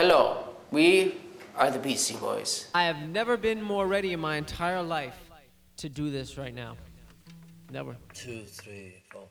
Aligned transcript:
Hello, 0.00 0.44
we 0.70 1.16
are 1.56 1.72
the 1.72 1.78
Beastie 1.80 2.14
Boys. 2.14 2.68
I 2.72 2.84
have 2.84 3.08
never 3.08 3.36
been 3.36 3.60
more 3.60 3.84
ready 3.84 4.12
in 4.12 4.20
my 4.20 4.36
entire 4.36 4.80
life 4.80 5.16
to 5.78 5.88
do 5.88 6.08
this 6.12 6.38
right 6.38 6.54
now. 6.54 6.76
Never. 7.72 7.96
Two, 8.14 8.44
three, 8.44 9.02
four. 9.10 9.24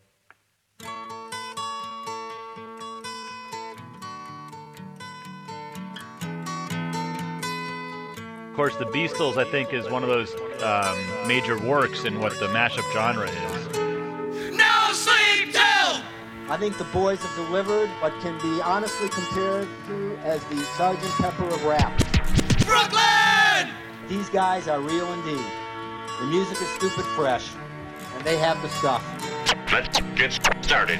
Of 8.49 8.55
course, 8.57 8.75
the 8.75 8.87
Beastles, 8.87 9.37
I 9.37 9.45
think, 9.49 9.71
is 9.71 9.89
one 9.89 10.03
of 10.03 10.09
those 10.09 10.35
um, 10.61 11.29
major 11.29 11.57
works 11.59 12.03
in 12.03 12.19
what 12.19 12.37
the 12.41 12.47
mashup 12.47 12.91
genre 12.91 13.29
is. 13.29 13.56
No 16.49 16.57
sleep 16.57 16.77
till! 16.77 16.77
I 16.77 16.77
think 16.77 16.77
the 16.77 16.83
boys 16.85 17.19
have 17.19 17.35
delivered 17.35 17.89
what 18.01 18.13
can 18.21 18.39
be 18.41 18.61
honestly 18.61 19.09
compared 19.09 19.67
to 19.87 20.17
as 20.23 20.43
the 20.45 20.61
Sergeant 20.77 21.11
Pepper 21.13 21.45
of 21.45 21.63
rap. 21.65 21.97
Brooklyn! 22.65 23.73
These 24.07 24.29
guys 24.29 24.67
are 24.67 24.79
real 24.79 25.11
indeed. 25.13 25.45
The 26.19 26.25
music 26.25 26.61
is 26.61 26.67
stupid 26.69 27.05
fresh, 27.15 27.51
and 28.15 28.23
they 28.23 28.37
have 28.37 28.61
the 28.61 28.69
stuff. 28.69 29.03
Let's 29.71 29.99
get 30.15 30.33
started. 30.61 30.99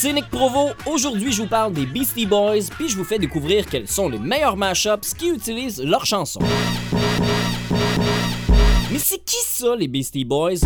C'est 0.00 0.12
Nick 0.12 0.30
Provo. 0.30 0.68
Aujourd'hui, 0.86 1.32
je 1.32 1.42
vous 1.42 1.48
parle 1.48 1.72
des 1.72 1.84
Beastie 1.84 2.24
Boys, 2.24 2.70
puis 2.76 2.88
je 2.88 2.96
vous 2.96 3.02
fais 3.02 3.18
découvrir 3.18 3.66
quels 3.66 3.88
sont 3.88 4.08
les 4.08 4.20
meilleurs 4.20 4.56
mashups 4.56 5.12
qui 5.14 5.28
utilisent 5.28 5.82
leurs 5.82 6.06
chansons. 6.06 6.38
Les 9.76 9.88
Beastie 9.88 10.24
Boys? 10.24 10.60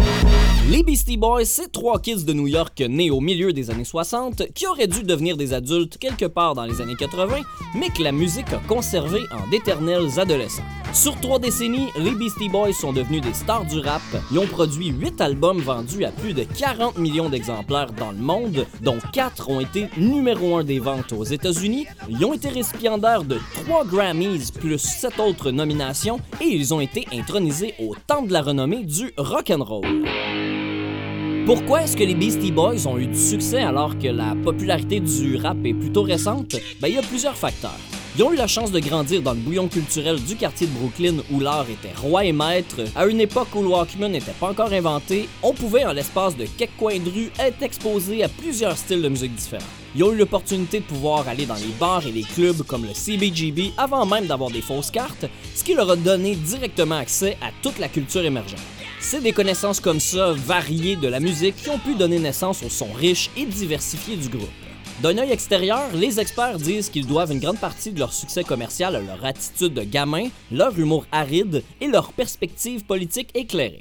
Les 0.70 0.82
Beastie 0.82 1.16
Boys, 1.16 1.44
c'est 1.44 1.72
trois 1.72 2.00
kids 2.00 2.24
de 2.24 2.32
New 2.32 2.46
York 2.46 2.82
nés 2.88 3.10
au 3.10 3.20
milieu 3.20 3.52
des 3.52 3.70
années 3.70 3.84
60 3.84 4.52
qui 4.54 4.66
auraient 4.66 4.86
dû 4.86 5.02
devenir 5.02 5.36
des 5.36 5.54
adultes 5.54 5.98
quelque 5.98 6.26
part 6.26 6.54
dans 6.54 6.64
les 6.64 6.80
années 6.80 6.96
80, 6.98 7.38
mais 7.74 7.88
que 7.88 8.02
la 8.02 8.12
musique 8.12 8.52
a 8.52 8.58
conservé 8.68 9.20
en 9.32 9.48
d'éternels 9.50 10.18
adolescents. 10.18 10.62
Sur 10.92 11.18
trois 11.20 11.38
décennies, 11.38 11.88
les 11.98 12.10
Beastie 12.10 12.50
Boys 12.50 12.74
sont 12.74 12.92
devenus 12.92 13.22
des 13.22 13.32
stars 13.32 13.64
du 13.64 13.78
rap. 13.78 14.02
Ils 14.30 14.38
ont 14.38 14.46
produit 14.46 14.88
8 14.88 15.22
albums 15.22 15.60
vendus 15.60 16.04
à 16.04 16.12
plus 16.12 16.34
de 16.34 16.44
40 16.44 16.98
millions 16.98 17.30
d'exemplaires 17.30 17.92
dans 17.92 18.12
le 18.12 18.18
monde, 18.18 18.66
dont 18.82 18.98
4 19.12 19.48
ont 19.48 19.60
été 19.60 19.88
numéro 19.96 20.56
1 20.58 20.64
des 20.64 20.80
ventes 20.80 21.14
aux 21.14 21.24
États-Unis. 21.24 21.86
Ils 22.10 22.22
ont 22.26 22.34
été 22.34 22.50
récipiendaires 22.50 23.24
de 23.24 23.38
3 23.64 23.86
Grammys 23.86 24.50
plus 24.50 24.78
7 24.78 25.18
autres 25.18 25.50
nominations 25.50 26.20
et 26.42 26.46
ils 26.46 26.74
ont 26.74 26.80
été 26.80 27.06
intronisés 27.10 27.72
au 27.78 27.94
temple 28.06 28.28
de 28.28 28.34
la 28.34 28.42
renommée 28.42 28.81
du 28.82 29.12
rock'n'roll. 29.16 30.04
Pourquoi 31.46 31.82
est-ce 31.82 31.96
que 31.96 32.04
les 32.04 32.14
Beastie 32.14 32.52
Boys 32.52 32.86
ont 32.86 32.98
eu 32.98 33.06
du 33.06 33.18
succès 33.18 33.62
alors 33.62 33.98
que 33.98 34.08
la 34.08 34.34
popularité 34.44 35.00
du 35.00 35.36
rap 35.36 35.56
est 35.64 35.74
plutôt 35.74 36.02
récente? 36.02 36.56
Ben, 36.80 36.88
il 36.88 36.94
y 36.94 36.98
a 36.98 37.02
plusieurs 37.02 37.36
facteurs. 37.36 37.78
Ils 38.16 38.22
ont 38.22 38.32
eu 38.32 38.36
la 38.36 38.46
chance 38.46 38.70
de 38.70 38.78
grandir 38.78 39.22
dans 39.22 39.32
le 39.32 39.40
bouillon 39.40 39.68
culturel 39.68 40.22
du 40.22 40.36
quartier 40.36 40.66
de 40.66 40.72
Brooklyn 40.72 41.16
où 41.30 41.40
l'art 41.40 41.66
était 41.68 41.98
roi 41.98 42.24
et 42.24 42.32
maître. 42.32 42.80
À 42.94 43.06
une 43.06 43.20
époque 43.20 43.54
où 43.54 43.62
le 43.62 43.68
Walkman 43.68 44.10
n'était 44.10 44.32
pas 44.32 44.50
encore 44.50 44.72
inventé, 44.72 45.28
on 45.42 45.52
pouvait 45.52 45.84
en 45.84 45.92
l'espace 45.92 46.36
de 46.36 46.46
quelques 46.46 46.76
coins 46.78 46.98
de 46.98 47.10
rue 47.10 47.30
être 47.38 47.62
exposé 47.62 48.22
à 48.22 48.28
plusieurs 48.28 48.76
styles 48.76 49.02
de 49.02 49.08
musique 49.08 49.34
différents. 49.34 49.81
Ils 49.94 50.04
ont 50.04 50.12
eu 50.12 50.16
l'opportunité 50.16 50.80
de 50.80 50.84
pouvoir 50.84 51.28
aller 51.28 51.44
dans 51.44 51.54
les 51.54 51.72
bars 51.78 52.06
et 52.06 52.12
les 52.12 52.22
clubs 52.22 52.62
comme 52.62 52.84
le 52.84 52.94
CBGB 52.94 53.72
avant 53.76 54.06
même 54.06 54.26
d'avoir 54.26 54.50
des 54.50 54.62
fausses 54.62 54.90
cartes, 54.90 55.26
ce 55.54 55.62
qui 55.62 55.74
leur 55.74 55.90
a 55.90 55.96
donné 55.96 56.34
directement 56.34 56.96
accès 56.96 57.36
à 57.42 57.50
toute 57.62 57.78
la 57.78 57.88
culture 57.88 58.24
émergente. 58.24 58.60
C'est 59.00 59.20
des 59.20 59.32
connaissances 59.32 59.80
comme 59.80 60.00
ça, 60.00 60.32
variées 60.32 60.96
de 60.96 61.08
la 61.08 61.20
musique, 61.20 61.56
qui 61.56 61.68
ont 61.68 61.78
pu 61.78 61.94
donner 61.94 62.18
naissance 62.18 62.62
au 62.62 62.70
son 62.70 62.90
riche 62.92 63.30
et 63.36 63.44
diversifié 63.44 64.16
du 64.16 64.28
groupe. 64.28 64.48
D'un 65.02 65.18
œil 65.18 65.32
extérieur, 65.32 65.82
les 65.92 66.20
experts 66.20 66.58
disent 66.58 66.88
qu'ils 66.88 67.06
doivent 67.06 67.32
une 67.32 67.40
grande 67.40 67.58
partie 67.58 67.90
de 67.90 67.98
leur 67.98 68.12
succès 68.12 68.44
commercial 68.44 68.94
à 68.96 69.00
leur 69.00 69.24
attitude 69.24 69.74
de 69.74 69.82
gamin, 69.82 70.28
leur 70.50 70.78
humour 70.78 71.04
aride 71.10 71.64
et 71.80 71.88
leur 71.88 72.12
perspective 72.12 72.84
politique 72.84 73.30
éclairée. 73.34 73.80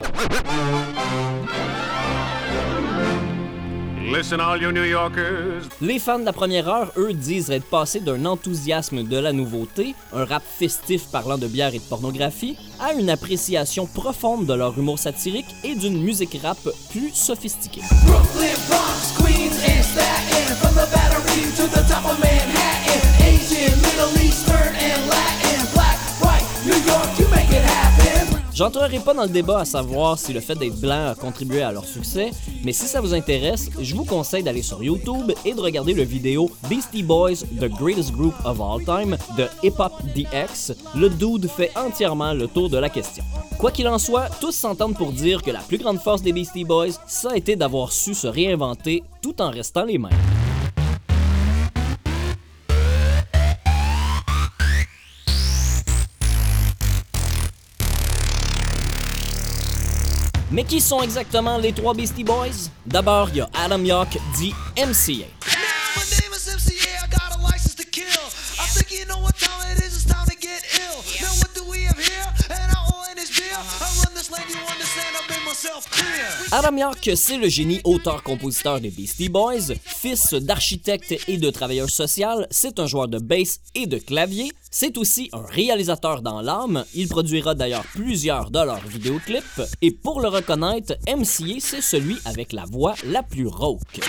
Listen, 4.09 4.39
all 4.39 4.61
you 4.61 4.71
New 4.71 4.83
Yorkers. 4.83 5.69
Les 5.79 5.99
fans 5.99 6.19
de 6.19 6.25
la 6.25 6.33
première 6.33 6.67
heure, 6.67 6.91
eux, 6.97 7.13
disent 7.13 7.51
être 7.51 7.65
passés 7.65 7.99
d'un 7.99 8.25
enthousiasme 8.25 9.03
de 9.03 9.17
la 9.17 9.31
nouveauté, 9.31 9.95
un 10.13 10.25
rap 10.25 10.43
festif 10.43 11.07
parlant 11.11 11.37
de 11.37 11.47
bière 11.47 11.73
et 11.73 11.79
de 11.79 11.83
pornographie, 11.83 12.57
à 12.79 12.93
une 12.93 13.09
appréciation 13.09 13.85
profonde 13.85 14.45
de 14.45 14.53
leur 14.53 14.77
humour 14.77 14.97
satirique 14.97 15.55
et 15.63 15.75
d'une 15.75 16.01
musique 16.01 16.37
rap 16.41 16.57
plus 16.89 17.11
sophistiquée. 17.13 17.81
Brooklyn, 18.05 18.55
Bronx, 18.67 19.13
Queens, 19.17 19.51
J'entrerai 28.61 28.99
pas 28.99 29.15
dans 29.15 29.23
le 29.23 29.29
débat 29.29 29.61
à 29.61 29.65
savoir 29.65 30.19
si 30.19 30.33
le 30.33 30.39
fait 30.39 30.53
d'être 30.53 30.79
blanc 30.79 31.07
a 31.07 31.15
contribué 31.15 31.63
à 31.63 31.71
leur 31.71 31.83
succès, 31.83 32.29
mais 32.63 32.73
si 32.73 32.85
ça 32.85 33.01
vous 33.01 33.11
intéresse, 33.11 33.71
je 33.81 33.95
vous 33.95 34.05
conseille 34.05 34.43
d'aller 34.43 34.61
sur 34.61 34.83
YouTube 34.83 35.31
et 35.43 35.55
de 35.55 35.59
regarder 35.59 35.95
le 35.95 36.03
vidéo 36.03 36.51
Beastie 36.69 37.01
Boys, 37.01 37.37
The 37.59 37.65
Greatest 37.69 38.11
Group 38.11 38.35
of 38.45 38.61
All 38.61 38.85
Time 38.85 39.17
de 39.35 39.47
Hip 39.63 39.79
Hop 39.79 39.93
DX. 40.13 40.75
Le 40.95 41.09
dude 41.09 41.49
fait 41.49 41.71
entièrement 41.75 42.35
le 42.35 42.47
tour 42.47 42.69
de 42.69 42.77
la 42.77 42.89
question. 42.89 43.23
Quoi 43.57 43.71
qu'il 43.71 43.87
en 43.87 43.97
soit, 43.97 44.29
tous 44.39 44.51
s'entendent 44.51 44.95
pour 44.95 45.11
dire 45.11 45.41
que 45.41 45.49
la 45.49 45.61
plus 45.61 45.79
grande 45.79 45.99
force 45.99 46.21
des 46.21 46.31
Beastie 46.31 46.63
Boys, 46.63 46.99
ça 47.07 47.31
a 47.31 47.37
été 47.37 47.55
d'avoir 47.55 47.91
su 47.91 48.13
se 48.13 48.27
réinventer 48.27 49.01
tout 49.23 49.41
en 49.41 49.49
restant 49.49 49.85
les 49.85 49.97
mêmes. 49.97 50.11
Mais 60.51 60.65
qui 60.65 60.81
sont 60.81 61.01
exactement 61.01 61.57
les 61.57 61.71
trois 61.71 61.93
Beastie 61.93 62.25
Boys? 62.25 62.69
D'abord, 62.85 63.29
il 63.29 63.37
y 63.37 63.41
a 63.41 63.49
Adam 63.63 63.79
Yauch, 63.83 64.17
dit 64.37 64.53
MCA. 64.77 65.60
Adam 76.51 76.77
Yauch, 76.77 77.15
c'est 77.15 77.37
le 77.37 77.47
génie 77.47 77.81
auteur-compositeur 77.83 78.79
des 78.79 78.89
Beastie 78.89 79.29
Boys. 79.29 79.73
Fils 79.83 80.33
d'architecte 80.33 81.13
et 81.27 81.37
de 81.37 81.49
travailleur 81.49 81.89
social, 81.89 82.47
c'est 82.49 82.79
un 82.79 82.87
joueur 82.87 83.07
de 83.07 83.19
bass 83.19 83.59
et 83.75 83.85
de 83.85 83.97
clavier. 83.97 84.51
C'est 84.69 84.97
aussi 84.97 85.29
un 85.33 85.43
réalisateur 85.43 86.21
dans 86.21 86.41
l'âme. 86.41 86.85
Il 86.95 87.07
produira 87.07 87.55
d'ailleurs 87.55 87.85
plusieurs 87.93 88.49
de 88.49 88.59
leurs 88.59 88.85
vidéoclips. 88.87 89.61
Et 89.81 89.91
pour 89.91 90.21
le 90.21 90.29
reconnaître, 90.29 90.93
MCA, 91.07 91.59
c'est 91.59 91.81
celui 91.81 92.17
avec 92.25 92.53
la 92.53 92.65
voix 92.65 92.95
la 93.05 93.21
plus 93.21 93.47
rauque. 93.47 93.99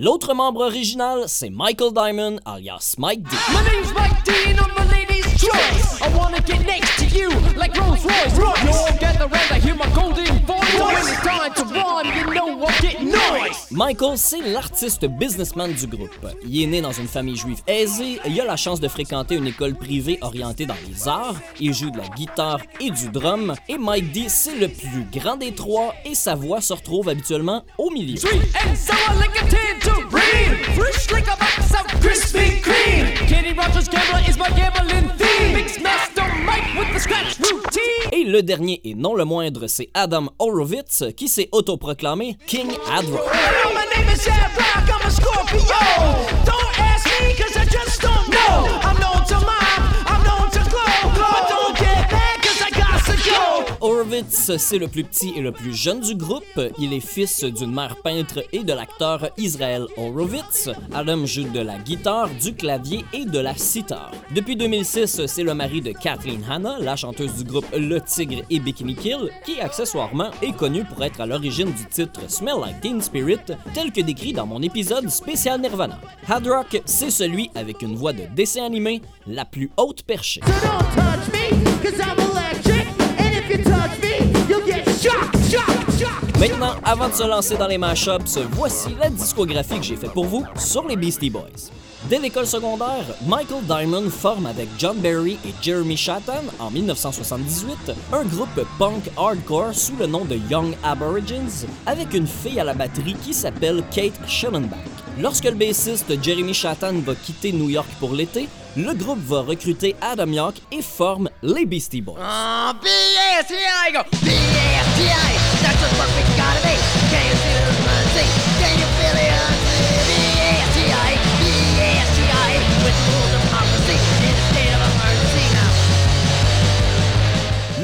L'autre 0.00 0.32
membre 0.32 0.60
original, 0.60 1.24
c'est 1.26 1.50
Michael 1.50 1.92
Diamond, 1.92 2.38
alias 2.44 2.94
Mike 2.98 3.24
D. 3.24 3.30
and 5.42 5.50
I'm 5.50 5.58
a 5.58 5.68
lady's 5.68 5.98
choice. 5.98 6.02
I 6.02 6.08
wanna 6.16 6.40
get 6.40 6.64
next 6.66 6.98
to 6.98 7.06
you 7.06 7.30
like 7.56 7.76
Rolls 7.76 8.04
Royce. 8.04 8.36
You 8.36 8.70
all 8.70 8.98
gather 8.98 9.26
round, 9.28 9.50
I 9.50 9.58
hear 9.58 9.74
my 9.74 9.88
golden 9.94 10.38
voice. 10.46 10.72
So 10.72 10.84
when 10.86 10.96
it's 10.96 11.20
time 11.20 11.54
to 11.54 11.64
run, 11.64 12.06
you 12.06 12.34
know 12.34 12.66
I'm 12.66 12.82
getting 12.82 13.10
noise. 13.10 13.66
Michael, 13.70 14.16
c'est 14.16 14.40
l'artiste 14.40 15.06
businessman 15.06 15.72
du 15.72 15.86
groupe. 15.86 16.26
Il 16.46 16.62
est 16.62 16.66
né 16.66 16.80
dans 16.80 16.92
une 16.92 17.08
famille 17.08 17.36
juive 17.36 17.60
aisée, 17.66 18.20
il 18.26 18.40
a 18.40 18.44
la 18.44 18.56
chance 18.56 18.80
de 18.80 18.88
fréquenter 18.88 19.36
une 19.36 19.46
école 19.46 19.74
privée 19.74 20.18
orientée 20.20 20.66
dans 20.66 20.76
les 20.88 21.08
arts, 21.08 21.36
il 21.60 21.74
joue 21.74 21.90
de 21.90 21.98
la 21.98 22.08
guitare 22.08 22.60
et 22.80 22.90
du 22.90 23.08
drum, 23.08 23.54
et 23.68 23.78
Mike 23.78 24.12
D, 24.12 24.24
c'est 24.28 24.56
le 24.56 24.68
plus 24.68 25.06
grand 25.12 25.36
des 25.36 25.54
trois, 25.54 25.94
et 26.04 26.14
sa 26.14 26.34
voix 26.34 26.60
se 26.60 26.72
retrouve 26.72 27.08
habituellement 27.08 27.64
au 27.76 27.90
milieu. 27.90 28.16
Sweet 28.16 28.54
and 28.56 28.74
sour 28.76 29.14
like 29.18 29.36
a 29.36 29.46
tangerine. 29.46 30.56
Fresh 30.74 31.10
like 31.10 31.28
a 31.28 31.36
box 31.36 31.72
of 31.72 31.86
Krispy 32.00 32.60
Kreme. 32.60 33.08
Et 38.12 38.24
le 38.24 38.42
dernier 38.42 38.80
et 38.84 38.94
non 38.94 39.14
le 39.14 39.24
moindre, 39.24 39.66
c'est 39.66 39.88
Adam 39.94 40.28
Horowitz 40.38 41.04
qui 41.16 41.28
s'est 41.28 41.48
autoproclamé 41.52 42.36
King 42.46 42.70
Ad 42.90 43.06
Rock. 43.06 43.20
Hey, 48.50 48.97
Horowitz, 53.88 54.54
c'est 54.58 54.76
le 54.76 54.86
plus 54.86 55.02
petit 55.02 55.32
et 55.34 55.40
le 55.40 55.50
plus 55.50 55.72
jeune 55.72 56.00
du 56.00 56.14
groupe. 56.14 56.60
Il 56.78 56.92
est 56.92 57.00
fils 57.00 57.42
d'une 57.42 57.72
mère 57.72 57.96
peintre 57.96 58.44
et 58.52 58.62
de 58.62 58.74
l'acteur 58.74 59.30
Israel 59.38 59.86
Horowitz. 59.96 60.68
Adam 60.94 61.24
joue 61.24 61.48
de 61.48 61.60
la 61.60 61.78
guitare, 61.78 62.28
du 62.28 62.52
clavier 62.52 63.02
et 63.14 63.24
de 63.24 63.38
la 63.38 63.54
sitar. 63.54 64.12
Depuis 64.34 64.56
2006, 64.56 65.24
c'est 65.24 65.42
le 65.42 65.54
mari 65.54 65.80
de 65.80 65.92
Kathleen 65.92 66.44
Hanna, 66.50 66.76
la 66.78 66.96
chanteuse 66.96 67.34
du 67.36 67.44
groupe 67.44 67.64
Le 67.72 67.98
Tigre 68.02 68.42
et 68.50 68.60
Bikini 68.60 68.94
Kill, 68.94 69.30
qui 69.46 69.58
accessoirement 69.58 70.32
est 70.42 70.54
connue 70.54 70.84
pour 70.84 71.02
être 71.02 71.22
à 71.22 71.26
l'origine 71.26 71.72
du 71.72 71.86
titre 71.86 72.20
Smell 72.28 72.60
Like 72.60 72.82
Teen 72.82 73.00
Spirit, 73.00 73.54
tel 73.72 73.90
que 73.90 74.02
décrit 74.02 74.34
dans 74.34 74.44
mon 74.44 74.60
épisode 74.60 75.08
spécial 75.08 75.62
Nirvana. 75.62 75.98
Hard 76.28 76.46
Rock, 76.46 76.82
c'est 76.84 77.10
celui 77.10 77.50
avec 77.54 77.80
une 77.80 77.96
voix 77.96 78.12
de 78.12 78.24
dessin 78.36 78.66
animé 78.66 79.00
la 79.26 79.46
plus 79.46 79.70
haute 79.78 80.02
perchée. 80.02 80.42
Maintenant, 86.40 86.74
avant 86.82 87.08
de 87.08 87.14
se 87.14 87.22
lancer 87.22 87.56
dans 87.56 87.68
les 87.68 87.78
mashups, 87.78 88.38
voici 88.50 88.96
la 88.98 89.08
discographie 89.08 89.78
que 89.78 89.84
j'ai 89.84 89.96
faite 89.96 90.12
pour 90.12 90.24
vous 90.24 90.44
sur 90.56 90.88
les 90.88 90.96
Beastie 90.96 91.30
Boys. 91.30 91.70
Dès 92.08 92.18
l'école 92.18 92.46
secondaire, 92.46 93.04
Michael 93.26 93.62
Diamond 93.64 94.10
forme 94.10 94.46
avec 94.46 94.68
John 94.76 94.96
Barry 94.96 95.38
et 95.44 95.54
Jeremy 95.62 95.96
Chattan 95.96 96.42
en 96.58 96.70
1978 96.70 97.92
un 98.12 98.24
groupe 98.24 98.66
punk 98.78 99.10
hardcore 99.16 99.72
sous 99.72 99.96
le 99.96 100.06
nom 100.06 100.24
de 100.24 100.36
Young 100.50 100.76
Aborigines 100.82 101.66
avec 101.86 102.14
une 102.14 102.26
fille 102.26 102.58
à 102.58 102.64
la 102.64 102.74
batterie 102.74 103.16
qui 103.22 103.34
s'appelle 103.34 103.84
Kate 103.92 104.18
Schellenbach. 104.26 104.78
Lorsque 105.20 105.44
le 105.44 105.54
bassiste 105.54 106.12
Jeremy 106.22 106.54
Chattan 106.54 106.94
va 107.04 107.14
quitter 107.14 107.52
New 107.52 107.68
York 107.68 107.88
pour 108.00 108.14
l'été, 108.14 108.48
le 108.76 108.94
groupe 108.94 109.20
va 109.26 109.40
recruter 109.40 109.96
Adam 110.00 110.26
Yauch 110.26 110.54
et 110.70 110.82
forme 110.82 111.30
les 111.42 111.66
Beastie 111.66 112.00
Boys. 112.00 112.18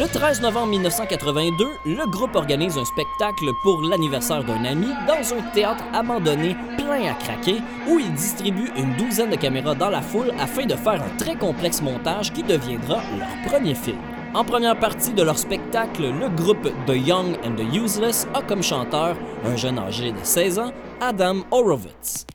Le 0.04 0.10
13 0.10 0.42
novembre 0.42 0.66
1982, 0.66 1.66
le 1.86 2.10
groupe 2.10 2.36
organise 2.36 2.76
un 2.76 2.84
spectacle 2.84 3.46
pour 3.62 3.80
l'anniversaire 3.80 4.44
d'un 4.44 4.62
ami 4.66 4.88
dans 5.08 5.34
un 5.34 5.40
théâtre 5.54 5.82
abandonné 5.94 6.54
plein 6.76 7.10
à 7.10 7.14
craquer 7.14 7.62
où 7.88 7.98
ils 7.98 8.12
distribuent 8.12 8.70
une 8.76 8.94
douzaine 8.96 9.30
de 9.30 9.36
caméras 9.36 9.74
dans 9.74 9.88
la 9.88 10.02
foule 10.02 10.30
afin 10.38 10.66
de 10.66 10.74
faire 10.74 11.02
un 11.02 11.16
très 11.16 11.36
complexe 11.36 11.80
montage 11.80 12.34
qui 12.34 12.42
deviendra 12.42 13.00
leur 13.18 13.50
premier 13.50 13.74
film. 13.74 13.96
En 14.34 14.44
première 14.44 14.78
partie 14.78 15.14
de 15.14 15.22
leur 15.22 15.38
spectacle, 15.38 16.02
le 16.02 16.28
groupe 16.28 16.68
The 16.86 16.96
Young 16.96 17.38
and 17.42 17.54
the 17.54 17.74
Useless 17.74 18.28
a 18.34 18.42
comme 18.42 18.62
chanteur 18.62 19.16
un 19.46 19.56
jeune 19.56 19.78
âgé 19.78 20.12
de 20.12 20.22
16 20.22 20.58
ans, 20.58 20.72
Adam 21.00 21.44
Horowitz. 21.50 22.26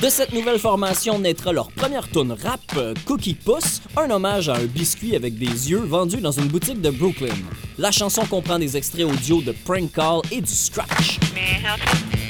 De 0.00 0.10
cette 0.10 0.32
nouvelle 0.32 0.58
formation 0.58 1.18
naîtra 1.18 1.52
leur 1.52 1.70
première 1.72 2.08
tune 2.08 2.32
rap, 2.32 2.60
Cookie 3.06 3.34
Puss, 3.34 3.80
un 3.96 4.10
hommage 4.10 4.48
à 4.48 4.56
un 4.56 4.64
biscuit 4.66 5.16
avec 5.16 5.38
des 5.38 5.70
yeux 5.70 5.78
vendu 5.84 6.18
dans 6.18 6.32
une 6.32 6.48
boutique 6.48 6.80
de 6.82 6.90
Brooklyn. 6.90 7.34
La 7.78 7.90
chanson 7.90 8.24
comprend 8.26 8.58
des 8.58 8.76
extraits 8.76 9.06
audio 9.06 9.40
de 9.40 9.52
Prank 9.52 9.92
Call 9.92 10.20
et 10.30 10.40
du 10.42 10.52
Scratch. 10.52 11.18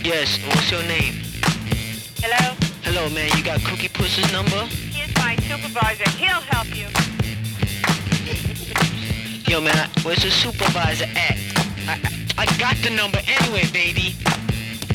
Yes, 0.04 0.38
what's 0.48 0.70
your 0.70 0.82
name? 0.84 1.20
Hello? 2.22 2.54
Hello, 2.84 3.10
man, 3.10 3.28
you 3.36 3.42
got 3.42 3.58
Cookie 3.64 3.88
Puss's 3.88 4.30
number? 4.32 4.64
Here's 4.92 5.12
my 5.16 5.34
supervisor. 5.42 6.08
He'll 6.18 6.40
help 6.52 6.68
you. 6.76 6.86
Yo, 9.48 9.60
man, 9.60 9.76
I- 9.76 9.88
where's 10.04 10.22
the 10.22 10.30
supervisor 10.30 11.06
at? 11.16 11.36
I, 11.88 11.98
I, 12.38 12.42
I 12.42 12.46
got 12.58 12.76
the 12.84 12.90
number 12.90 13.18
anyway, 13.26 13.66
baby. 13.72 14.14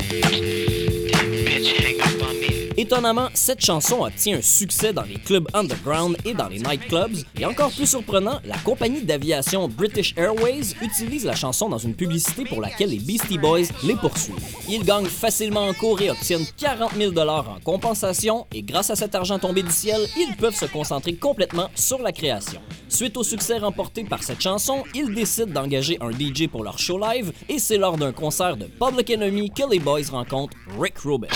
Damn 0.09 1.31
bitch, 1.45 1.67
hang 1.77 1.99
up 2.01 2.27
on 2.29 2.39
me. 2.39 2.60
Étonnamment, 2.91 3.29
cette 3.33 3.63
chanson 3.63 4.03
obtient 4.03 4.39
un 4.39 4.41
succès 4.41 4.91
dans 4.91 5.03
les 5.03 5.13
clubs 5.13 5.47
underground 5.53 6.17
et 6.25 6.33
dans 6.33 6.49
les 6.49 6.59
nightclubs, 6.59 7.15
et 7.39 7.45
encore 7.45 7.71
plus 7.71 7.89
surprenant, 7.89 8.41
la 8.43 8.57
compagnie 8.57 9.01
d'aviation 9.01 9.69
British 9.69 10.13
Airways 10.17 10.75
utilise 10.81 11.23
la 11.23 11.33
chanson 11.33 11.69
dans 11.69 11.77
une 11.77 11.95
publicité 11.95 12.43
pour 12.43 12.59
laquelle 12.59 12.89
les 12.89 12.99
Beastie 12.99 13.37
Boys 13.37 13.69
les 13.85 13.95
poursuivent. 13.95 14.35
Ils 14.67 14.83
gagnent 14.83 15.05
facilement 15.05 15.69
en 15.69 15.73
cours 15.73 16.01
et 16.01 16.11
obtiennent 16.11 16.45
40 16.57 16.95
000 16.97 17.17
en 17.17 17.61
compensation, 17.63 18.45
et 18.53 18.61
grâce 18.61 18.89
à 18.89 18.97
cet 18.97 19.15
argent 19.15 19.39
tombé 19.39 19.63
du 19.63 19.71
ciel, 19.71 20.01
ils 20.17 20.35
peuvent 20.35 20.53
se 20.53 20.65
concentrer 20.65 21.13
complètement 21.13 21.69
sur 21.75 21.99
la 22.01 22.11
création. 22.11 22.59
Suite 22.89 23.15
au 23.15 23.23
succès 23.23 23.57
remporté 23.57 24.03
par 24.03 24.21
cette 24.21 24.41
chanson, 24.41 24.83
ils 24.93 25.15
décident 25.15 25.61
d'engager 25.61 25.97
un 26.01 26.11
DJ 26.11 26.49
pour 26.49 26.61
leur 26.61 26.77
show 26.77 26.99
live, 26.99 27.31
et 27.47 27.57
c'est 27.57 27.77
lors 27.77 27.95
d'un 27.95 28.11
concert 28.11 28.57
de 28.57 28.65
Public 28.65 29.11
Enemy 29.11 29.49
que 29.49 29.71
les 29.71 29.79
boys 29.79 30.01
rencontrent 30.11 30.57
Rick 30.77 30.97
Rubin. 30.97 31.29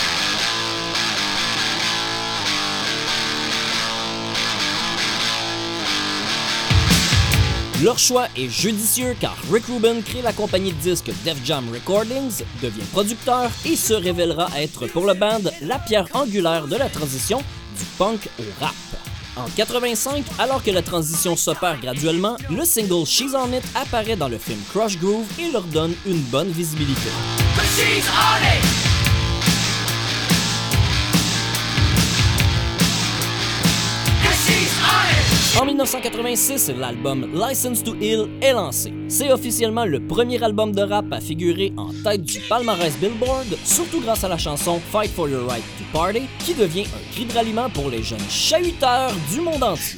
Leur 7.83 8.00
choix 8.00 8.27
est 8.38 8.48
judicieux 8.48 9.18
car 9.19 9.36
Rick 9.51 9.66
Rubin 9.66 10.01
crée 10.01 10.22
la 10.22 10.31
compagnie 10.31 10.72
de 10.72 10.80
disques 10.80 11.12
Def 11.25 11.38
Jam 11.44 11.66
Recordings, 11.74 12.42
devient 12.62 12.86
producteur 12.94 13.51
et 13.66 13.75
se 13.75 13.94
révélera 13.94 14.48
être 14.57 14.88
pour 14.88 15.06
le 15.06 15.13
band 15.13 15.42
la 15.62 15.77
pierre 15.80 16.07
angulaire 16.13 16.68
de 16.68 16.77
la 16.77 16.88
transition 16.88 17.39
du 17.39 17.83
punk 17.98 18.30
au 18.39 18.63
rap. 18.63 18.74
En 19.36 19.50
85, 19.54 20.24
alors 20.39 20.63
que 20.63 20.72
la 20.72 20.81
transition 20.81 21.36
s'opère 21.36 21.77
graduellement, 21.81 22.38
le 22.50 22.63
single 22.63 23.06
She's 23.06 23.33
On 23.36 23.51
It 23.51 23.63
apparaît 23.75 24.16
dans 24.16 24.30
le 24.30 24.38
film 24.38 24.60
Crush 24.72 24.98
Groove 24.98 25.27
et 25.38 25.51
leur 25.51 25.63
donne 25.63 25.94
une 26.06 26.22
bonne 26.22 26.51
visibilité. 26.51 27.10
En 35.57 35.65
1986, 35.65 36.74
l'album 36.77 37.31
License 37.33 37.81
to 37.81 37.95
Ill 38.01 38.27
est 38.41 38.51
lancé. 38.51 38.93
C'est 39.07 39.31
officiellement 39.31 39.85
le 39.85 40.05
premier 40.05 40.43
album 40.43 40.74
de 40.74 40.81
rap 40.81 41.05
à 41.13 41.21
figurer 41.21 41.71
en 41.77 41.91
tête 42.03 42.24
du 42.24 42.39
palmarès 42.41 42.93
Billboard, 42.97 43.57
surtout 43.63 44.01
grâce 44.01 44.25
à 44.25 44.27
la 44.27 44.38
chanson 44.38 44.81
Fight 44.91 45.12
for 45.12 45.29
Your 45.29 45.47
Right 45.47 45.63
to 45.77 45.85
Party, 45.97 46.24
qui 46.39 46.55
devient 46.55 46.85
un 46.85 47.13
cri 47.13 47.25
de 47.25 47.33
ralliement 47.33 47.69
pour 47.69 47.89
les 47.89 48.03
jeunes 48.03 48.19
chahuteurs 48.29 49.13
du 49.31 49.39
monde 49.39 49.63
entier. 49.63 49.97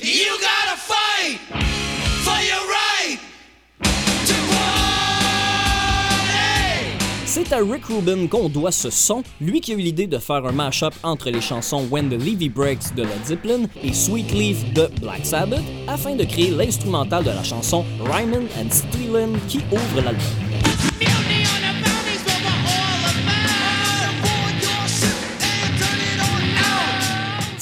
C'est 7.40 7.54
à 7.54 7.60
Rick 7.60 7.86
Rubin 7.86 8.26
qu'on 8.26 8.50
doit 8.50 8.72
ce 8.72 8.90
son, 8.90 9.22
lui 9.40 9.62
qui 9.62 9.72
a 9.72 9.76
eu 9.76 9.78
l'idée 9.78 10.08
de 10.08 10.18
faire 10.18 10.44
un 10.44 10.52
mash-up 10.52 10.96
entre 11.04 11.30
les 11.30 11.40
chansons 11.40 11.86
When 11.92 12.10
the 12.10 12.14
Levy 12.14 12.50
Breaks 12.50 12.96
de 12.96 13.04
Led 13.04 13.26
Zeppelin 13.26 13.68
et 13.84 13.94
Sweet 13.94 14.32
Leaf 14.32 14.74
de 14.74 14.90
Black 15.02 15.24
Sabbath, 15.24 15.62
afin 15.88 16.16
de 16.16 16.24
créer 16.24 16.50
l'instrumental 16.50 17.24
de 17.24 17.30
la 17.30 17.44
chanson 17.44 17.86
Ryman 18.00 18.48
and 18.60 18.72
Steelin 18.72 19.34
qui 19.48 19.60
ouvre 19.72 20.02
l'album. 20.04 21.17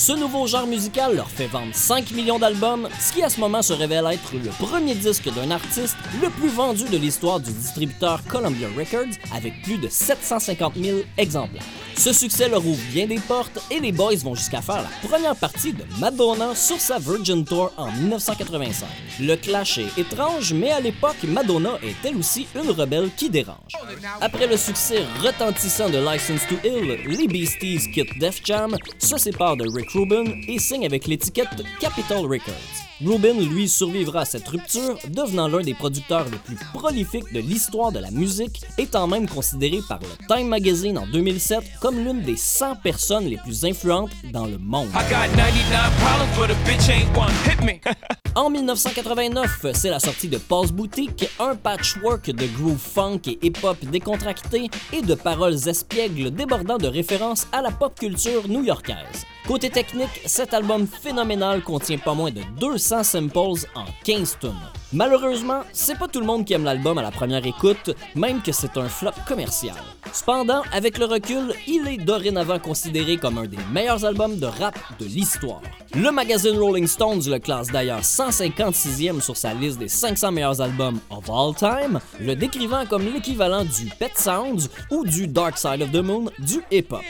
Ce 0.05 0.11
nouveau 0.11 0.45
genre 0.45 0.67
musical 0.67 1.15
leur 1.15 1.27
fait 1.31 1.47
vendre 1.47 1.73
5 1.73 2.11
millions 2.11 2.37
d'albums, 2.37 2.87
ce 2.99 3.11
qui 3.11 3.23
à 3.23 3.29
ce 3.29 3.39
moment 3.39 3.63
se 3.63 3.73
révèle 3.73 4.05
être 4.11 4.35
le 4.35 4.51
premier 4.63 4.93
disque 4.93 5.33
d'un 5.33 5.49
artiste 5.49 5.97
le 6.21 6.29
plus 6.29 6.49
vendu 6.49 6.83
de 6.83 6.95
l'histoire 6.95 7.39
du 7.39 7.51
distributeur 7.51 8.23
Columbia 8.25 8.67
Records 8.77 9.17
avec 9.33 9.63
plus 9.63 9.79
de 9.79 9.87
750 9.89 10.75
000 10.75 10.99
exemplaires. 11.17 11.63
Ce 11.97 12.11
succès 12.11 12.49
leur 12.49 12.65
ouvre 12.65 12.81
bien 12.91 13.07
des 13.07 13.19
portes 13.19 13.59
et 13.71 13.79
les 13.79 13.91
Boys 13.91 14.17
vont 14.17 14.35
jusqu'à 14.35 14.61
faire 14.61 14.83
la 14.83 15.07
première 15.07 15.35
partie 15.35 15.73
de 15.73 15.83
Madonna 15.99 16.53
sur 16.53 16.79
sa 16.79 16.99
Virgin 16.99 17.45
Tour 17.45 17.71
en 17.77 17.89
1985. 17.91 18.85
Le 19.21 19.35
clash 19.35 19.77
est 19.77 19.97
étrange, 19.97 20.53
mais 20.53 20.71
à 20.71 20.81
l'époque, 20.81 21.23
Madonna 21.23 21.79
est 21.81 22.07
elle 22.07 22.17
aussi 22.17 22.47
une 22.53 22.69
rebelle 22.69 23.09
qui 23.15 23.29
dérange? 23.29 23.73
Après 24.19 24.45
le 24.45 24.57
succès 24.57 25.03
retentissant 25.23 25.89
de 25.89 25.97
License 25.97 26.41
to 26.49 26.55
Ill, 26.67 26.99
les 27.07 27.27
Beasties 27.27 27.91
quittent 27.91 28.19
Def 28.19 28.41
Jam, 28.43 28.75
se 28.99 29.17
séparent 29.17 29.57
de 29.57 29.65
Rick 29.73 29.91
Rubin 29.91 30.25
et 30.47 30.59
signent 30.59 30.85
avec 30.85 31.07
l'étiquette 31.07 31.63
Capitol 31.79 32.25
Records. 32.25 32.85
Rubin, 33.03 33.33
lui, 33.33 33.67
survivra 33.67 34.21
à 34.21 34.25
cette 34.25 34.47
rupture, 34.47 34.97
devenant 35.09 35.49
l'un 35.49 35.59
des 35.61 35.73
producteurs 35.73 36.25
les 36.31 36.37
plus 36.37 36.55
prolifiques 36.73 37.33
de 37.33 37.41
l'histoire 37.41 37.91
de 37.91 37.99
la 37.99 38.09
musique, 38.09 38.61
étant 38.77 39.05
même 39.05 39.27
considéré 39.27 39.81
par 39.87 39.99
le 39.99 40.07
Time 40.33 40.47
Magazine 40.47 40.97
en 40.97 41.05
2007 41.07 41.61
comme 41.85 42.03
l'une 42.03 42.23
des 42.23 42.35
100 42.35 42.77
personnes 42.77 43.25
les 43.25 43.37
plus 43.37 43.63
influentes 43.63 44.09
dans 44.33 44.47
le 44.47 44.57
monde. 44.57 44.87
I 44.95 45.07
got 45.07 45.29
99 45.35 45.93
problems, 46.01 46.35
but 46.35 46.49
a 46.49 46.55
bitch 46.67 46.89
ain't 46.89 47.15
one. 47.15 47.31
Hit 47.45 47.61
me. 47.63 47.79
En 48.33 48.49
1989, 48.49 49.67
c'est 49.73 49.91
la 49.91 49.99
sortie 49.99 50.27
de 50.27 50.37
Paul's 50.37 50.71
Boutique, 50.71 51.29
un 51.39 51.55
patchwork 51.55 52.31
de 52.31 52.47
groove 52.57 52.79
funk 52.79 53.21
et 53.27 53.39
hip-hop 53.41 53.77
décontracté 53.85 54.69
et 54.91 55.01
de 55.01 55.13
paroles 55.13 55.69
espiègles 55.69 56.31
débordant 56.31 56.77
de 56.77 56.87
références 56.87 57.47
à 57.53 57.61
la 57.61 57.71
pop 57.71 57.97
culture 57.97 58.49
new-yorkaise. 58.49 59.25
Côté 59.47 59.69
technique, 59.69 60.21
cet 60.25 60.55
album 60.55 60.87
phénoménal 60.87 61.61
contient 61.61 61.99
pas 61.99 62.15
moins 62.15 62.31
de 62.31 62.41
200 62.59 63.03
samples 63.03 63.67
en 63.75 63.85
15 64.03 64.37
tonnes. 64.39 64.53
Malheureusement, 64.91 65.61
c'est 65.71 65.99
pas 65.99 66.07
tout 66.07 66.19
le 66.19 66.25
monde 66.25 66.45
qui 66.45 66.53
aime 66.53 66.63
l'album 66.63 66.97
à 66.97 67.03
la 67.03 67.11
première 67.11 67.45
écoute, 67.45 67.91
même 68.15 68.41
que 68.41 68.51
c'est 68.51 68.75
un 68.75 68.89
flop 68.89 69.11
commercial. 69.27 69.75
Cependant, 70.11 70.63
avec 70.71 70.97
le 70.97 71.05
recul, 71.05 71.53
il 71.67 71.87
est 71.87 71.97
dorénavant 71.97 72.57
considéré 72.57 73.17
comme 73.17 73.37
un 73.37 73.45
des 73.45 73.59
meilleurs 73.71 74.03
albums 74.03 74.39
de 74.39 74.47
rap 74.47 74.79
de 74.99 75.05
l'histoire. 75.05 75.61
Le 75.93 76.09
magazine 76.11 76.57
Rolling 76.57 76.87
Stones 76.87 77.23
le 77.27 77.37
classe 77.37 77.67
d'ailleurs 77.67 78.01
156e 78.01 79.21
sur 79.21 79.37
sa 79.37 79.53
liste 79.53 79.77
des 79.77 79.89
500 79.89 80.31
meilleurs 80.31 80.59
albums 80.59 80.99
of 81.11 81.29
all 81.29 81.53
time, 81.53 81.99
le 82.19 82.35
décrivant 82.35 82.87
comme 82.87 83.05
l'équivalent 83.13 83.63
du 83.63 83.85
Pet 83.99 84.13
Sounds 84.15 84.69
ou 84.89 85.05
du 85.05 85.27
Dark 85.27 85.59
Side 85.59 85.83
of 85.83 85.91
the 85.91 86.01
Moon 86.01 86.31
du 86.39 86.63
hip-hop. 86.71 87.01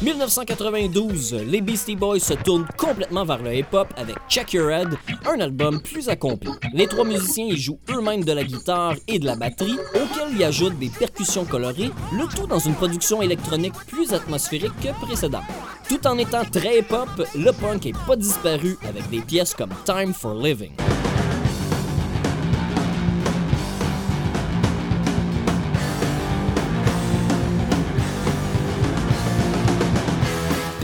1992, 0.00 1.34
les 1.46 1.60
Beastie 1.60 1.96
Boys 1.96 2.20
se 2.20 2.34
tournent 2.34 2.66
complètement 2.76 3.24
vers 3.24 3.42
le 3.42 3.54
hip-hop 3.54 3.88
avec 3.96 4.16
Check 4.28 4.52
Your 4.52 4.70
Head, 4.70 4.88
un 5.26 5.40
album 5.40 5.82
plus 5.82 6.08
accompli. 6.08 6.50
Les 6.72 6.86
trois 6.86 7.04
musiciens 7.04 7.46
y 7.46 7.56
jouent 7.56 7.80
eux-mêmes 7.90 8.24
de 8.24 8.32
la 8.32 8.44
guitare 8.44 8.94
et 9.06 9.18
de 9.18 9.26
la 9.26 9.36
batterie, 9.36 9.78
auxquels 9.94 10.36
ils 10.36 10.44
ajoutent 10.44 10.78
des 10.78 10.88
percussions 10.88 11.44
colorées, 11.44 11.90
le 12.12 12.26
tout 12.34 12.46
dans 12.46 12.58
une 12.58 12.74
production 12.74 13.22
électronique 13.22 13.74
plus 13.86 14.12
atmosphérique 14.12 14.78
que 14.82 14.92
précédemment. 15.04 15.44
Tout 15.88 16.06
en 16.06 16.16
étant 16.16 16.44
très 16.44 16.78
hip-hop, 16.78 17.08
le 17.34 17.50
punk 17.52 17.86
est 17.86 18.06
pas 18.06 18.16
disparu 18.16 18.78
avec 18.88 19.08
des 19.10 19.20
pièces 19.20 19.54
comme 19.54 19.70
Time 19.84 20.14
for 20.14 20.34
Living. 20.34 20.72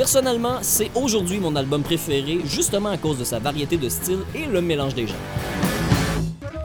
Personnellement, 0.05 0.59
c'est 0.61 0.91
aujourd'hui 0.95 1.39
mon 1.39 1.57
album 1.57 1.83
préféré, 1.83 2.41
justement 2.45 2.91
à 2.91 2.99
cause 2.99 3.19
de 3.19 3.25
sa 3.25 3.39
variété 3.39 3.79
de 3.79 3.89
styles 3.89 4.19
et 4.35 4.45
le 4.45 4.61
mélange 4.61 4.95
des 4.95 5.07
genres. 5.07 5.17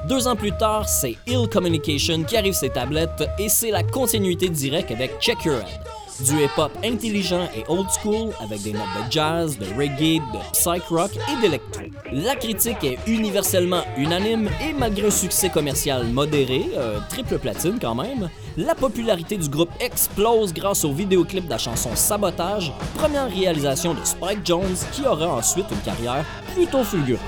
Deux 0.10 0.28
ans 0.28 0.36
plus 0.36 0.52
tard, 0.52 0.90
c'est 0.90 1.16
Ill 1.26 1.48
Communication 1.50 2.24
qui 2.26 2.36
arrive 2.36 2.52
ses 2.52 2.70
tablettes 2.70 3.24
et 3.40 3.48
c'est 3.48 3.72
la 3.72 3.82
continuité 3.82 4.50
directe 4.50 4.92
avec 4.92 5.22
Check 5.22 5.46
Your 5.46 5.56
Head. 5.56 5.99
Du 6.26 6.44
hip-hop 6.44 6.72
intelligent 6.84 7.48
et 7.56 7.64
old 7.70 7.88
school 7.90 8.32
avec 8.42 8.62
des 8.62 8.74
notes 8.74 8.82
de 8.82 9.12
jazz, 9.12 9.58
de 9.58 9.66
reggae, 9.78 10.20
de 10.34 10.40
psych 10.52 10.84
rock 10.90 11.12
et 11.16 11.42
d'électro. 11.42 11.84
La 12.12 12.36
critique 12.36 12.84
est 12.84 12.98
universellement 13.08 13.84
unanime 13.96 14.50
et 14.62 14.74
malgré 14.74 15.08
un 15.08 15.12
succès 15.12 15.50
commercial 15.50 16.06
modéré, 16.08 16.66
euh, 16.76 17.00
triple 17.10 17.40
platine 17.40 17.78
quand 17.80 17.96
même, 17.96 18.30
la 18.58 18.76
popularité 18.76 19.38
du 19.38 19.48
groupe 19.48 19.72
explose 19.80 20.54
grâce 20.54 20.84
au 20.84 20.92
vidéoclip 20.92 21.46
de 21.46 21.50
la 21.52 21.58
chanson 21.58 21.92
Sabotage, 21.96 22.74
première 22.96 23.30
réalisation 23.30 23.94
de 23.94 24.04
Spike 24.04 24.46
Jones 24.46 24.76
qui 24.92 25.06
aura 25.06 25.28
ensuite 25.28 25.68
une 25.72 25.82
carrière 25.82 26.26
plutôt 26.54 26.84
fulgurante. 26.84 27.24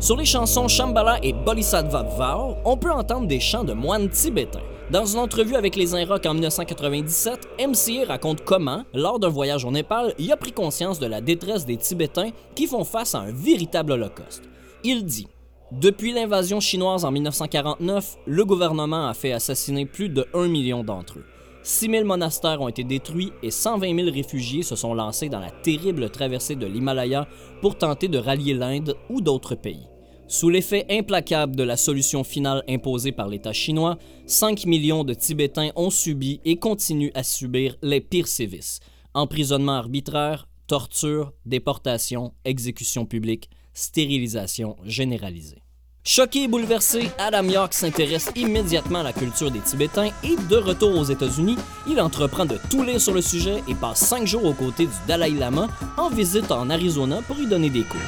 Sur 0.00 0.16
les 0.16 0.24
chansons 0.24 0.66
Shambhala 0.66 1.18
et 1.22 1.34
Bodhisattva 1.34 2.04
Vow, 2.04 2.56
on 2.64 2.78
peut 2.78 2.90
entendre 2.90 3.26
des 3.26 3.38
chants 3.38 3.64
de 3.64 3.74
moines 3.74 4.08
tibétains. 4.08 4.62
Dans 4.90 5.04
une 5.04 5.18
entrevue 5.18 5.56
avec 5.56 5.76
les 5.76 5.94
Inrocks 5.94 6.24
en 6.24 6.32
1997, 6.32 7.48
MCA 7.58 8.06
raconte 8.08 8.42
comment, 8.42 8.84
lors 8.94 9.18
d'un 9.18 9.28
voyage 9.28 9.66
au 9.66 9.70
Népal, 9.70 10.14
il 10.18 10.32
a 10.32 10.38
pris 10.38 10.52
conscience 10.52 11.00
de 11.00 11.06
la 11.06 11.20
détresse 11.20 11.66
des 11.66 11.76
Tibétains 11.76 12.30
qui 12.54 12.66
font 12.66 12.84
face 12.84 13.14
à 13.14 13.18
un 13.18 13.30
véritable 13.30 13.92
holocauste. 13.92 14.44
Il 14.84 15.04
dit 15.04 15.28
Depuis 15.70 16.14
l'invasion 16.14 16.60
chinoise 16.60 17.04
en 17.04 17.10
1949, 17.10 18.16
le 18.24 18.44
gouvernement 18.46 19.06
a 19.06 19.12
fait 19.12 19.32
assassiner 19.32 19.84
plus 19.84 20.08
de 20.08 20.26
1 20.32 20.48
million 20.48 20.82
d'entre 20.82 21.18
eux. 21.18 21.24
6 21.62 21.90
000 21.90 22.04
monastères 22.06 22.62
ont 22.62 22.68
été 22.68 22.84
détruits 22.84 23.34
et 23.42 23.50
120 23.50 23.94
000 23.94 24.10
réfugiés 24.10 24.62
se 24.62 24.76
sont 24.76 24.94
lancés 24.94 25.28
dans 25.28 25.40
la 25.40 25.50
terrible 25.50 26.08
traversée 26.08 26.56
de 26.56 26.66
l'Himalaya 26.66 27.28
pour 27.60 27.76
tenter 27.76 28.08
de 28.08 28.16
rallier 28.16 28.54
l'Inde 28.54 28.96
ou 29.10 29.20
d'autres 29.20 29.56
pays. 29.56 29.89
Sous 30.30 30.48
l'effet 30.48 30.86
implacable 30.88 31.56
de 31.56 31.64
la 31.64 31.76
solution 31.76 32.22
finale 32.22 32.62
imposée 32.68 33.10
par 33.10 33.26
l'État 33.26 33.52
chinois, 33.52 33.98
5 34.26 34.64
millions 34.64 35.02
de 35.02 35.12
Tibétains 35.12 35.72
ont 35.74 35.90
subi 35.90 36.40
et 36.44 36.56
continuent 36.56 37.10
à 37.14 37.24
subir 37.24 37.74
les 37.82 38.00
pires 38.00 38.28
sévices. 38.28 38.78
Emprisonnement 39.12 39.72
arbitraire, 39.72 40.46
torture, 40.68 41.32
déportation, 41.46 42.32
exécution 42.44 43.06
publique, 43.06 43.50
stérilisation 43.74 44.76
généralisée. 44.84 45.64
Choqué 46.02 46.44
et 46.44 46.48
bouleversé, 46.48 47.10
Adam 47.18 47.42
York 47.44 47.74
s'intéresse 47.74 48.30
immédiatement 48.34 49.00
à 49.00 49.02
la 49.02 49.12
culture 49.12 49.50
des 49.50 49.60
Tibétains 49.60 50.10
et 50.24 50.34
de 50.48 50.56
retour 50.56 50.96
aux 50.96 51.04
États-Unis, 51.04 51.56
il 51.86 52.00
entreprend 52.00 52.46
de 52.46 52.58
tout 52.70 52.82
lire 52.82 52.98
sur 53.00 53.12
le 53.12 53.20
sujet 53.20 53.62
et 53.68 53.74
passe 53.74 54.00
cinq 54.06 54.26
jours 54.26 54.46
aux 54.46 54.54
côtés 54.54 54.86
du 54.86 54.92
Dalai 55.06 55.30
Lama 55.30 55.68
en 55.98 56.08
visite 56.08 56.50
en 56.52 56.70
Arizona 56.70 57.20
pour 57.26 57.38
y 57.38 57.46
donner 57.46 57.68
des 57.68 57.82
cours. 57.82 58.00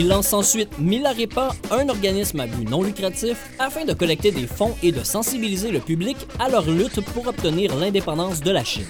Il 0.00 0.08
lance 0.08 0.32
ensuite 0.32 0.78
Milarepa, 0.78 1.50
un 1.70 1.90
organisme 1.90 2.40
à 2.40 2.46
but 2.46 2.66
non 2.66 2.82
lucratif, 2.82 3.36
afin 3.58 3.84
de 3.84 3.92
collecter 3.92 4.30
des 4.30 4.46
fonds 4.46 4.74
et 4.82 4.92
de 4.92 5.04
sensibiliser 5.04 5.70
le 5.70 5.78
public 5.78 6.16
à 6.38 6.48
leur 6.48 6.64
lutte 6.70 7.02
pour 7.12 7.28
obtenir 7.28 7.76
l'indépendance 7.76 8.40
de 8.40 8.50
la 8.50 8.64
Chine. 8.64 8.86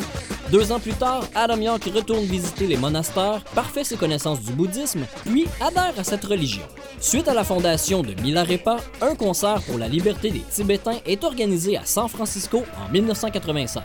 Deux 0.52 0.70
ans 0.70 0.78
plus 0.78 0.92
tard, 0.92 1.24
Adam 1.34 1.60
York 1.60 1.82
retourne 1.92 2.22
visiter 2.22 2.68
les 2.68 2.76
monastères, 2.76 3.42
parfait 3.56 3.82
ses 3.82 3.96
connaissances 3.96 4.40
du 4.42 4.52
bouddhisme, 4.52 5.04
puis 5.24 5.46
adhère 5.60 5.94
à 5.98 6.04
cette 6.04 6.24
religion. 6.24 6.62
Suite 7.00 7.26
à 7.26 7.34
la 7.34 7.42
fondation 7.42 8.02
de 8.02 8.14
Milarepa, 8.22 8.76
un 9.00 9.16
concert 9.16 9.60
pour 9.62 9.78
la 9.78 9.88
liberté 9.88 10.30
des 10.30 10.44
Tibétains 10.48 11.00
est 11.06 11.24
organisé 11.24 11.76
à 11.76 11.84
San 11.84 12.08
Francisco 12.08 12.62
en 12.86 12.92
1996. 12.92 13.82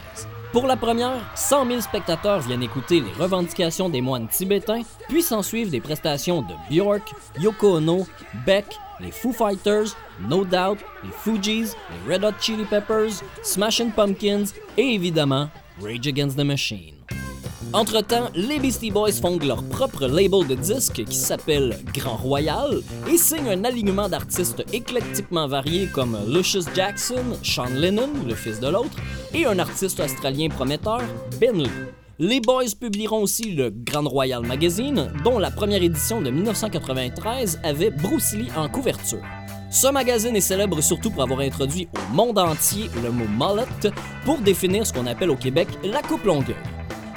Pour 0.55 0.67
la 0.67 0.77
première, 0.77 1.19
100 1.35 1.65
000 1.65 1.81
spectateurs 1.81 2.39
viennent 2.39 2.63
écouter 2.63 3.01
les 3.01 3.11
revendications 3.21 3.89
des 3.89 3.99
moines 3.99 4.29
tibétains, 4.29 4.83
puis 5.09 5.21
s'en 5.21 5.41
suivent 5.41 5.69
des 5.69 5.81
prestations 5.81 6.43
de 6.43 6.53
Bjork, 6.69 7.13
Yoko 7.37 7.75
Ono, 7.75 8.07
Beck, 8.45 8.65
les 9.01 9.11
Foo 9.11 9.33
Fighters, 9.33 9.97
No 10.29 10.45
Doubt, 10.45 10.77
les 11.03 11.11
Fugees, 11.11 11.75
les 12.07 12.13
Red 12.13 12.23
Hot 12.23 12.39
Chili 12.39 12.63
Peppers, 12.63 13.21
Smashing 13.43 13.91
Pumpkins 13.91 14.45
et 14.77 14.93
évidemment 14.93 15.49
Rage 15.81 16.07
Against 16.07 16.37
the 16.37 16.45
Machine. 16.45 16.94
Entre-temps, 17.75 18.29
les 18.35 18.57
Beastie 18.57 18.89
Boys 18.89 19.11
fondent 19.11 19.43
leur 19.43 19.61
propre 19.61 20.07
label 20.07 20.47
de 20.47 20.55
disques 20.55 21.03
qui 21.03 21.17
s'appelle 21.17 21.77
Grand 21.93 22.15
Royal 22.15 22.79
et 23.11 23.17
signent 23.17 23.49
un 23.49 23.65
alignement 23.65 24.07
d'artistes 24.07 24.63
éclectiquement 24.71 25.45
variés 25.45 25.87
comme 25.87 26.17
Lucius 26.25 26.67
Jackson, 26.73 27.37
Sean 27.43 27.65
Lennon, 27.75 28.07
le 28.25 28.33
fils 28.33 28.61
de 28.61 28.69
l'autre, 28.69 28.95
et 29.33 29.45
un 29.45 29.59
artiste 29.59 29.99
australien 29.99 30.47
prometteur, 30.47 31.01
Ben 31.37 31.57
Lee. 31.57 31.69
Les 32.17 32.39
Boys 32.39 32.75
publieront 32.79 33.23
aussi 33.23 33.51
le 33.51 33.71
Grand 33.71 34.07
Royal 34.07 34.41
Magazine, 34.43 35.11
dont 35.25 35.37
la 35.37 35.51
première 35.51 35.83
édition 35.83 36.21
de 36.21 36.29
1993 36.29 37.59
avait 37.61 37.91
Bruce 37.91 38.31
Lee 38.35 38.47
en 38.55 38.69
couverture. 38.69 39.19
Ce 39.69 39.87
magazine 39.87 40.37
est 40.37 40.39
célèbre 40.39 40.79
surtout 40.79 41.09
pour 41.09 41.23
avoir 41.23 41.41
introduit 41.41 41.89
au 41.93 42.13
monde 42.13 42.39
entier 42.39 42.89
le 43.03 43.11
mot 43.11 43.25
mullet 43.27 43.91
pour 44.23 44.37
définir 44.37 44.87
ce 44.87 44.93
qu'on 44.93 45.07
appelle 45.07 45.29
au 45.29 45.35
Québec 45.35 45.67
la 45.83 46.01
coupe 46.01 46.23
longueuil. 46.23 46.55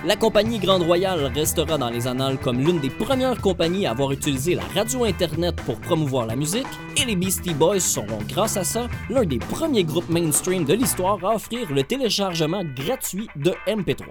La 0.05 0.15
compagnie 0.15 0.61
Grande 0.61 0.85
Royale 0.85 1.25
restera 1.35 1.77
dans 1.77 1.91
les 1.91 2.07
annales 2.07 2.39
comme 2.39 2.61
l'une 2.61 2.79
des 2.79 2.89
premières 2.89 3.41
compagnies 3.41 3.85
à 3.85 3.91
avoir 3.91 4.13
utilisé 4.13 4.55
la 4.55 4.63
radio 4.73 5.03
Internet 5.03 5.57
pour 5.67 5.81
promouvoir 5.81 6.27
la 6.27 6.37
musique, 6.37 6.69
et 6.97 7.05
les 7.05 7.17
Beastie 7.17 7.53
Boys 7.53 7.81
seront, 7.81 8.21
grâce 8.29 8.57
à 8.57 8.63
ça, 8.63 8.87
l'un 9.11 9.25
des 9.25 9.41
premiers 9.41 9.83
groupes 9.83 10.09
mainstream 10.09 10.65
de 10.65 10.75
l'histoire 10.75 11.19
à 11.25 11.35
offrir 11.35 11.73
le 11.73 11.83
téléchargement 11.83 12.63
gratuit 12.77 13.29
de 13.35 13.53
MP3. 13.67 14.05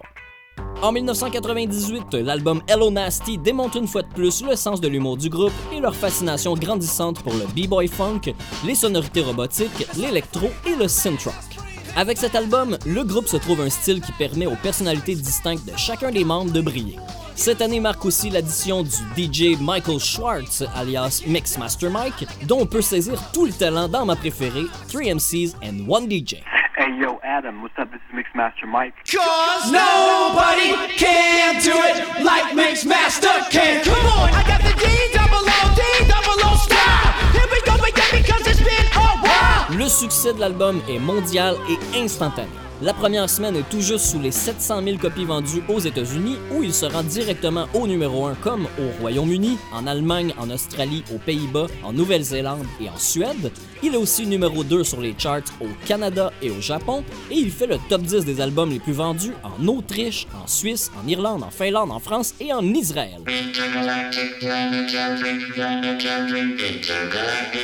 En 0.81 0.91
1998, 0.91 2.15
l'album 2.15 2.61
Hello 2.67 2.91
Nasty 2.91 3.37
démontre 3.37 3.77
une 3.77 3.87
fois 3.87 4.01
de 4.01 4.13
plus 4.13 4.43
le 4.43 4.57
sens 4.57 4.81
de 4.81 4.89
l'humour 4.89 5.15
du 5.15 5.29
groupe 5.29 5.53
et 5.73 5.79
leur 5.79 5.95
fascination 5.95 6.53
grandissante 6.55 7.23
pour 7.23 7.33
le 7.33 7.45
b-boy 7.55 7.87
funk, 7.87 8.33
les 8.65 8.75
sonorités 8.75 9.21
robotiques, 9.21 9.87
l'électro 9.97 10.49
et 10.65 10.75
le 10.75 10.89
synth. 10.89 11.29
Avec 11.97 12.19
cet 12.19 12.35
album, 12.35 12.77
le 12.85 13.03
groupe 13.03 13.25
se 13.27 13.37
trouve 13.37 13.59
un 13.59 13.71
style 13.71 14.01
qui 14.01 14.11
permet 14.11 14.45
aux 14.45 14.55
personnalités 14.55 15.15
distinctes 15.15 15.65
de 15.65 15.75
chacun 15.75 16.11
des 16.11 16.23
membres 16.23 16.51
de 16.51 16.61
briller. 16.61 16.99
Cette 17.33 17.59
année 17.59 17.79
marque 17.79 18.05
aussi 18.05 18.29
l'addition 18.29 18.83
du 18.83 19.23
DJ 19.23 19.59
Michael 19.59 19.99
Schwartz, 19.99 20.63
alias 20.75 21.23
Mixmaster 21.25 21.89
Mike, 21.89 22.27
dont 22.47 22.59
on 22.61 22.65
peut 22.67 22.83
saisir 22.83 23.19
tout 23.33 23.47
le 23.47 23.51
talent 23.51 23.87
dans 23.87 24.05
ma 24.05 24.15
préférée, 24.15 24.65
3MCs 24.89 25.55
and 25.63 25.89
One 25.89 26.07
DJ. 26.07 26.35
Hey 26.77 26.93
yo, 27.01 27.19
Adam, 27.23 27.63
what's 27.63 27.73
up? 27.79 27.89
This 27.89 28.01
is 28.11 28.15
Mixmaster 28.15 28.67
Mike. 28.67 28.93
Cause 29.11 29.71
nobody 29.71 30.75
can 30.97 31.59
do 31.63 31.71
it 31.71 32.23
like 32.23 32.53
Mixmaster 32.53 33.49
can. 33.49 33.83
Come 33.83 34.05
on, 34.05 34.29
I 34.29 34.43
got 34.45 34.61
the 34.61 34.79
D 34.79 35.26
succès 39.87 40.33
de 40.33 40.39
l'album 40.39 40.81
est 40.89 40.99
mondial 40.99 41.55
et 41.69 41.97
instantané. 41.97 42.49
La 42.79 42.93
première 42.93 43.27
semaine 43.27 43.55
est 43.55 43.67
tout 43.71 43.81
juste 43.81 44.05
sous 44.05 44.19
les 44.19 44.29
700 44.29 44.83
000 44.83 44.97
copies 44.99 45.25
vendues 45.25 45.63
aux 45.67 45.79
États-Unis, 45.79 46.35
où 46.53 46.61
il 46.61 46.71
se 46.71 46.85
rend 46.85 47.01
directement 47.01 47.65
au 47.73 47.87
numéro 47.87 48.27
1 48.27 48.35
comme 48.35 48.65
au 48.65 49.01
Royaume-Uni, 49.01 49.57
en 49.73 49.87
Allemagne, 49.87 50.31
en 50.37 50.51
Australie, 50.51 51.03
aux 51.11 51.17
Pays-Bas, 51.17 51.65
en 51.83 51.91
Nouvelle-Zélande 51.91 52.67
et 52.79 52.87
en 52.87 52.97
Suède. 52.97 53.51
Il 53.81 53.95
est 53.95 53.97
aussi 53.97 54.27
numéro 54.27 54.63
2 54.63 54.83
sur 54.83 55.01
les 55.01 55.15
charts 55.17 55.41
au 55.59 55.65
Canada 55.87 56.31
et 56.43 56.51
au 56.51 56.61
Japon, 56.61 57.03
et 57.31 57.35
il 57.35 57.49
fait 57.49 57.65
le 57.65 57.77
top 57.89 58.03
10 58.03 58.25
des 58.25 58.41
albums 58.41 58.69
les 58.69 58.79
plus 58.79 58.93
vendus 58.93 59.33
en 59.43 59.67
Autriche, 59.67 60.27
en 60.43 60.45
Suisse, 60.45 60.91
en 61.03 61.07
Irlande, 61.07 61.41
en 61.41 61.49
Finlande, 61.49 61.91
en 61.91 61.99
France 61.99 62.35
et 62.39 62.53
en 62.53 62.63
Israël. 62.75 63.21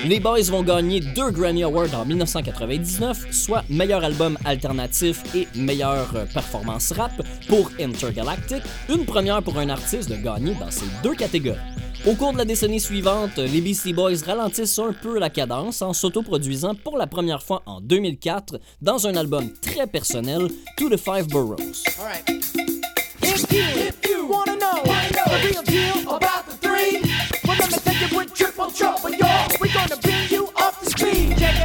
Les 0.05 0.19
Boys 0.19 0.41
vont 0.49 0.63
gagner 0.63 1.01
deux 1.01 1.29
Grammy 1.29 1.63
Awards 1.63 1.93
en 1.93 2.09
1999, 2.13 3.31
soit 3.31 3.63
meilleur 3.69 4.03
album 4.03 4.37
alternatif 4.45 5.23
et 5.35 5.47
meilleure 5.55 6.15
euh, 6.15 6.25
performance 6.25 6.91
rap 6.91 7.11
pour 7.47 7.71
Intergalactic, 7.79 8.63
une 8.89 9.05
première 9.05 9.41
pour 9.41 9.57
un 9.57 9.69
artiste 9.69 10.09
de 10.09 10.15
gagner 10.15 10.53
dans 10.55 10.71
ces 10.71 10.85
deux 11.01 11.15
catégories. 11.15 11.59
Au 12.05 12.15
cours 12.15 12.33
de 12.33 12.37
la 12.37 12.45
décennie 12.45 12.81
suivante, 12.81 13.37
les 13.37 13.61
Beastie 13.61 13.93
Boys 13.93 14.23
ralentissent 14.25 14.77
un 14.77 14.91
peu 14.91 15.17
la 15.17 15.29
cadence 15.29 15.81
en 15.81 15.93
s'autoproduisant 15.93 16.75
pour 16.75 16.97
la 16.97 17.07
première 17.07 17.41
fois 17.41 17.61
en 17.65 17.79
2004 17.79 18.59
dans 18.81 19.07
un 19.07 19.15
album 19.15 19.49
très 19.61 19.87
personnel, 19.87 20.49
To 20.77 20.89
the 20.89 20.97
Five 20.97 21.27
Boroughs. 21.27 21.83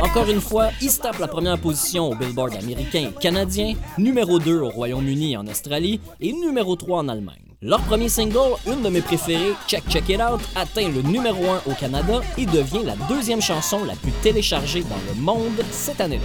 Encore 0.02 0.30
une 0.30 0.40
fois, 0.40 0.68
ils 0.80 0.90
se 0.90 1.00
tapent 1.00 1.18
la 1.18 1.26
première 1.26 1.58
position 1.58 2.10
au 2.10 2.14
Billboard 2.14 2.54
américain 2.54 3.10
et 3.10 3.20
canadien, 3.20 3.74
numéro 3.98 4.38
2 4.38 4.60
au 4.60 4.68
Royaume-Uni 4.68 5.32
et 5.32 5.36
en 5.36 5.46
Australie 5.46 6.00
et 6.20 6.32
numéro 6.32 6.76
3 6.76 7.00
en 7.00 7.08
Allemagne. 7.08 7.42
Leur 7.60 7.80
premier 7.80 8.08
single, 8.08 8.54
une 8.68 8.82
de 8.82 8.88
mes 8.90 9.00
préférées, 9.00 9.54
Check 9.66 9.82
Check 9.88 10.08
It 10.08 10.20
Out, 10.20 10.40
atteint 10.54 10.88
le 10.88 11.02
numéro 11.02 11.44
1 11.50 11.70
au 11.70 11.74
Canada 11.74 12.20
et 12.36 12.46
devient 12.46 12.84
la 12.84 12.94
deuxième 13.08 13.42
chanson 13.42 13.84
la 13.84 13.96
plus 13.96 14.12
téléchargée 14.22 14.82
dans 14.82 15.12
le 15.12 15.20
monde 15.20 15.64
cette 15.72 16.00
année-là. 16.00 16.22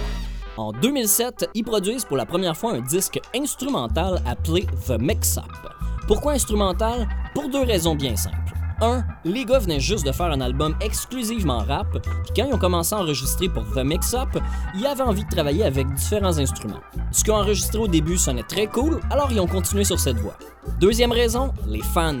En 0.56 0.70
2007, 0.70 1.50
ils 1.54 1.64
produisent 1.64 2.04
pour 2.04 2.16
la 2.16 2.26
première 2.26 2.56
fois 2.56 2.74
un 2.74 2.80
disque 2.80 3.20
instrumental 3.34 4.22
appelé 4.24 4.66
The 4.86 5.00
Mix 5.00 5.36
Up. 5.36 5.44
Pourquoi 6.06 6.32
instrumental? 6.32 7.08
Pour 7.34 7.48
deux 7.48 7.64
raisons 7.64 7.96
bien 7.96 8.14
simples. 8.14 8.53
1. 8.80 9.04
Les 9.24 9.44
gars 9.44 9.58
venaient 9.58 9.80
juste 9.80 10.06
de 10.06 10.12
faire 10.12 10.26
un 10.26 10.40
album 10.40 10.74
exclusivement 10.80 11.58
rap, 11.58 11.86
puis 11.92 12.32
quand 12.36 12.46
ils 12.48 12.54
ont 12.54 12.58
commencé 12.58 12.94
à 12.94 12.98
enregistrer 12.98 13.48
pour 13.48 13.64
The 13.74 13.84
Mix 13.84 14.14
Up, 14.14 14.28
ils 14.76 14.86
avaient 14.86 15.02
envie 15.02 15.24
de 15.24 15.30
travailler 15.30 15.64
avec 15.64 15.92
différents 15.94 16.38
instruments. 16.38 16.80
Ce 17.12 17.22
qu'ils 17.24 17.32
ont 17.32 17.36
enregistré 17.36 17.78
au 17.78 17.88
début 17.88 18.16
sonnait 18.16 18.42
très 18.42 18.66
cool, 18.66 19.00
alors 19.10 19.30
ils 19.30 19.40
ont 19.40 19.46
continué 19.46 19.84
sur 19.84 19.98
cette 19.98 20.18
voie. 20.18 20.36
Deuxième 20.80 21.12
raison, 21.12 21.52
les 21.68 21.82
fans. 21.82 22.14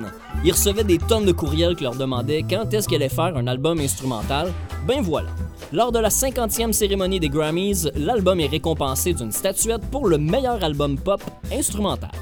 Ils 0.44 0.52
recevaient 0.52 0.84
des 0.84 0.98
tonnes 0.98 1.24
de 1.24 1.32
courriels 1.32 1.76
qui 1.76 1.84
leur 1.84 1.96
demandaient 1.96 2.42
quand 2.42 2.72
est-ce 2.72 2.86
qu'ils 2.86 2.96
allaient 2.96 3.08
faire 3.08 3.36
un 3.36 3.46
album 3.46 3.78
instrumental. 3.80 4.52
Ben 4.86 5.00
voilà. 5.00 5.30
Lors 5.72 5.92
de 5.92 5.98
la 5.98 6.10
50e 6.10 6.72
cérémonie 6.72 7.20
des 7.20 7.28
Grammys, 7.28 7.88
l'album 7.96 8.38
est 8.40 8.46
récompensé 8.46 9.12
d'une 9.14 9.32
statuette 9.32 9.82
pour 9.90 10.06
le 10.06 10.18
meilleur 10.18 10.62
album 10.62 10.98
pop 10.98 11.22
instrumental. 11.52 12.12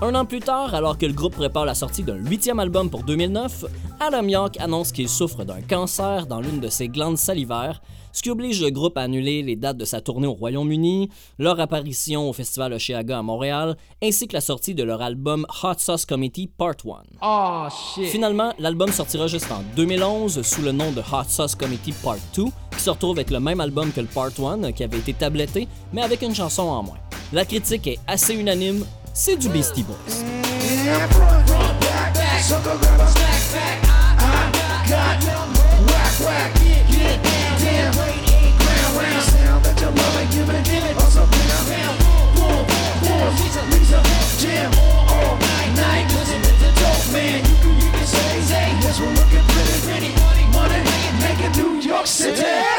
Un 0.00 0.14
an 0.14 0.24
plus 0.24 0.38
tard, 0.38 0.76
alors 0.76 0.96
que 0.96 1.06
le 1.06 1.12
groupe 1.12 1.34
prépare 1.34 1.64
la 1.64 1.74
sortie 1.74 2.04
d'un 2.04 2.14
huitième 2.14 2.60
album 2.60 2.88
pour 2.88 3.02
2009, 3.02 3.64
Adam 3.98 4.28
York 4.28 4.56
annonce 4.60 4.92
qu'il 4.92 5.08
souffre 5.08 5.42
d'un 5.42 5.60
cancer 5.60 6.26
dans 6.28 6.40
l'une 6.40 6.60
de 6.60 6.68
ses 6.68 6.86
glandes 6.86 7.18
salivaires, 7.18 7.82
ce 8.12 8.22
qui 8.22 8.30
oblige 8.30 8.62
le 8.62 8.70
groupe 8.70 8.96
à 8.96 9.02
annuler 9.02 9.42
les 9.42 9.56
dates 9.56 9.76
de 9.76 9.84
sa 9.84 10.00
tournée 10.00 10.28
au 10.28 10.34
Royaume-Uni, 10.34 11.08
leur 11.40 11.58
apparition 11.58 12.30
au 12.30 12.32
Festival 12.32 12.74
Oshéaga 12.74 13.18
à 13.18 13.22
Montréal, 13.22 13.76
ainsi 14.00 14.28
que 14.28 14.34
la 14.34 14.40
sortie 14.40 14.76
de 14.76 14.84
leur 14.84 15.02
album 15.02 15.44
Hot 15.64 15.78
Sauce 15.78 16.06
Committee 16.06 16.46
Part 16.46 16.76
1. 16.86 16.90
Oh 17.20 17.66
shit. 17.68 18.06
Finalement, 18.06 18.52
l'album 18.60 18.92
sortira 18.92 19.26
juste 19.26 19.50
en 19.50 19.64
2011 19.74 20.42
sous 20.42 20.62
le 20.62 20.70
nom 20.70 20.92
de 20.92 21.00
Hot 21.00 21.24
Sauce 21.28 21.56
Committee 21.56 21.92
Part 22.04 22.18
2, 22.36 22.44
qui 22.44 22.80
se 22.80 22.90
retrouve 22.90 23.16
avec 23.16 23.30
le 23.30 23.40
même 23.40 23.60
album 23.60 23.90
que 23.90 24.00
le 24.00 24.06
Part 24.06 24.30
1 24.38 24.70
qui 24.70 24.84
avait 24.84 24.98
été 24.98 25.12
tabletté, 25.12 25.66
mais 25.92 26.02
avec 26.02 26.22
une 26.22 26.36
chanson 26.36 26.62
en 26.62 26.84
moins. 26.84 26.98
La 27.32 27.44
critique 27.44 27.88
est 27.88 27.98
assez 28.06 28.34
unanime, 28.34 28.86
c'est 29.18 29.34
du 29.36 29.48
Beastie 29.48 29.82
Boys. 29.82 29.96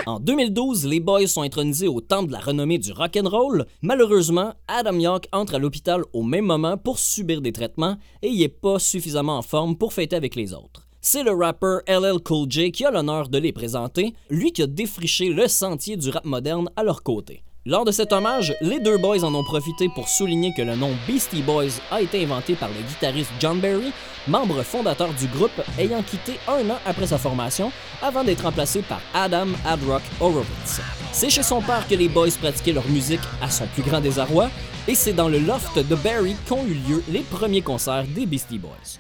En 0.06 0.20
2012, 0.20 0.86
les 0.86 1.00
Boys 1.00 1.28
sont 1.28 1.42
intronisés 1.42 1.88
au 1.88 2.02
temple 2.02 2.28
de 2.28 2.34
la 2.34 2.40
renommée 2.40 2.78
du 2.78 2.92
rock'n'roll. 2.92 3.66
Malheureusement, 3.82 4.54
Adam 4.68 5.00
York 5.00 5.28
entre 5.32 5.56
à 5.56 5.60
l'hôpital 5.60 6.04
au 6.14 6.24
même 6.24 6.46
moment 6.46 6.78
pour 6.78 7.00
subir 7.00 7.42
des 7.42 7.52
traitements 7.52 7.98
et 8.22 8.28
il 8.28 8.42
est 8.42 8.50
pas 8.50 8.80
suffisamment 8.80 9.38
en 9.38 9.42
forme 9.42 9.78
pour 9.78 9.94
fêter 9.94 10.16
avec 10.16 10.36
les 10.36 10.54
autres. 10.54 10.88
C'est 11.02 11.24
le 11.24 11.32
rappeur 11.32 11.82
LL 11.88 12.20
Cool 12.24 12.50
J 12.50 12.72
qui 12.72 12.86
a 12.86 12.92
l'honneur 12.92 13.30
de 13.30 13.38
les 13.38 13.54
présenter, 13.54 14.14
lui 14.30 14.52
qui 14.52 14.64
a 14.64 14.68
défriché 14.68 15.30
le 15.30 15.48
sentier 15.48 15.96
du 15.96 16.10
rap 16.10 16.26
moderne 16.26 16.70
à 16.76 16.84
leur 16.84 17.04
côté. 17.04 17.44
Lors 17.70 17.86
de 17.86 17.92
cet 17.92 18.14
hommage, 18.14 18.56
les 18.62 18.80
deux 18.80 18.98
boys 18.98 19.24
en 19.24 19.36
ont 19.36 19.44
profité 19.44 19.90
pour 19.90 20.10
souligner 20.10 20.52
que 20.56 20.64
le 20.64 20.76
nom 20.76 20.90
Beastie 21.08 21.44
Boys 21.44 21.78
a 21.92 22.02
été 22.02 22.24
inventé 22.24 22.56
par 22.56 22.70
le 22.70 22.82
guitariste 22.82 23.30
John 23.40 23.60
Barry, 23.60 23.94
membre 24.28 24.64
fondateur 24.64 25.14
du 25.14 25.28
groupe 25.28 25.52
ayant 25.78 26.02
quitté 26.02 26.40
un 26.48 26.68
an 26.72 26.80
après 26.84 27.06
sa 27.06 27.20
formation 27.20 27.72
avant 28.02 28.24
d'être 28.24 28.42
remplacé 28.42 28.82
par 28.82 29.00
Adam 29.14 29.50
Adrock 29.68 30.02
Horowitz. 30.20 30.82
C'est 31.12 31.30
chez 31.30 31.44
son 31.44 31.62
père 31.62 31.88
que 31.88 31.94
les 31.94 32.10
boys 32.10 32.32
pratiquaient 32.42 32.74
leur 32.74 32.88
musique 32.88 33.22
à 33.40 33.52
son 33.52 33.68
plus 33.68 33.84
grand 33.84 34.02
désarroi 34.02 34.50
et 34.88 34.96
c'est 34.96 35.14
dans 35.14 35.30
le 35.30 35.38
loft 35.38 35.78
de 35.78 35.96
Barry 35.96 36.36
qu'ont 36.48 36.66
eu 36.66 36.74
lieu 36.74 37.04
les 37.08 37.22
premiers 37.22 37.62
concerts 37.62 38.06
des 38.16 38.26
Beastie 38.26 38.58
Boys. 38.58 38.98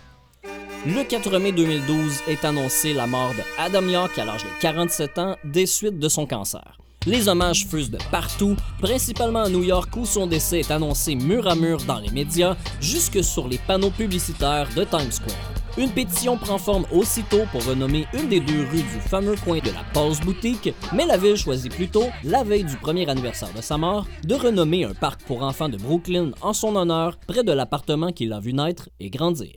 Le 0.86 1.04
4 1.04 1.40
mai 1.40 1.54
2012 1.54 2.20
est 2.28 2.46
annoncé 2.46 2.94
la 2.94 3.08
mort 3.08 3.32
de 3.32 3.42
Adam 3.58 3.88
York 3.88 4.20
à 4.20 4.26
l'âge 4.26 4.44
de 4.44 4.50
47 4.62 5.18
ans 5.18 5.36
des 5.44 5.66
suites 5.66 5.98
de 5.98 6.08
son 6.08 6.28
cancer. 6.28 6.79
Les 7.06 7.30
hommages 7.30 7.66
fusent 7.66 7.90
de 7.90 7.98
partout, 8.12 8.58
principalement 8.82 9.44
à 9.44 9.50
New 9.50 9.64
York 9.64 9.90
où 9.96 10.06
son 10.06 10.28
décès 10.28 10.60
est 10.60 10.72
annoncé 10.72 11.16
mur 11.16 11.48
à 11.48 11.56
mur 11.56 11.78
dans 11.88 12.00
les 12.00 12.12
médias, 12.12 12.58
jusque 12.82 13.24
sur 13.24 13.48
les 13.48 13.58
panneaux 13.58 13.90
publicitaires 13.90 14.68
de 14.76 14.84
Times 14.84 15.12
Square. 15.12 15.54
Une 15.78 15.92
pétition 15.92 16.38
prend 16.38 16.58
forme 16.58 16.86
aussitôt 16.92 17.44
pour 17.54 17.66
renommer 17.66 18.06
une 18.14 18.28
des 18.28 18.42
deux 18.42 18.66
rues 18.70 18.84
du 18.84 19.00
fameux 19.08 19.38
coin 19.38 19.60
de 19.60 19.72
la 19.72 19.84
Pause 19.94 20.20
Boutique, 20.20 20.74
mais 20.94 21.06
la 21.06 21.16
ville 21.16 21.38
choisit 21.38 21.74
plutôt, 21.74 22.08
la 22.26 22.44
veille 22.44 22.66
du 22.66 22.76
premier 22.76 23.10
anniversaire 23.10 23.54
de 23.56 23.62
sa 23.62 23.78
mort, 23.78 24.06
de 24.26 24.36
renommer 24.36 24.84
un 24.84 24.94
parc 24.94 25.22
pour 25.24 25.42
enfants 25.44 25.70
de 25.70 25.78
Brooklyn 25.78 26.32
en 26.42 26.52
son 26.52 26.76
honneur, 26.76 27.18
près 27.28 27.46
de 27.46 27.54
l'appartement 27.54 28.12
qu'il 28.12 28.34
a 28.34 28.42
vu 28.42 28.52
naître 28.52 28.90
et 29.00 29.10
grandir. 29.10 29.54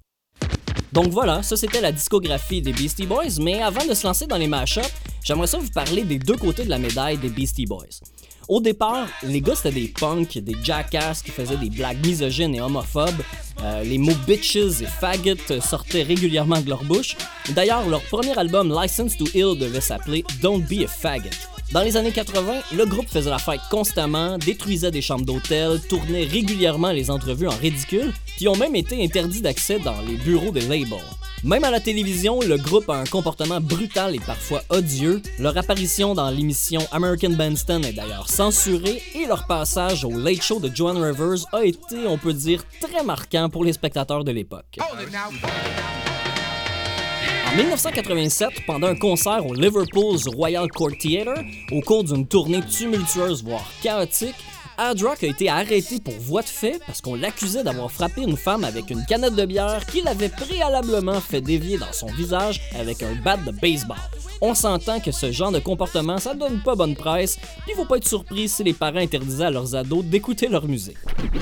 Donc 0.92 1.08
voilà, 1.08 1.42
ça 1.42 1.56
c'était 1.56 1.80
la 1.80 1.90
discographie 1.90 2.60
des 2.60 2.72
Beastie 2.72 3.06
Boys, 3.06 3.38
mais 3.40 3.62
avant 3.62 3.84
de 3.86 3.94
se 3.94 4.06
lancer 4.06 4.26
dans 4.26 4.36
les 4.36 4.46
mashups, 4.46 4.86
j'aimerais 5.24 5.46
ça 5.46 5.58
vous 5.58 5.70
parler 5.70 6.04
des 6.04 6.18
deux 6.18 6.36
côtés 6.36 6.64
de 6.64 6.70
la 6.70 6.78
médaille 6.78 7.16
des 7.16 7.30
Beastie 7.30 7.64
Boys. 7.64 8.02
Au 8.48 8.60
départ, 8.60 9.06
les 9.22 9.40
gars 9.40 9.54
c'était 9.54 9.72
des 9.72 9.88
punks, 9.88 10.36
des 10.36 10.56
jackass 10.62 11.22
qui 11.22 11.30
faisaient 11.30 11.56
des 11.56 11.70
blagues 11.70 12.04
misogynes 12.04 12.54
et 12.54 12.60
homophobes. 12.60 13.22
Euh, 13.62 13.82
les 13.84 13.98
mots 13.98 14.12
bitches 14.26 14.56
et 14.56 14.86
faggot 14.86 15.60
sortaient 15.60 16.02
régulièrement 16.02 16.60
de 16.60 16.68
leur 16.68 16.84
bouche. 16.84 17.16
D'ailleurs, 17.50 17.88
leur 17.88 18.02
premier 18.02 18.36
album 18.36 18.76
License 18.78 19.16
to 19.16 19.24
Ill 19.34 19.56
devait 19.58 19.80
s'appeler 19.80 20.24
Don't 20.42 20.62
Be 20.68 20.84
a 20.84 20.88
Faggot. 20.88 21.51
Dans 21.72 21.82
les 21.82 21.96
années 21.96 22.12
80, 22.12 22.60
le 22.76 22.84
groupe 22.84 23.08
faisait 23.08 23.30
la 23.30 23.38
fête 23.38 23.62
constamment, 23.70 24.36
détruisait 24.36 24.90
des 24.90 25.00
chambres 25.00 25.24
d'hôtel, 25.24 25.80
tournait 25.88 26.24
régulièrement 26.24 26.90
les 26.90 27.10
entrevues 27.10 27.48
en 27.48 27.56
ridicule, 27.56 28.12
puis 28.36 28.46
ont 28.46 28.56
même 28.56 28.76
été 28.76 29.02
interdits 29.02 29.40
d'accès 29.40 29.78
dans 29.78 29.98
les 30.02 30.16
bureaux 30.16 30.50
des 30.50 30.60
labels. 30.60 31.00
Même 31.44 31.64
à 31.64 31.70
la 31.70 31.80
télévision, 31.80 32.40
le 32.40 32.58
groupe 32.58 32.90
a 32.90 32.96
un 32.96 33.04
comportement 33.04 33.58
brutal 33.58 34.14
et 34.14 34.20
parfois 34.20 34.62
odieux. 34.68 35.22
Leur 35.38 35.56
apparition 35.56 36.14
dans 36.14 36.28
l'émission 36.28 36.80
American 36.92 37.30
Bandstand 37.30 37.84
est 37.86 37.94
d'ailleurs 37.94 38.28
censurée 38.28 39.02
et 39.14 39.24
leur 39.26 39.46
passage 39.46 40.04
au 40.04 40.10
Late 40.10 40.42
Show 40.42 40.60
de 40.60 40.70
Joan 40.72 40.98
Rivers 40.98 41.46
a 41.54 41.64
été, 41.64 42.06
on 42.06 42.18
peut 42.18 42.34
dire, 42.34 42.62
très 42.82 43.02
marquant 43.02 43.48
pour 43.48 43.64
les 43.64 43.72
spectateurs 43.72 44.24
de 44.24 44.30
l'époque. 44.30 44.76
En 47.52 47.56
1987, 47.56 48.64
pendant 48.66 48.86
un 48.86 48.94
concert 48.94 49.46
au 49.46 49.52
Liverpool's 49.52 50.26
Royal 50.26 50.66
Court 50.68 50.96
Theatre, 50.98 51.34
au 51.70 51.82
cours 51.82 52.02
d'une 52.02 52.26
tournée 52.26 52.62
tumultueuse 52.62 53.44
voire 53.44 53.70
chaotique, 53.82 54.36
Ad 54.78 55.02
Rock 55.02 55.22
a 55.22 55.26
été 55.26 55.50
arrêté 55.50 56.00
pour 56.00 56.14
voie 56.14 56.40
de 56.40 56.48
fait 56.48 56.80
parce 56.86 57.02
qu'on 57.02 57.14
l'accusait 57.14 57.62
d'avoir 57.62 57.90
frappé 57.90 58.22
une 58.22 58.38
femme 58.38 58.64
avec 58.64 58.88
une 58.88 59.04
canette 59.04 59.34
de 59.34 59.44
bière 59.44 59.84
qu'il 59.84 60.08
avait 60.08 60.30
préalablement 60.30 61.20
fait 61.20 61.42
dévier 61.42 61.76
dans 61.76 61.92
son 61.92 62.06
visage 62.06 62.62
avec 62.80 63.02
un 63.02 63.14
bat 63.22 63.36
de 63.36 63.50
baseball. 63.50 63.98
On 64.40 64.54
s'entend 64.54 65.00
que 65.00 65.12
ce 65.12 65.30
genre 65.30 65.52
de 65.52 65.58
comportement, 65.58 66.16
ça 66.16 66.32
donne 66.32 66.62
pas 66.62 66.74
bonne 66.74 66.96
presse, 66.96 67.38
puis 67.66 67.74
faut 67.74 67.84
pas 67.84 67.98
être 67.98 68.08
surpris 68.08 68.48
si 68.48 68.64
les 68.64 68.72
parents 68.72 68.96
interdisaient 68.96 69.44
à 69.44 69.50
leurs 69.50 69.76
ados 69.76 70.06
d'écouter 70.06 70.48
leur 70.48 70.66
musique. 70.66 70.96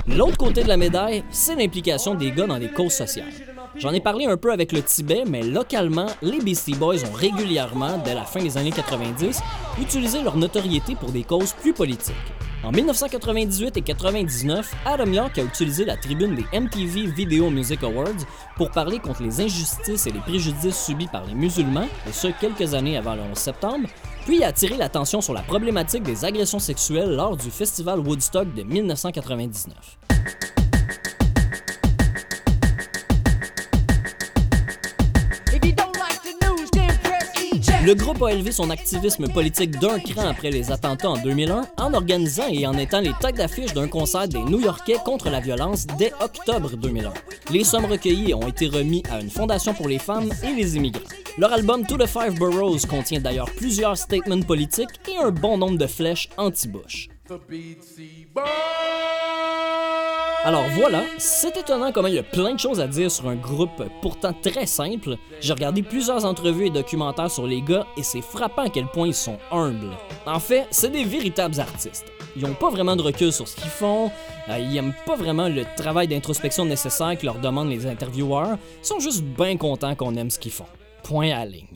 L'autre 0.08 0.38
côté 0.38 0.64
de 0.64 0.68
la 0.68 0.76
médaille, 0.76 1.22
c'est 1.30 1.54
l'implication 1.54 2.16
des 2.16 2.32
gars 2.32 2.48
dans 2.48 2.58
les 2.58 2.72
causes 2.72 2.94
sociales. 2.94 3.32
J'en 3.76 3.92
ai 3.92 4.00
parlé 4.00 4.26
un 4.26 4.36
peu 4.36 4.52
avec 4.52 4.72
le 4.72 4.82
Tibet, 4.82 5.24
mais 5.28 5.42
localement, 5.42 6.06
les 6.22 6.40
Beastie 6.40 6.74
Boys 6.74 7.04
ont 7.04 7.12
régulièrement, 7.12 7.98
dès 8.04 8.14
la 8.14 8.24
fin 8.24 8.42
des 8.42 8.58
années 8.58 8.72
90, 8.72 9.40
utilisé 9.80 10.22
leur 10.22 10.36
notoriété 10.36 10.96
pour 10.96 11.10
des 11.10 11.22
causes 11.22 11.52
plus 11.52 11.72
politiques. 11.72 12.16
En 12.62 12.72
1998 12.72 13.76
et 13.76 13.82
99, 13.82 14.74
Adam 14.84 15.06
York 15.06 15.38
a 15.38 15.42
utilisé 15.42 15.84
la 15.84 15.96
tribune 15.96 16.34
des 16.34 16.44
MTV 16.52 17.06
Video 17.06 17.48
Music 17.48 17.82
Awards 17.84 18.26
pour 18.56 18.70
parler 18.70 18.98
contre 18.98 19.22
les 19.22 19.40
injustices 19.40 20.06
et 20.06 20.10
les 20.10 20.20
préjudices 20.20 20.84
subis 20.84 21.06
par 21.06 21.24
les 21.24 21.34
musulmans, 21.34 21.88
et 22.06 22.12
ce 22.12 22.26
quelques 22.40 22.74
années 22.74 22.98
avant 22.98 23.14
le 23.14 23.22
11 23.22 23.38
septembre, 23.38 23.88
puis 24.26 24.42
a 24.44 24.48
attiré 24.48 24.76
l'attention 24.76 25.20
sur 25.20 25.32
la 25.32 25.42
problématique 25.42 26.02
des 26.02 26.24
agressions 26.24 26.58
sexuelles 26.58 27.14
lors 27.14 27.36
du 27.36 27.50
festival 27.50 28.00
Woodstock 28.00 28.52
de 28.52 28.62
1999. 28.64 30.59
Le 37.82 37.94
groupe 37.94 38.22
a 38.22 38.32
élevé 38.32 38.52
son 38.52 38.68
activisme 38.68 39.26
politique 39.28 39.78
d'un 39.78 39.98
cran 40.00 40.28
après 40.28 40.50
les 40.50 40.70
attentats 40.70 41.08
en 41.08 41.16
2001 41.16 41.62
en 41.78 41.94
organisant 41.94 42.46
et 42.52 42.66
en 42.66 42.74
étant 42.74 43.00
les 43.00 43.14
têtes 43.22 43.36
d'affiche 43.36 43.72
d'un 43.72 43.88
concert 43.88 44.28
des 44.28 44.38
New-Yorkais 44.38 44.98
contre 45.02 45.30
la 45.30 45.40
violence 45.40 45.86
dès 45.98 46.12
octobre 46.20 46.76
2001. 46.76 47.10
Les 47.50 47.64
sommes 47.64 47.86
recueillies 47.86 48.34
ont 48.34 48.46
été 48.46 48.66
remis 48.66 49.02
à 49.10 49.18
une 49.20 49.30
fondation 49.30 49.72
pour 49.72 49.88
les 49.88 49.98
femmes 49.98 50.28
et 50.42 50.54
les 50.54 50.76
immigrants. 50.76 51.08
Leur 51.38 51.54
album 51.54 51.86
To 51.86 51.96
the 51.96 52.06
Five 52.06 52.38
Boroughs 52.38 52.86
contient 52.86 53.20
d'ailleurs 53.20 53.50
plusieurs 53.56 53.96
statements 53.96 54.42
politiques 54.42 55.00
et 55.08 55.16
un 55.16 55.30
bon 55.30 55.56
nombre 55.56 55.78
de 55.78 55.86
flèches 55.86 56.28
anti-Bush. 56.36 57.08
Alors 60.42 60.64
voilà, 60.74 61.02
c'est 61.18 61.54
étonnant 61.58 61.92
comment 61.92 62.08
il 62.08 62.14
y 62.14 62.18
a 62.18 62.22
plein 62.22 62.54
de 62.54 62.58
choses 62.58 62.80
à 62.80 62.86
dire 62.86 63.10
sur 63.10 63.28
un 63.28 63.34
groupe 63.34 63.84
pourtant 64.00 64.32
très 64.32 64.64
simple. 64.64 65.16
J'ai 65.42 65.52
regardé 65.52 65.82
plusieurs 65.82 66.24
entrevues 66.24 66.68
et 66.68 66.70
documentaires 66.70 67.30
sur 67.30 67.46
les 67.46 67.60
gars 67.60 67.86
et 67.98 68.02
c'est 68.02 68.22
frappant 68.22 68.62
à 68.62 68.68
quel 68.70 68.86
point 68.86 69.08
ils 69.08 69.14
sont 69.14 69.36
humbles. 69.52 69.90
En 70.24 70.40
fait, 70.40 70.66
c'est 70.70 70.90
des 70.90 71.04
véritables 71.04 71.60
artistes. 71.60 72.06
Ils 72.36 72.46
ont 72.46 72.54
pas 72.54 72.70
vraiment 72.70 72.96
de 72.96 73.02
recul 73.02 73.34
sur 73.34 73.46
ce 73.46 73.56
qu'ils 73.56 73.70
font, 73.70 74.10
euh, 74.48 74.58
ils 74.58 74.74
aiment 74.78 74.94
pas 75.04 75.16
vraiment 75.16 75.48
le 75.48 75.64
travail 75.76 76.08
d'introspection 76.08 76.64
nécessaire 76.64 77.18
que 77.18 77.26
leur 77.26 77.38
demandent 77.38 77.70
les 77.70 77.86
intervieweurs, 77.86 78.56
ils 78.82 78.86
sont 78.86 79.00
juste 79.00 79.22
bien 79.22 79.58
contents 79.58 79.94
qu'on 79.94 80.16
aime 80.16 80.30
ce 80.30 80.38
qu'ils 80.38 80.52
font. 80.52 80.66
Point 81.02 81.32
à 81.32 81.44
ligne. 81.44 81.66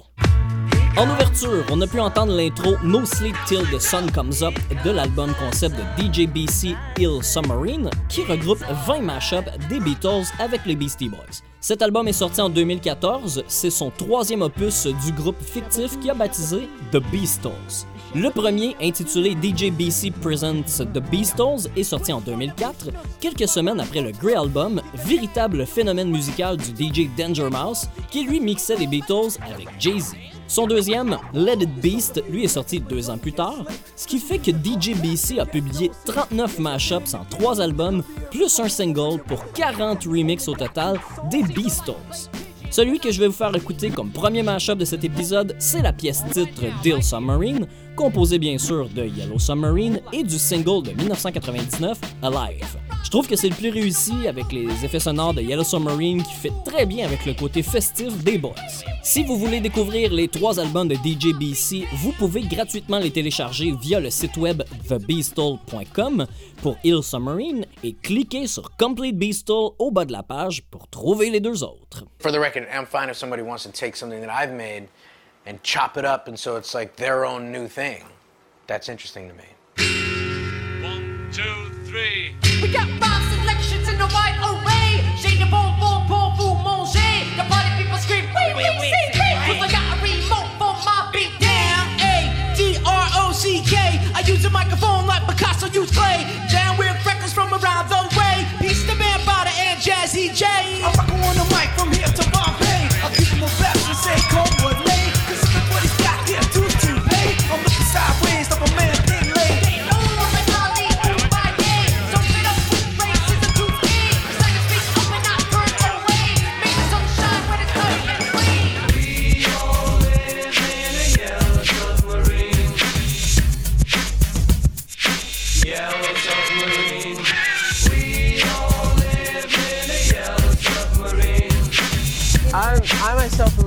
En 0.96 1.10
ouverture, 1.10 1.64
on 1.72 1.80
a 1.80 1.88
pu 1.88 1.98
entendre 1.98 2.32
l'intro 2.32 2.76
No 2.84 3.04
Sleep 3.04 3.34
Till 3.48 3.64
the 3.72 3.80
Sun 3.80 4.12
Comes 4.12 4.44
Up 4.44 4.54
de 4.84 4.90
l'album 4.92 5.34
concept 5.34 5.74
de 5.76 6.02
DJ 6.02 6.28
BC 6.28 6.76
Hill 6.96 7.20
Submarine, 7.20 7.90
qui 8.08 8.22
regroupe 8.22 8.62
20 8.86 9.00
mashups 9.00 9.50
des 9.68 9.80
Beatles 9.80 10.26
avec 10.38 10.64
les 10.66 10.76
Beastie 10.76 11.08
Boys. 11.08 11.42
Cet 11.60 11.82
album 11.82 12.06
est 12.06 12.12
sorti 12.12 12.40
en 12.40 12.48
2014, 12.48 13.42
c'est 13.48 13.70
son 13.70 13.90
troisième 13.90 14.42
opus 14.42 14.86
du 15.04 15.10
groupe 15.10 15.42
fictif 15.42 15.98
qui 15.98 16.10
a 16.10 16.14
baptisé 16.14 16.68
The 16.92 16.98
Beastles. 17.10 17.86
Le 18.16 18.30
premier, 18.30 18.76
intitulé 18.80 19.32
DJ 19.32 19.72
BC 19.72 20.12
Presents 20.12 20.84
The 20.92 21.00
Beastles, 21.10 21.68
est 21.76 21.82
sorti 21.82 22.12
en 22.12 22.20
2004, 22.20 22.90
quelques 23.20 23.48
semaines 23.48 23.80
après 23.80 24.02
le 24.02 24.12
Grey 24.12 24.36
Album, 24.36 24.80
véritable 25.04 25.66
phénomène 25.66 26.10
musical 26.10 26.56
du 26.56 26.70
DJ 26.70 27.08
Danger 27.18 27.48
Mouse, 27.50 27.88
qui 28.12 28.24
lui 28.24 28.38
mixait 28.38 28.76
les 28.76 28.86
Beatles 28.86 29.36
avec 29.44 29.66
Jay-Z. 29.80 30.14
Son 30.46 30.68
deuxième, 30.68 31.18
Let 31.32 31.62
It 31.62 31.74
Beast, 31.80 32.22
lui 32.30 32.44
est 32.44 32.48
sorti 32.48 32.78
deux 32.78 33.10
ans 33.10 33.18
plus 33.18 33.32
tard, 33.32 33.64
ce 33.96 34.06
qui 34.06 34.20
fait 34.20 34.38
que 34.38 34.52
DJ 34.52 34.94
BC 34.94 35.40
a 35.40 35.46
publié 35.46 35.90
39 36.04 36.60
mashups 36.60 37.14
en 37.14 37.24
trois 37.28 37.60
albums, 37.60 38.04
plus 38.30 38.60
un 38.60 38.68
single 38.68 39.20
pour 39.26 39.44
40 39.54 40.04
remixes 40.04 40.46
au 40.46 40.54
total 40.54 41.00
des 41.32 41.42
Beastles. 41.42 42.30
Celui 42.70 42.98
que 42.98 43.12
je 43.12 43.20
vais 43.20 43.28
vous 43.28 43.32
faire 43.32 43.54
écouter 43.54 43.90
comme 43.90 44.10
premier 44.10 44.42
mashup 44.42 44.78
de 44.78 44.84
cet 44.84 45.04
épisode, 45.04 45.54
c'est 45.60 45.80
la 45.80 45.92
pièce 45.92 46.24
titre 46.32 46.64
Deal 46.82 47.04
Submarine, 47.04 47.68
composée 47.94 48.38
bien 48.38 48.58
sûr 48.58 48.88
de 48.88 49.04
Yellow 49.04 49.38
Submarine 49.38 50.00
et 50.12 50.22
du 50.22 50.38
single 50.38 50.82
de 50.82 50.92
1999 50.92 51.98
Alive. 52.22 52.78
Je 53.04 53.10
trouve 53.10 53.28
que 53.28 53.36
c'est 53.36 53.48
le 53.48 53.54
plus 53.54 53.70
réussi 53.70 54.26
avec 54.26 54.50
les 54.50 54.84
effets 54.84 54.98
sonores 54.98 55.34
de 55.34 55.42
Yellow 55.42 55.64
Submarine 55.64 56.22
qui 56.22 56.34
fait 56.34 56.52
très 56.64 56.86
bien 56.86 57.06
avec 57.06 57.26
le 57.26 57.34
côté 57.34 57.62
festif 57.62 58.16
des 58.24 58.38
boys. 58.38 58.54
Si 59.02 59.22
vous 59.22 59.36
voulez 59.36 59.60
découvrir 59.60 60.12
les 60.12 60.28
trois 60.28 60.58
albums 60.58 60.88
de 60.88 60.94
DJ 60.94 61.32
BC, 61.38 61.86
vous 61.94 62.12
pouvez 62.12 62.42
gratuitement 62.42 62.98
les 62.98 63.10
télécharger 63.10 63.72
via 63.80 64.00
le 64.00 64.10
site 64.10 64.36
web 64.36 64.62
thebeastle.com 64.88 66.26
pour 66.62 66.76
Hill 66.82 67.02
Submarine 67.02 67.66
et 67.84 67.92
cliquez 67.92 68.46
sur 68.46 68.74
Complete 68.76 69.16
Beastle 69.16 69.70
au 69.78 69.90
bas 69.90 70.04
de 70.04 70.12
la 70.12 70.22
page 70.22 70.62
pour 70.70 70.88
trouver 70.88 71.30
les 71.30 71.40
deux 71.40 71.62
autres. 71.62 72.04
For 72.18 72.32
the 72.32 72.38
record, 72.38 72.64
I'm 72.72 72.86
fine 72.86 73.10
if 73.10 73.16
somebody 73.16 73.42
wants 73.42 73.64
to 73.64 73.70
take 73.70 73.94
something 73.96 74.20
that 74.22 74.30
I've 74.30 74.52
made 74.52 74.88
and 75.46 75.62
chop 75.62 75.96
it 75.96 76.04
up 76.04 76.28
and 76.28 76.38
so 76.38 76.56
it's 76.56 76.74
like 76.74 76.96
their 76.96 77.24
own 77.24 77.52
new 77.52 77.68
thing. 77.68 78.04
That's 78.66 78.88
interesting 78.88 79.28
to 79.28 79.34
me. 79.34 79.44
One, 80.82 81.28
two, 81.32 81.70
three. 81.84 82.34
We 82.62 82.72
got 82.72 82.88
five 82.98 83.22
selections 83.34 83.88
in 83.88 83.98
the 83.98 84.06
right 84.06 84.36
array. 84.40 85.04
Shade 85.16 85.40
the 85.40 85.50
bon 85.50 85.78
bon 85.78 86.08
bon 86.08 86.36
vous 86.36 86.54
manger. 86.64 87.00
The 87.36 87.44
party 87.44 87.70
people 87.76 87.98
scream, 87.98 88.24
wait, 88.34 88.56
wait, 88.56 88.72
wait, 88.80 88.92
wait. 88.92 89.36
Cause 89.44 89.60
I 89.60 89.68
got 89.70 89.84
a 89.92 90.02
remote 90.02 90.48
for 90.56 90.72
my 90.84 91.10
beat 91.12 91.32
down. 91.38 91.84
A 92.00 92.54
D 92.56 92.78
R 92.86 93.08
O 93.20 93.32
C 93.32 93.60
K. 93.62 94.00
I 94.14 94.22
use 94.26 94.44
a 94.46 94.50
microphone 94.50 95.06
like 95.06 95.26
Picasso 95.28 95.66
used 95.68 95.94
clay. 95.94 96.24
Down 96.50 96.78
with 96.78 96.96
records 97.04 97.34
from 97.34 97.52
around 97.52 97.90
the 97.90 98.00
way. 98.16 98.48
Peace 98.58 98.86
to 98.86 98.94
Man 98.94 99.20
Potter 99.20 99.52
and 99.56 99.78
Jazzy 99.78 100.34
J. 100.34 100.46
I 100.46 100.90
rock 100.96 101.12
on 101.12 101.36
the 101.36 101.44
mic 101.52 101.68
from 101.76 101.92
here 101.92 102.03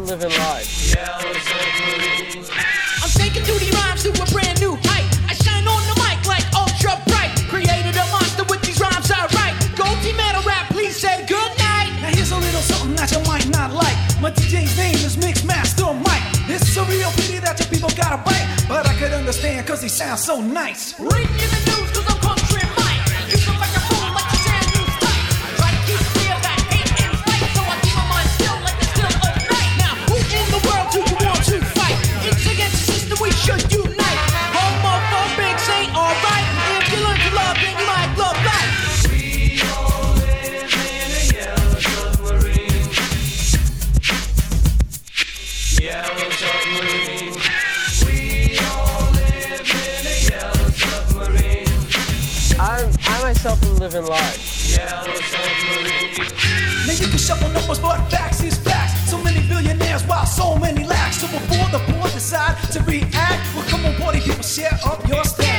living 0.08 0.32
large. 0.39 0.96
I'm 3.04 3.12
taking 3.12 3.43
duty 3.43 3.70
rhymes 3.76 4.04
to 4.04 4.10
a 4.10 4.26
brand 4.32 4.60
new 4.62 4.80
height. 4.88 5.04
I 5.28 5.34
shine 5.36 5.67
on 5.67 5.84
the 5.84 5.96
mic 6.00 6.24
like 6.24 6.48
ultra 6.56 6.96
bright. 7.12 7.36
Created 7.52 7.91
a 8.00 8.06
monster 8.08 8.46
with 8.48 8.62
these 8.63 8.80
rhymes 8.80 9.12
I 9.12 9.28
write. 9.36 9.56
Go 9.76 9.84
team 10.02 10.15
metal 10.15 10.43
rap, 10.43 10.72
please 10.72 10.96
say 10.96 11.26
good 11.28 11.52
night. 11.60 11.91
Now 12.00 12.15
here's 12.15 12.32
a 12.32 12.38
little 12.38 12.62
something 12.62 12.96
that 12.96 13.12
you 13.12 13.20
might 13.28 13.50
not 13.50 13.74
like. 13.74 13.98
My 14.22 14.32
DJ's 14.32 14.78
name 14.78 14.96
is 14.96 15.17
Mixmaster 15.17 15.91
Mike. 16.00 16.24
It's 16.48 16.78
a 16.78 16.84
real 16.86 17.12
pity 17.20 17.39
that 17.39 17.60
your 17.60 17.67
people 17.67 17.89
gotta 17.91 18.24
bite. 18.24 18.48
But 18.70 18.88
I 18.88 18.93
could 18.96 19.12
understand 19.12 19.67
cause 19.67 19.82
he 19.82 19.89
sounds 19.89 20.24
so 20.24 20.39
nice. 20.39 20.98
Reading 21.00 21.36
in 21.36 21.50
the 21.52 21.62
news 21.67 21.91
cause 21.91 22.08
I'm 22.08 22.37
should 33.47 33.71
unite. 33.71 34.21
Homophobics 34.51 35.69
ain't 35.71 35.95
alright. 35.95 36.47
If 36.83 36.91
you 36.91 36.99
learn 36.99 37.15
to 37.15 37.31
love, 37.33 37.55
then 37.55 37.79
you 37.79 37.88
might 37.88 38.12
love 38.19 38.36
life. 38.43 38.73
I, 52.60 52.91
I 53.05 53.21
myself 53.21 53.63
am 53.63 53.77
living 53.77 54.05
large. 54.05 54.75
Now 56.86 56.93
you 56.93 57.07
can 57.07 57.17
shuffle 57.17 57.49
numbers, 57.49 57.79
but 57.79 57.97
facts 58.10 58.43
is 58.43 58.57
facts. 58.57 58.66
So 58.66 58.66
many 58.66 58.66
billionaires 59.97 60.07
while 60.07 60.25
so 60.25 60.57
many 60.57 60.86
lacks. 60.86 61.21
So 61.21 61.27
before 61.27 61.67
the 61.71 61.79
poor 61.91 62.03
decide 62.12 62.57
to 62.71 62.81
react, 62.83 63.55
well, 63.55 63.65
come 63.67 63.86
on, 63.86 63.95
party 63.95 64.19
people, 64.19 64.43
share 64.43 64.77
up 64.86 65.07
your 65.07 65.23
stacks. 65.23 65.57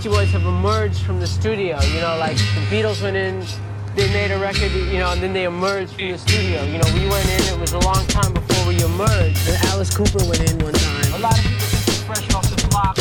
Beastie 0.00 0.16
Boys 0.16 0.32
have 0.32 0.46
emerged 0.46 1.02
from 1.02 1.20
the 1.20 1.26
studio. 1.26 1.78
You 1.92 2.00
know, 2.00 2.16
like 2.16 2.38
the 2.38 2.64
Beatles 2.72 3.02
went 3.02 3.18
in, 3.18 3.44
they 3.94 4.10
made 4.14 4.30
a 4.30 4.38
record, 4.38 4.72
you 4.72 4.96
know, 4.96 5.12
and 5.12 5.20
then 5.20 5.34
they 5.34 5.44
emerged 5.44 5.92
from 5.92 6.08
the 6.12 6.16
studio. 6.16 6.64
You 6.64 6.78
know, 6.78 6.88
we 6.94 7.04
went 7.04 7.28
in, 7.28 7.52
it 7.52 7.60
was 7.60 7.74
a 7.74 7.80
long 7.80 8.06
time 8.06 8.32
before 8.32 8.66
we 8.66 8.82
emerged. 8.82 9.46
And 9.46 9.62
Alice 9.66 9.94
Cooper 9.94 10.24
went 10.24 10.40
in 10.40 10.56
one 10.64 10.72
time. 10.72 11.12
A 11.12 11.18
lot 11.18 11.36
of 11.36 11.44
people 11.44 11.68
think 11.68 11.84
we're 11.84 12.14
fresh 12.14 12.32
off 12.32 12.48
the 12.48 12.66
block, 12.68 12.96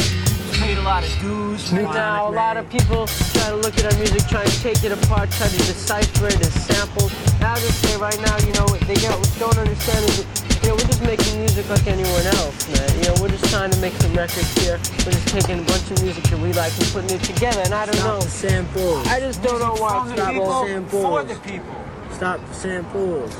paid 0.59 0.77
a 0.77 0.81
lot 0.81 1.05
of 1.07 1.19
dues. 1.21 1.71
Now, 1.71 2.27
a 2.27 2.35
lot 2.35 2.57
of 2.57 2.69
people 2.69 3.07
try 3.07 3.47
to 3.47 3.55
look 3.55 3.77
at 3.77 3.85
our 3.88 3.97
music, 3.97 4.27
try 4.27 4.43
and 4.43 4.51
take 4.59 4.83
it 4.83 4.91
apart, 4.91 5.31
try 5.31 5.47
to 5.47 5.57
decipher 5.57 6.27
it 6.27 6.41
as 6.41 6.51
samples. 6.67 7.15
I'll 7.39 7.55
just 7.63 7.79
say 7.79 7.95
right 7.95 8.19
now, 8.19 8.35
you 8.43 8.51
know, 8.59 8.67
what 8.67 8.81
they 8.81 8.99
don't, 8.99 9.23
don't 9.39 9.57
understand 9.57 10.03
is 10.03 10.38
know, 10.69 10.75
we're 10.75 10.89
just 10.89 11.01
making 11.01 11.39
music 11.39 11.69
like 11.69 11.88
anyone 11.88 12.25
else, 12.38 12.67
man. 12.69 12.89
You 12.97 13.10
know, 13.10 13.15
we're 13.21 13.29
just 13.29 13.45
trying 13.45 13.71
to 13.71 13.79
make 13.79 13.93
some 13.93 14.13
records 14.13 14.51
here. 14.62 14.77
We're 15.05 15.17
just 15.17 15.27
taking 15.27 15.60
a 15.60 15.63
bunch 15.63 15.89
of 15.91 16.01
music 16.03 16.23
that 16.25 16.39
we 16.39 16.53
like 16.53 16.73
and 16.77 16.88
putting 16.93 17.17
it 17.17 17.23
together. 17.23 17.62
And 17.65 17.73
I 17.73 17.86
don't 17.86 17.97
know. 17.97 18.19
samples. 18.21 19.08
I 19.08 19.19
just 19.19 19.41
don't 19.41 19.60
know 19.60 19.75
why. 19.75 20.13
Stop 20.13 20.34
the 20.34 20.67
samples. 20.67 21.03
For 21.03 21.23
the 21.23 21.36
people. 21.41 21.75
Stop 22.12 22.39
the 22.47 22.53
samples. 22.53 23.36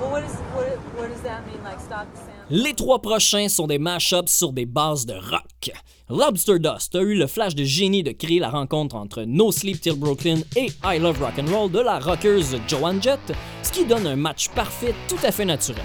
Well, 0.00 0.10
what, 0.10 0.24
is, 0.24 0.34
what, 0.34 0.66
what 0.98 1.08
does 1.10 1.20
that 1.22 1.46
mean, 1.46 1.62
like 1.62 1.80
stop 1.80 2.10
the 2.12 2.18
sound? 2.18 2.30
Les 2.50 2.74
trois 2.74 3.00
prochains 3.00 3.48
sont 3.48 3.66
des 3.66 3.78
mashups 3.78 4.30
sur 4.30 4.52
des 4.52 4.66
bases 4.66 5.06
de 5.06 5.14
rock. 5.14 5.70
Lobster 6.10 6.58
Dust 6.58 6.94
a 6.96 7.00
eu 7.00 7.14
le 7.14 7.26
flash 7.26 7.54
de 7.54 7.64
génie 7.64 8.02
de 8.02 8.10
créer 8.10 8.40
la 8.40 8.50
rencontre 8.50 8.96
entre 8.96 9.22
No 9.22 9.52
Sleep 9.52 9.80
Till 9.80 9.94
Brooklyn 9.94 10.40
et 10.56 10.70
I 10.84 10.98
Love 10.98 11.20
Rock 11.20 11.38
and 11.38 11.50
Roll 11.50 11.70
de 11.70 11.78
la 11.78 11.98
rockeuse 12.00 12.56
Joan 12.68 13.00
Jett, 13.00 13.20
ce 13.62 13.72
qui 13.72 13.86
donne 13.86 14.06
un 14.06 14.16
match 14.16 14.48
parfait 14.50 14.94
tout 15.08 15.18
à 15.22 15.30
fait 15.30 15.46
naturel. 15.46 15.84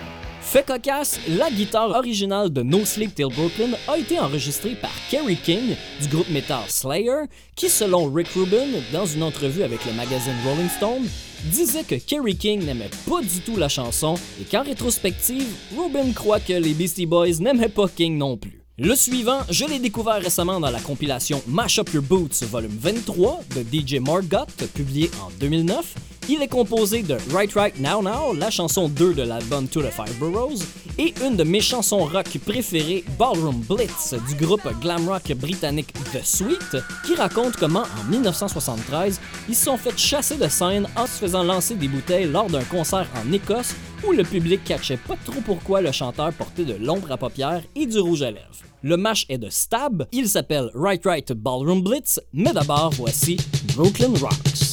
Fait 0.58 0.66
cocasse, 0.66 1.20
la 1.28 1.52
guitare 1.52 1.92
originale 1.92 2.50
de 2.50 2.64
No 2.64 2.84
Sleep 2.84 3.14
Till 3.14 3.28
Brooklyn 3.28 3.78
a 3.88 3.96
été 3.96 4.20
enregistrée 4.20 4.74
par 4.74 4.90
Kerry 5.12 5.36
King 5.36 5.76
du 6.02 6.08
groupe 6.08 6.32
metal 6.32 6.64
Slayer, 6.68 7.26
qui 7.56 7.70
selon 7.70 8.12
Rick 8.12 8.30
Rubin, 8.30 8.66
dans 8.92 9.06
une 9.06 9.22
entrevue 9.22 9.62
avec 9.62 9.86
le 9.86 9.94
magazine 9.94 10.34
Rolling 10.44 10.70
Stone, 10.70 11.08
disait 11.44 11.84
que 11.84 11.94
Kerry 11.94 12.36
King 12.36 12.66
n'aimait 12.66 12.90
pas 13.08 13.22
du 13.22 13.40
tout 13.42 13.56
la 13.56 13.70
chanson 13.70 14.16
et 14.42 14.46
qu'en 14.46 14.64
rétrospective, 14.64 15.46
Rubin 15.78 16.12
croit 16.12 16.40
que 16.40 16.54
les 16.54 16.74
Beastie 16.74 17.06
Boys 17.06 17.38
n'aimaient 17.40 17.70
pas 17.70 17.88
King 17.88 18.18
non 18.18 18.36
plus. 18.36 18.67
Le 18.80 18.94
suivant, 18.94 19.40
je 19.50 19.66
l'ai 19.66 19.80
découvert 19.80 20.22
récemment 20.22 20.60
dans 20.60 20.70
la 20.70 20.80
compilation 20.80 21.42
Mash 21.48 21.80
Up 21.80 21.92
Your 21.96 22.04
Boots 22.04 22.44
volume 22.44 22.78
23 22.80 23.40
de 23.56 23.64
DJ 23.64 23.96
Margot, 23.96 24.46
publié 24.76 25.10
en 25.20 25.32
2009. 25.40 25.96
Il 26.30 26.44
est 26.44 26.48
composé 26.48 27.02
de 27.02 27.18
Right 27.34 27.52
Right 27.54 27.80
Now 27.80 28.04
Now, 28.04 28.36
la 28.36 28.52
chanson 28.52 28.88
2 28.88 29.16
de 29.16 29.24
l'album 29.24 29.68
To 29.68 29.82
the 29.82 29.90
Five 29.90 30.14
Boroughs, 30.20 30.62
et 31.00 31.16
une 31.26 31.36
de 31.36 31.44
mes 31.44 31.60
chansons 31.60 32.06
rock 32.06 32.38
préférées, 32.46 33.04
Ballroom 33.18 33.62
Blitz, 33.68 34.14
du 34.30 34.36
groupe 34.36 34.70
glam 34.80 35.10
rock 35.10 35.32
britannique 35.34 35.92
The 36.14 36.24
Sweet, 36.24 36.78
qui 37.04 37.16
raconte 37.16 37.56
comment, 37.58 37.86
en 38.00 38.04
1973, 38.12 39.20
ils 39.50 39.56
se 39.56 39.66
sont 39.66 39.78
fait 39.78 39.98
chasser 39.98 40.38
de 40.38 40.48
scène 40.48 40.88
en 40.96 41.08
se 41.08 41.14
faisant 41.14 41.42
lancer 41.42 41.74
des 41.74 41.88
bouteilles 41.88 42.30
lors 42.30 42.48
d'un 42.48 42.64
concert 42.66 43.08
en 43.16 43.32
Écosse 43.32 43.74
où 44.06 44.12
le 44.12 44.24
public 44.24 44.64
catchait 44.64 44.98
pas 44.98 45.16
trop 45.26 45.42
pourquoi 45.46 45.82
le 45.82 45.92
chanteur 45.92 46.34
portait 46.34 46.66
de 46.66 46.74
l'ombre 46.74 47.12
à 47.12 47.18
paupières 47.18 47.64
et 47.76 47.86
du 47.86 48.00
rouge 48.00 48.22
à 48.22 48.32
lèvres. 48.32 48.46
Le 48.84 48.98
match 48.98 49.26
est 49.30 49.38
de 49.38 49.50
Stab, 49.50 50.06
il 50.12 50.28
s'appelle 50.30 50.70
Right 50.74 51.04
Right 51.06 51.32
Ballroom 51.34 51.82
Blitz, 51.82 52.20
mais 52.34 52.54
d'abord 52.54 52.92
voici 52.92 53.38
Brooklyn 53.76 54.14
Rocks. 54.20 54.67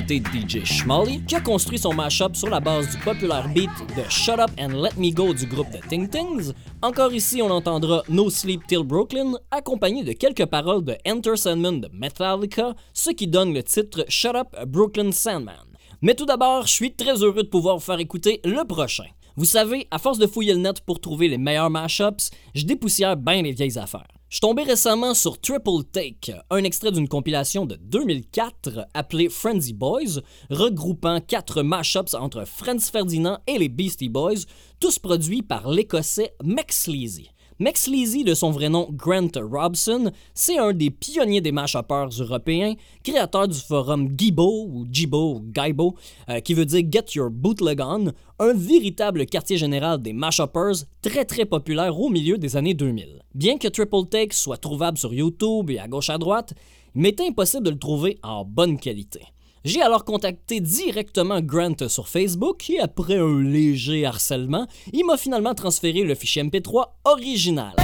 Écouter 0.00 0.22
DJ 0.32 0.64
Schmally 0.64 1.20
qui 1.26 1.34
a 1.34 1.40
construit 1.40 1.78
son 1.78 1.92
mashup 1.92 2.34
sur 2.34 2.48
la 2.48 2.60
base 2.60 2.88
du 2.90 2.96
populaire 2.98 3.48
beat 3.52 3.70
de 3.96 4.02
Shut 4.08 4.38
Up 4.38 4.50
and 4.58 4.68
Let 4.68 4.96
Me 4.96 5.12
Go 5.12 5.34
du 5.34 5.46
groupe 5.46 5.70
de 5.70 5.78
Ting 5.88 6.08
Tings. 6.08 6.52
Encore 6.80 7.12
ici, 7.12 7.42
on 7.42 7.50
entendra 7.50 8.02
No 8.08 8.30
Sleep 8.30 8.66
Till 8.66 8.82
Brooklyn, 8.82 9.32
accompagné 9.50 10.02
de 10.02 10.12
quelques 10.12 10.46
paroles 10.46 10.84
de 10.84 10.96
Enter 11.06 11.36
Sandman 11.36 11.80
de 11.80 11.88
Metallica, 11.92 12.74
ce 12.94 13.10
qui 13.10 13.26
donne 13.26 13.52
le 13.52 13.62
titre 13.62 14.04
Shut 14.08 14.34
Up 14.34 14.48
Brooklyn 14.66 15.12
Sandman. 15.12 15.54
Mais 16.00 16.14
tout 16.14 16.26
d'abord, 16.26 16.66
je 16.66 16.72
suis 16.72 16.94
très 16.94 17.22
heureux 17.22 17.42
de 17.42 17.48
pouvoir 17.48 17.76
vous 17.76 17.84
faire 17.84 18.00
écouter 18.00 18.40
le 18.44 18.64
prochain. 18.64 19.06
Vous 19.36 19.44
savez, 19.44 19.86
à 19.90 19.98
force 19.98 20.18
de 20.18 20.26
fouiller 20.26 20.54
le 20.54 20.60
net 20.60 20.80
pour 20.80 21.00
trouver 21.00 21.28
les 21.28 21.38
meilleurs 21.38 21.70
mashups, 21.70 22.30
je 22.54 22.64
dépoussière 22.64 23.16
bien 23.16 23.42
les 23.42 23.52
vieilles 23.52 23.78
affaires. 23.78 24.19
Je 24.30 24.36
suis 24.36 24.42
tombé 24.42 24.62
récemment 24.62 25.12
sur 25.12 25.40
Triple 25.40 25.82
Take, 25.90 26.32
un 26.50 26.62
extrait 26.62 26.92
d'une 26.92 27.08
compilation 27.08 27.66
de 27.66 27.74
2004 27.74 28.86
appelée 28.94 29.28
Frenzy 29.28 29.72
Boys, 29.72 30.20
regroupant 30.50 31.20
quatre 31.20 31.64
mashups 31.64 32.14
entre 32.14 32.44
Franz 32.44 32.92
Ferdinand 32.92 33.40
et 33.48 33.58
les 33.58 33.68
Beastie 33.68 34.08
Boys, 34.08 34.44
tous 34.78 35.00
produits 35.00 35.42
par 35.42 35.68
l'écossais 35.68 36.32
Max 36.44 36.82
Sleazy. 36.84 37.32
Max 37.62 37.82
Sleazy, 37.82 38.24
de 38.24 38.32
son 38.32 38.52
vrai 38.52 38.70
nom 38.70 38.88
Grant 38.90 39.28
Robson, 39.36 40.10
c'est 40.32 40.56
un 40.56 40.72
des 40.72 40.88
pionniers 40.88 41.42
des 41.42 41.52
mashuppers 41.52 42.08
européens, 42.18 42.72
créateur 43.04 43.48
du 43.48 43.58
forum 43.58 44.08
Gibo 44.16 44.64
ou 44.66 44.86
Gibo 44.90 45.34
ou 45.34 45.40
Gaibo, 45.44 45.94
euh, 46.30 46.40
qui 46.40 46.54
veut 46.54 46.64
dire 46.64 46.82
Get 46.90 47.16
Your 47.16 47.28
Bootleg 47.28 47.82
On, 47.82 48.14
un 48.38 48.54
véritable 48.54 49.26
quartier 49.26 49.58
général 49.58 50.00
des 50.00 50.14
mashuppers 50.14 50.86
très 51.02 51.26
très 51.26 51.44
populaire 51.44 52.00
au 52.00 52.08
milieu 52.08 52.38
des 52.38 52.56
années 52.56 52.72
2000. 52.72 53.20
Bien 53.34 53.58
que 53.58 53.68
Triple 53.68 54.06
Take 54.10 54.32
soit 54.34 54.56
trouvable 54.56 54.96
sur 54.96 55.12
YouTube 55.12 55.68
et 55.68 55.78
à 55.78 55.86
gauche 55.86 56.08
à 56.08 56.16
droite, 56.16 56.54
il 56.94 57.02
m'était 57.02 57.28
impossible 57.28 57.64
de 57.64 57.70
le 57.72 57.78
trouver 57.78 58.18
en 58.22 58.42
bonne 58.42 58.78
qualité. 58.78 59.20
J'ai 59.62 59.82
alors 59.82 60.06
contacté 60.06 60.60
directement 60.60 61.40
Grant 61.42 61.88
sur 61.88 62.08
Facebook 62.08 62.70
et 62.70 62.80
après 62.80 63.16
un 63.16 63.42
léger 63.42 64.06
harcèlement, 64.06 64.66
il 64.92 65.04
m'a 65.04 65.18
finalement 65.18 65.54
transféré 65.54 66.02
le 66.02 66.14
fichier 66.14 66.42
MP3 66.42 66.84
original. 67.04 67.74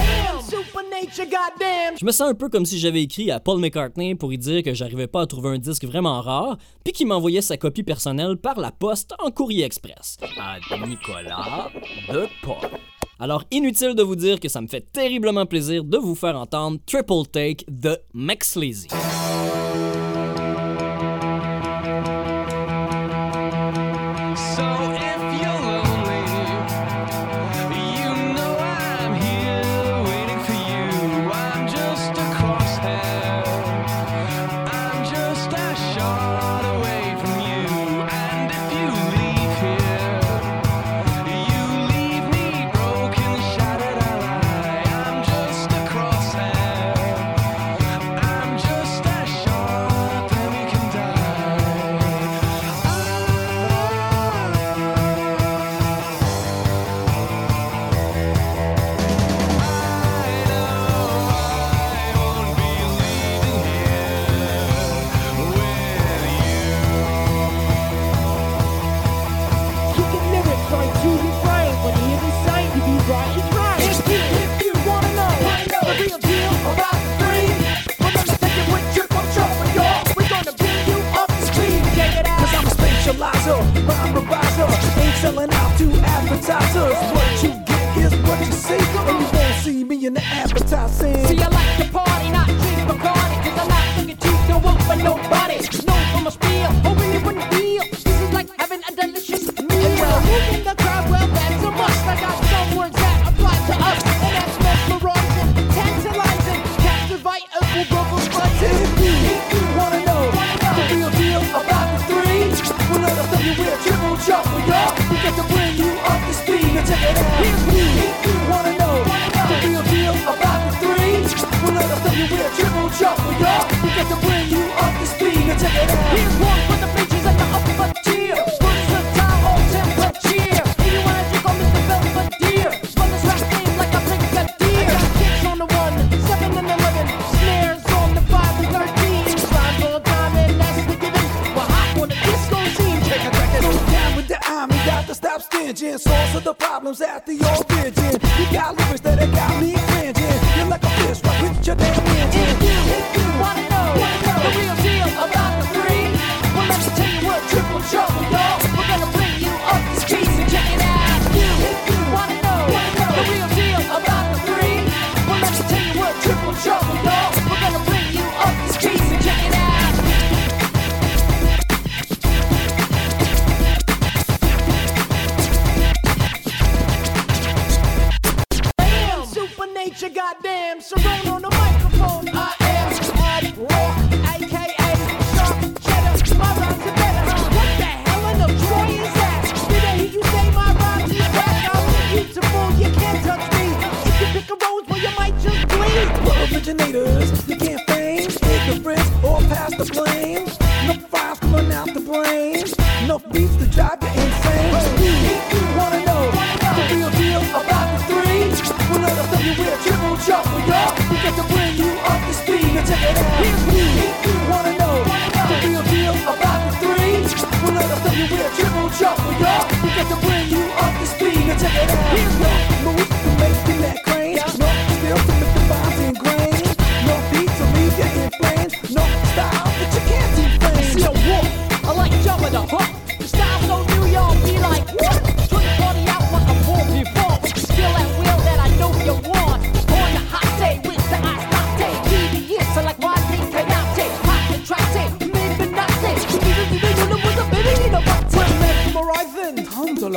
Je 1.99 2.05
me 2.05 2.11
sens 2.11 2.29
un 2.29 2.33
peu 2.33 2.49
comme 2.49 2.65
si 2.65 2.79
j'avais 2.79 3.03
écrit 3.03 3.29
à 3.29 3.39
Paul 3.39 3.59
McCartney 3.59 4.15
pour 4.15 4.29
lui 4.29 4.39
dire 4.39 4.63
que 4.63 4.73
j'arrivais 4.73 5.05
pas 5.05 5.21
à 5.21 5.27
trouver 5.27 5.49
un 5.49 5.59
disque 5.59 5.85
vraiment 5.85 6.19
rare, 6.21 6.57
puis 6.83 6.93
qu'il 6.93 7.05
m'envoyait 7.05 7.41
sa 7.41 7.57
copie 7.57 7.83
personnelle 7.83 8.37
par 8.37 8.59
la 8.59 8.71
poste 8.71 9.13
en 9.19 9.29
courrier 9.29 9.63
express. 9.63 10.17
À 10.39 10.57
Nicolas 10.87 11.69
de 12.09 12.25
Paul. 12.41 12.71
Alors 13.19 13.43
inutile 13.51 13.93
de 13.93 14.01
vous 14.01 14.15
dire 14.15 14.39
que 14.39 14.49
ça 14.49 14.61
me 14.61 14.67
fait 14.67 14.91
terriblement 14.91 15.45
plaisir 15.45 15.83
de 15.83 15.97
vous 15.97 16.15
faire 16.15 16.39
entendre 16.39 16.79
Triple 16.87 17.27
Take 17.31 17.65
de 17.67 17.97
Max 18.13 18.55
Lazy. 18.55 18.87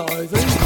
all 0.01 0.11
over 0.13 0.60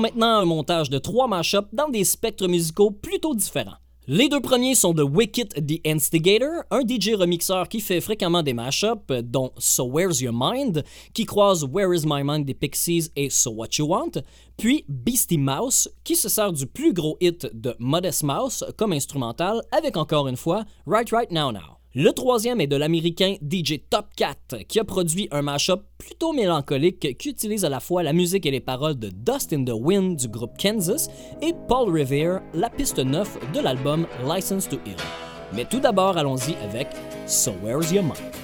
Maintenant 0.00 0.38
un 0.38 0.44
montage 0.44 0.90
de 0.90 0.98
trois 0.98 1.28
mashups 1.28 1.68
dans 1.72 1.88
des 1.88 2.04
spectres 2.04 2.48
musicaux 2.48 2.90
plutôt 2.90 3.34
différents. 3.34 3.76
Les 4.06 4.28
deux 4.28 4.40
premiers 4.40 4.74
sont 4.74 4.92
de 4.92 5.02
Wicked 5.02 5.66
the 5.66 5.80
Instigator, 5.86 6.64
un 6.70 6.80
DJ 6.80 7.14
remixeur 7.14 7.68
qui 7.68 7.80
fait 7.80 8.02
fréquemment 8.02 8.42
des 8.42 8.52
mashups, 8.52 9.10
dont 9.22 9.50
So 9.56 9.84
Where's 9.84 10.20
Your 10.20 10.34
Mind, 10.36 10.84
qui 11.14 11.24
croise 11.24 11.64
Where 11.64 11.94
Is 11.94 12.02
My 12.04 12.22
Mind 12.22 12.44
des 12.44 12.52
Pixies 12.52 13.10
et 13.16 13.30
So 13.30 13.52
What 13.52 13.78
You 13.78 13.86
Want, 13.86 14.20
puis 14.58 14.84
Beastie 14.88 15.38
Mouse, 15.38 15.88
qui 16.04 16.16
se 16.16 16.28
sert 16.28 16.52
du 16.52 16.66
plus 16.66 16.92
gros 16.92 17.16
hit 17.20 17.48
de 17.54 17.74
Modest 17.78 18.24
Mouse 18.24 18.62
comme 18.76 18.92
instrumental, 18.92 19.62
avec 19.72 19.96
encore 19.96 20.28
une 20.28 20.36
fois 20.36 20.64
Right 20.86 21.10
Right 21.10 21.30
Now 21.30 21.50
Now. 21.50 21.73
Le 21.96 22.10
troisième 22.10 22.60
est 22.60 22.66
de 22.66 22.74
l'américain 22.74 23.36
DJ 23.40 23.74
Top 23.88 24.06
Cat, 24.16 24.34
qui 24.66 24.80
a 24.80 24.84
produit 24.84 25.28
un 25.30 25.42
mashup 25.42 25.80
plutôt 25.96 26.32
mélancolique 26.32 27.16
qui 27.16 27.28
utilise 27.28 27.64
à 27.64 27.68
la 27.68 27.78
fois 27.78 28.02
la 28.02 28.12
musique 28.12 28.46
et 28.46 28.50
les 28.50 28.58
paroles 28.58 28.98
de 28.98 29.10
Dust 29.10 29.52
in 29.52 29.62
the 29.62 29.70
Wind 29.72 30.16
du 30.16 30.26
groupe 30.26 30.58
Kansas 30.58 31.08
et 31.40 31.52
Paul 31.68 31.96
Revere, 31.96 32.40
la 32.52 32.68
piste 32.68 32.98
9 32.98 33.52
de 33.52 33.60
l'album 33.60 34.08
License 34.26 34.68
to 34.68 34.78
Ill. 34.86 34.96
Mais 35.54 35.66
tout 35.66 35.78
d'abord, 35.78 36.16
allons-y 36.16 36.56
avec 36.64 36.88
So 37.26 37.52
Where's 37.62 37.92
Your 37.92 38.02
Mind? 38.02 38.43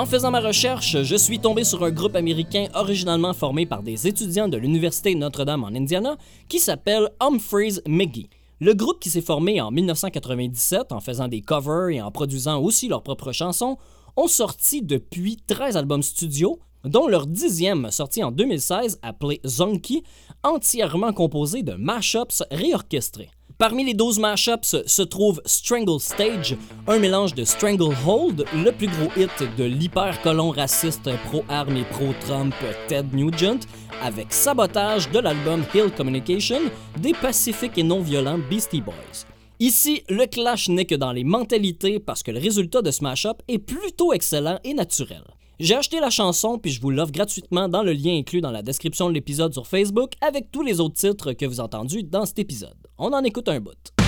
En 0.00 0.06
faisant 0.06 0.30
ma 0.30 0.40
recherche, 0.40 1.02
je 1.02 1.14
suis 1.14 1.40
tombé 1.40 1.62
sur 1.62 1.84
un 1.84 1.90
groupe 1.90 2.16
américain 2.16 2.68
originalement 2.72 3.34
formé 3.34 3.66
par 3.66 3.82
des 3.82 4.08
étudiants 4.08 4.48
de 4.48 4.56
l'Université 4.56 5.14
Notre-Dame 5.14 5.62
en 5.62 5.74
Indiana 5.74 6.16
qui 6.48 6.58
s'appelle 6.58 7.10
Humphreys 7.20 7.82
McGee. 7.86 8.30
Le 8.60 8.72
groupe 8.72 8.98
qui 8.98 9.10
s'est 9.10 9.20
formé 9.20 9.60
en 9.60 9.70
1997 9.70 10.92
en 10.92 11.00
faisant 11.00 11.28
des 11.28 11.42
covers 11.42 11.90
et 11.90 12.00
en 12.00 12.10
produisant 12.10 12.62
aussi 12.62 12.88
leurs 12.88 13.02
propres 13.02 13.32
chansons 13.32 13.76
ont 14.16 14.26
sorti 14.26 14.80
depuis 14.80 15.36
13 15.46 15.76
albums 15.76 16.02
studio, 16.02 16.58
dont 16.84 17.06
leur 17.06 17.26
dixième 17.26 17.90
sorti 17.90 18.24
en 18.24 18.30
2016 18.30 19.00
appelé 19.02 19.42
Zonky, 19.46 20.02
entièrement 20.42 21.12
composé 21.12 21.62
de 21.62 21.74
mashups 21.74 22.42
réorchestrés. 22.50 23.28
Parmi 23.60 23.84
les 23.84 23.92
12 23.92 24.20
mashups 24.20 24.74
se 24.86 25.02
trouve 25.02 25.42
Strangle 25.44 26.00
Stage, 26.00 26.56
un 26.86 26.98
mélange 26.98 27.34
de 27.34 27.44
Stranglehold, 27.44 28.46
le 28.54 28.70
plus 28.70 28.86
gros 28.86 29.10
hit 29.18 29.30
de 29.58 29.64
l'hyper-colon 29.64 30.48
raciste 30.48 31.10
pro-armes 31.26 31.76
et 31.76 31.84
pro-Trump 31.84 32.54
Ted 32.88 33.14
Nugent, 33.14 33.66
avec 34.02 34.32
Sabotage 34.32 35.10
de 35.10 35.18
l'album 35.18 35.62
Hill 35.74 35.90
Communication 35.94 36.60
des 37.02 37.12
pacifiques 37.12 37.76
et 37.76 37.82
non-violents 37.82 38.40
Beastie 38.48 38.80
Boys. 38.80 39.26
Ici, 39.58 40.04
le 40.08 40.24
clash 40.24 40.70
n'est 40.70 40.86
que 40.86 40.94
dans 40.94 41.12
les 41.12 41.24
mentalités 41.24 42.00
parce 42.00 42.22
que 42.22 42.30
le 42.30 42.40
résultat 42.40 42.80
de 42.80 42.90
ce 42.90 43.02
mashup 43.02 43.42
est 43.46 43.58
plutôt 43.58 44.14
excellent 44.14 44.58
et 44.64 44.72
naturel. 44.72 45.24
J'ai 45.60 45.76
acheté 45.76 46.00
la 46.00 46.08
chanson 46.08 46.58
puis 46.58 46.70
je 46.72 46.80
vous 46.80 46.88
l'offre 46.88 47.12
gratuitement 47.12 47.68
dans 47.68 47.82
le 47.82 47.92
lien 47.92 48.16
inclus 48.16 48.40
dans 48.40 48.50
la 48.50 48.62
description 48.62 49.10
de 49.10 49.14
l'épisode 49.14 49.52
sur 49.52 49.66
Facebook 49.66 50.12
avec 50.22 50.50
tous 50.50 50.62
les 50.62 50.80
autres 50.80 50.94
titres 50.94 51.34
que 51.34 51.44
vous 51.44 51.60
entendus 51.60 52.02
dans 52.02 52.24
cet 52.24 52.38
épisode. 52.38 52.78
On 52.96 53.12
en 53.12 53.22
écoute 53.24 53.46
un 53.46 53.60
bout. 53.60 53.99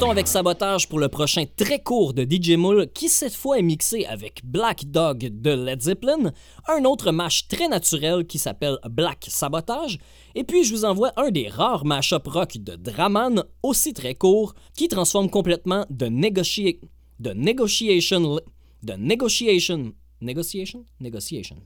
Avec 0.00 0.26
Sabotage 0.26 0.88
pour 0.88 0.98
le 1.00 1.08
prochain 1.08 1.44
très 1.56 1.80
court 1.80 2.14
de 2.14 2.22
DJ 2.24 2.56
Moore 2.56 2.86
qui 2.94 3.08
cette 3.08 3.34
fois 3.34 3.58
est 3.58 3.62
mixé 3.62 4.06
avec 4.06 4.40
Black 4.42 4.86
Dog 4.86 5.28
de 5.30 5.50
Led 5.50 5.82
Zeppelin, 5.82 6.32
un 6.66 6.84
autre 6.86 7.12
mash 7.12 7.46
très 7.46 7.68
naturel 7.68 8.26
qui 8.26 8.38
s'appelle 8.38 8.78
Black 8.88 9.26
Sabotage, 9.28 9.98
et 10.34 10.44
puis 10.44 10.64
je 10.64 10.72
vous 10.74 10.84
envoie 10.86 11.12
un 11.16 11.30
des 11.30 11.48
rares 11.48 11.84
mash-up 11.84 12.26
rock 12.26 12.56
de 12.56 12.74
Draman, 12.76 13.44
aussi 13.62 13.92
très 13.92 14.14
court, 14.14 14.54
qui 14.74 14.88
transforme 14.88 15.28
complètement 15.28 15.84
de, 15.90 16.06
negotia- 16.06 16.80
de 17.20 17.30
Negotiation... 17.32 18.40
Negotiation... 18.82 19.92
Negotiation? 20.20 20.84
Negotiation. 21.00 21.56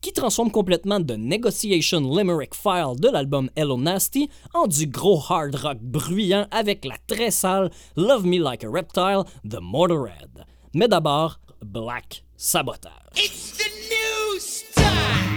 Qui 0.00 0.12
transforme 0.12 0.50
complètement 0.50 1.00
de 1.00 1.14
Negotiation 1.14 2.00
Limerick 2.00 2.54
File 2.54 2.98
de 2.98 3.08
l'album 3.08 3.50
Hello 3.56 3.76
Nasty 3.76 4.28
en 4.52 4.66
du 4.66 4.86
gros 4.86 5.22
hard 5.28 5.54
rock 5.54 5.78
bruyant 5.80 6.46
avec 6.50 6.84
la 6.84 6.96
très 7.06 7.30
sale 7.30 7.70
Love 7.96 8.26
Me 8.26 8.38
Like 8.38 8.64
a 8.64 8.70
Reptile 8.70 9.24
de 9.44 9.58
Motorhead. 9.58 10.44
Mais 10.74 10.88
d'abord, 10.88 11.40
Black 11.64 12.24
Sabotage. 12.36 12.92
It's 13.16 13.56
the 13.56 13.70
new 13.90 14.38
style. 14.40 15.33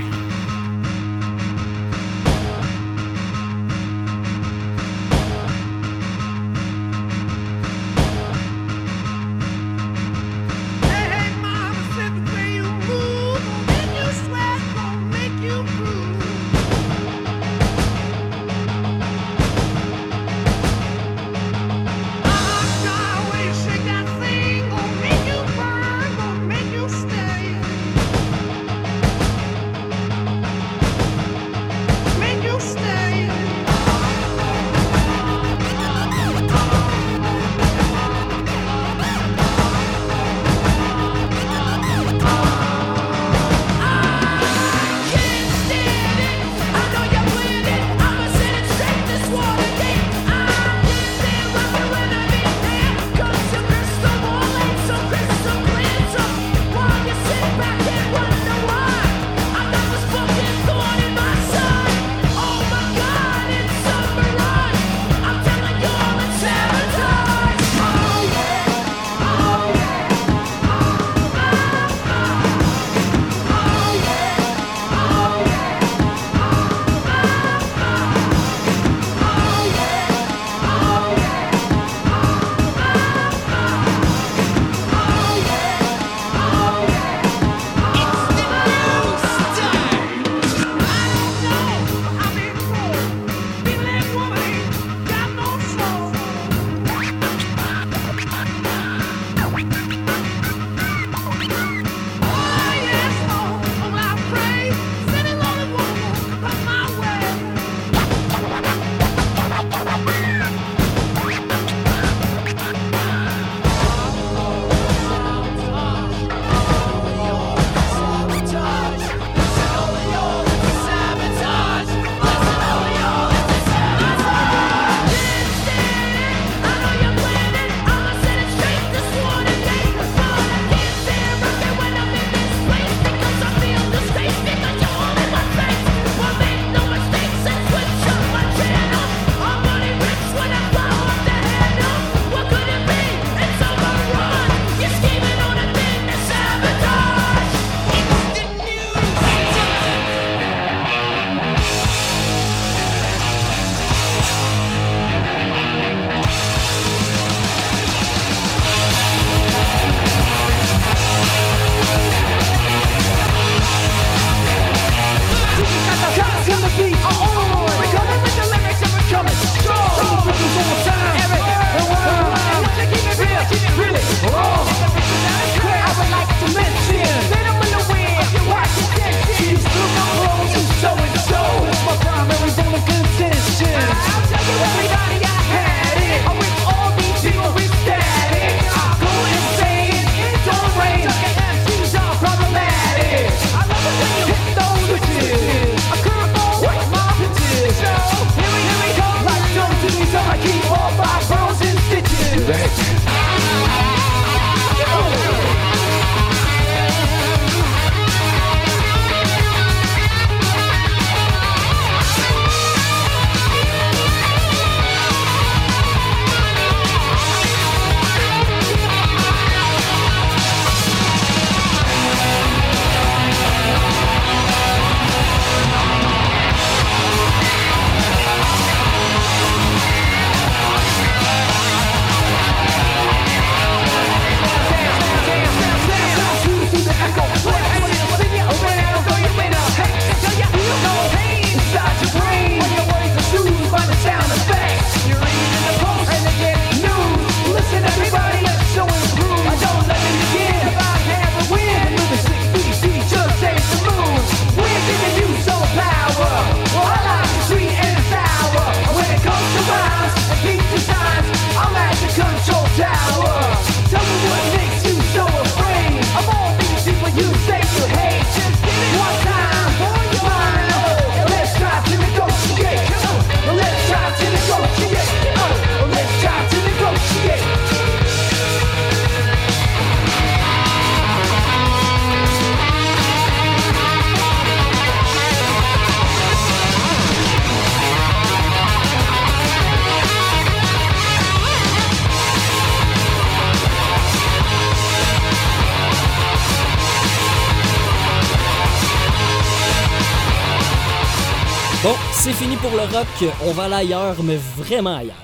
On 303.45 303.51
va 303.51 303.63
aller 303.63 303.73
ailleurs, 303.75 304.21
mais 304.23 304.35
vraiment 304.35 304.95
ailleurs. 304.97 305.15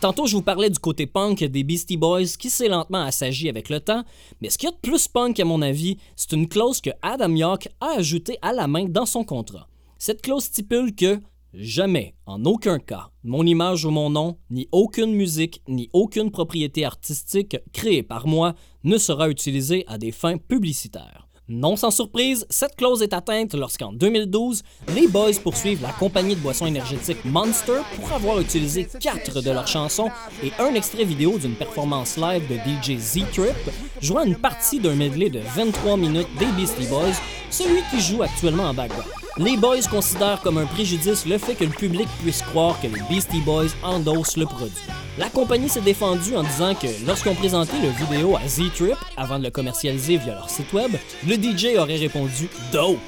Tantôt, 0.00 0.26
je 0.26 0.36
vous 0.36 0.42
parlais 0.42 0.70
du 0.70 0.78
côté 0.78 1.06
punk 1.06 1.44
des 1.44 1.64
Beastie 1.64 1.96
Boys 1.96 2.36
qui 2.38 2.50
s'est 2.50 2.68
lentement 2.68 3.02
assagi 3.02 3.48
avec 3.48 3.68
le 3.68 3.80
temps, 3.80 4.04
mais 4.40 4.50
ce 4.50 4.58
qu'il 4.58 4.68
y 4.68 4.72
a 4.72 4.74
de 4.74 4.80
plus 4.80 5.08
punk 5.08 5.38
à 5.40 5.44
mon 5.44 5.62
avis, 5.62 5.96
c'est 6.16 6.32
une 6.32 6.48
clause 6.48 6.80
que 6.80 6.90
Adam 7.02 7.34
York 7.34 7.68
a 7.80 7.98
ajoutée 7.98 8.38
à 8.42 8.52
la 8.52 8.66
main 8.66 8.84
dans 8.84 9.06
son 9.06 9.24
contrat. 9.24 9.68
Cette 9.98 10.22
clause 10.22 10.44
stipule 10.44 10.94
que 10.94 11.18
jamais, 11.52 12.14
en 12.26 12.44
aucun 12.44 12.78
cas, 12.78 13.10
mon 13.24 13.44
image 13.44 13.84
ou 13.84 13.90
mon 13.90 14.10
nom, 14.10 14.38
ni 14.50 14.68
aucune 14.72 15.14
musique, 15.14 15.62
ni 15.68 15.88
aucune 15.92 16.30
propriété 16.30 16.84
artistique 16.84 17.56
créée 17.72 18.02
par 18.02 18.26
moi 18.26 18.54
ne 18.84 18.98
sera 18.98 19.28
utilisée 19.28 19.84
à 19.86 19.98
des 19.98 20.12
fins 20.12 20.38
publicitaires. 20.38 21.19
Non 21.52 21.74
sans 21.74 21.90
surprise, 21.90 22.46
cette 22.48 22.76
clause 22.76 23.02
est 23.02 23.12
atteinte 23.12 23.54
lorsqu'en 23.54 23.92
2012, 23.92 24.62
les 24.94 25.08
Boys 25.08 25.32
poursuivent 25.42 25.82
la 25.82 25.90
compagnie 25.90 26.36
de 26.36 26.40
boissons 26.40 26.66
énergétiques 26.66 27.24
Monster 27.24 27.80
pour 27.96 28.12
avoir 28.12 28.38
utilisé 28.38 28.86
quatre 29.00 29.42
de 29.42 29.50
leurs 29.50 29.66
chansons 29.66 30.10
et 30.44 30.52
un 30.60 30.72
extrait 30.74 31.02
vidéo 31.02 31.38
d'une 31.38 31.56
performance 31.56 32.16
live 32.16 32.44
de 32.48 32.54
DJ 32.54 33.00
Z-Trip 33.00 33.74
jouant 34.00 34.22
une 34.22 34.36
partie 34.36 34.78
d'un 34.78 34.94
medley 34.94 35.28
de 35.28 35.40
23 35.40 35.96
minutes 35.96 36.28
des 36.38 36.46
Beastie 36.52 36.86
Boys, 36.86 37.20
celui 37.50 37.82
qui 37.90 38.00
joue 38.00 38.22
actuellement 38.22 38.68
en 38.68 38.74
background. 38.74 39.19
Les 39.42 39.56
Boys 39.56 39.88
considèrent 39.90 40.42
comme 40.42 40.58
un 40.58 40.66
préjudice 40.66 41.24
le 41.24 41.38
fait 41.38 41.54
que 41.54 41.64
le 41.64 41.70
public 41.70 42.06
puisse 42.22 42.42
croire 42.42 42.78
que 42.78 42.88
les 42.88 43.00
Beastie 43.08 43.40
Boys 43.40 43.70
endossent 43.82 44.36
le 44.36 44.44
produit. 44.44 44.70
La 45.16 45.30
compagnie 45.30 45.70
s'est 45.70 45.80
défendue 45.80 46.36
en 46.36 46.42
disant 46.42 46.74
que 46.74 46.88
lorsqu'on 47.06 47.34
présentait 47.34 47.80
le 47.82 47.88
vidéo 47.88 48.36
à 48.36 48.46
Z-Trip 48.46 48.96
avant 49.16 49.38
de 49.38 49.44
le 49.44 49.50
commercialiser 49.50 50.18
via 50.18 50.34
leur 50.34 50.50
site 50.50 50.70
web, 50.74 50.90
le 51.26 51.36
DJ 51.36 51.78
aurait 51.78 51.96
répondu 51.96 52.50
Dope 52.70 52.98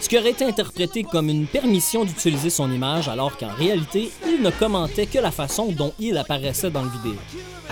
ce 0.00 0.08
qui 0.08 0.16
aurait 0.16 0.30
été 0.30 0.46
interprété 0.46 1.04
comme 1.04 1.28
une 1.28 1.46
permission 1.46 2.06
d'utiliser 2.06 2.48
son 2.48 2.72
image 2.72 3.08
alors 3.08 3.36
qu'en 3.36 3.52
réalité, 3.52 4.10
il 4.26 4.40
ne 4.42 4.50
commentait 4.50 5.06
que 5.06 5.18
la 5.18 5.30
façon 5.30 5.72
dont 5.72 5.92
il 5.98 6.16
apparaissait 6.16 6.70
dans 6.70 6.82
le 6.82 6.88
vidéo. 6.88 7.16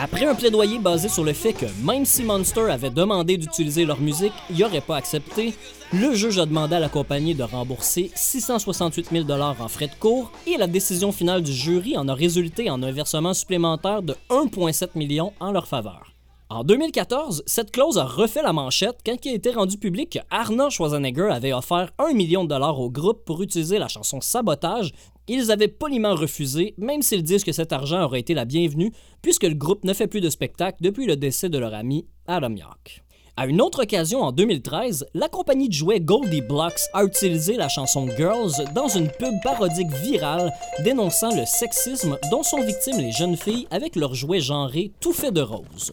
Après 0.00 0.26
un 0.26 0.36
plaidoyer 0.36 0.78
basé 0.78 1.08
sur 1.08 1.24
le 1.24 1.32
fait 1.32 1.52
que 1.52 1.66
même 1.82 2.04
si 2.04 2.22
Monster 2.22 2.70
avait 2.70 2.90
demandé 2.90 3.36
d'utiliser 3.36 3.84
leur 3.84 4.00
musique, 4.00 4.32
il 4.48 4.58
n'aurait 4.58 4.80
pas 4.80 4.96
accepté, 4.96 5.54
le 5.92 6.14
juge 6.14 6.38
a 6.38 6.46
demandé 6.46 6.76
à 6.76 6.78
la 6.78 6.88
compagnie 6.88 7.34
de 7.34 7.42
rembourser 7.42 8.12
668 8.14 9.08
000 9.10 9.28
en 9.28 9.66
frais 9.66 9.88
de 9.88 9.94
cours 9.98 10.30
et 10.46 10.56
la 10.56 10.68
décision 10.68 11.10
finale 11.10 11.42
du 11.42 11.52
jury 11.52 11.96
en 11.96 12.06
a 12.06 12.14
résulté 12.14 12.70
en 12.70 12.80
un 12.84 12.92
versement 12.92 13.34
supplémentaire 13.34 14.02
de 14.02 14.14
1,7 14.30 14.90
million 14.94 15.32
en 15.40 15.50
leur 15.50 15.66
faveur. 15.66 16.12
En 16.48 16.62
2014, 16.62 17.42
cette 17.46 17.72
clause 17.72 17.98
a 17.98 18.04
refait 18.04 18.42
la 18.42 18.52
manchette 18.52 19.00
quand 19.04 19.16
il 19.24 19.32
a 19.32 19.34
été 19.34 19.50
rendu 19.50 19.78
public 19.78 20.10
que 20.10 20.18
Arnold 20.30 20.70
Schwarzenegger 20.70 21.28
avait 21.32 21.52
offert 21.52 21.90
1 21.98 22.12
million 22.12 22.44
de 22.44 22.50
dollars 22.50 22.78
au 22.78 22.88
groupe 22.88 23.24
pour 23.24 23.42
utiliser 23.42 23.78
la 23.78 23.88
chanson 23.88 24.20
Sabotage. 24.20 24.92
Ils 25.28 25.50
avaient 25.50 25.68
poliment 25.68 26.14
refusé, 26.14 26.74
même 26.78 27.02
s'ils 27.02 27.22
disent 27.22 27.44
que 27.44 27.52
cet 27.52 27.72
argent 27.72 28.02
aurait 28.02 28.20
été 28.20 28.32
la 28.32 28.46
bienvenue, 28.46 28.92
puisque 29.20 29.44
le 29.44 29.54
groupe 29.54 29.84
ne 29.84 29.92
fait 29.92 30.06
plus 30.06 30.22
de 30.22 30.30
spectacles 30.30 30.78
depuis 30.80 31.06
le 31.06 31.16
décès 31.16 31.50
de 31.50 31.58
leur 31.58 31.74
ami 31.74 32.06
Adam 32.26 32.54
York. 32.54 33.04
À 33.36 33.46
une 33.46 33.60
autre 33.60 33.82
occasion, 33.82 34.22
en 34.22 34.32
2013, 34.32 35.06
la 35.14 35.28
compagnie 35.28 35.68
de 35.68 35.74
jouets 35.74 36.00
Goldie 36.00 36.40
Blocks 36.40 36.80
a 36.92 37.04
utilisé 37.04 37.56
la 37.56 37.68
chanson 37.68 38.08
Girls 38.16 38.64
dans 38.74 38.88
une 38.88 39.08
pub 39.08 39.34
parodique 39.44 39.92
virale 40.02 40.50
dénonçant 40.82 41.36
le 41.36 41.44
sexisme 41.44 42.18
dont 42.32 42.42
sont 42.42 42.62
victimes 42.64 42.98
les 42.98 43.12
jeunes 43.12 43.36
filles 43.36 43.68
avec 43.70 43.94
leurs 43.94 44.14
jouets 44.14 44.40
genrés 44.40 44.90
tout 44.98 45.12
faits 45.12 45.34
de 45.34 45.42
rose. 45.42 45.92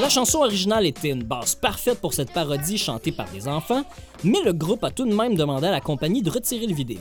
La 0.00 0.08
chanson 0.08 0.38
originale 0.38 0.86
était 0.86 1.10
une 1.10 1.24
base 1.24 1.54
parfaite 1.54 2.00
pour 2.00 2.14
cette 2.14 2.32
parodie 2.32 2.78
chantée 2.78 3.12
par 3.12 3.30
des 3.30 3.46
enfants, 3.46 3.84
mais 4.24 4.42
le 4.42 4.54
groupe 4.54 4.82
a 4.82 4.90
tout 4.90 5.04
de 5.04 5.14
même 5.14 5.34
demandé 5.34 5.66
à 5.66 5.70
la 5.70 5.82
compagnie 5.82 6.22
de 6.22 6.30
retirer 6.30 6.66
le 6.66 6.74
vidéo. 6.74 7.00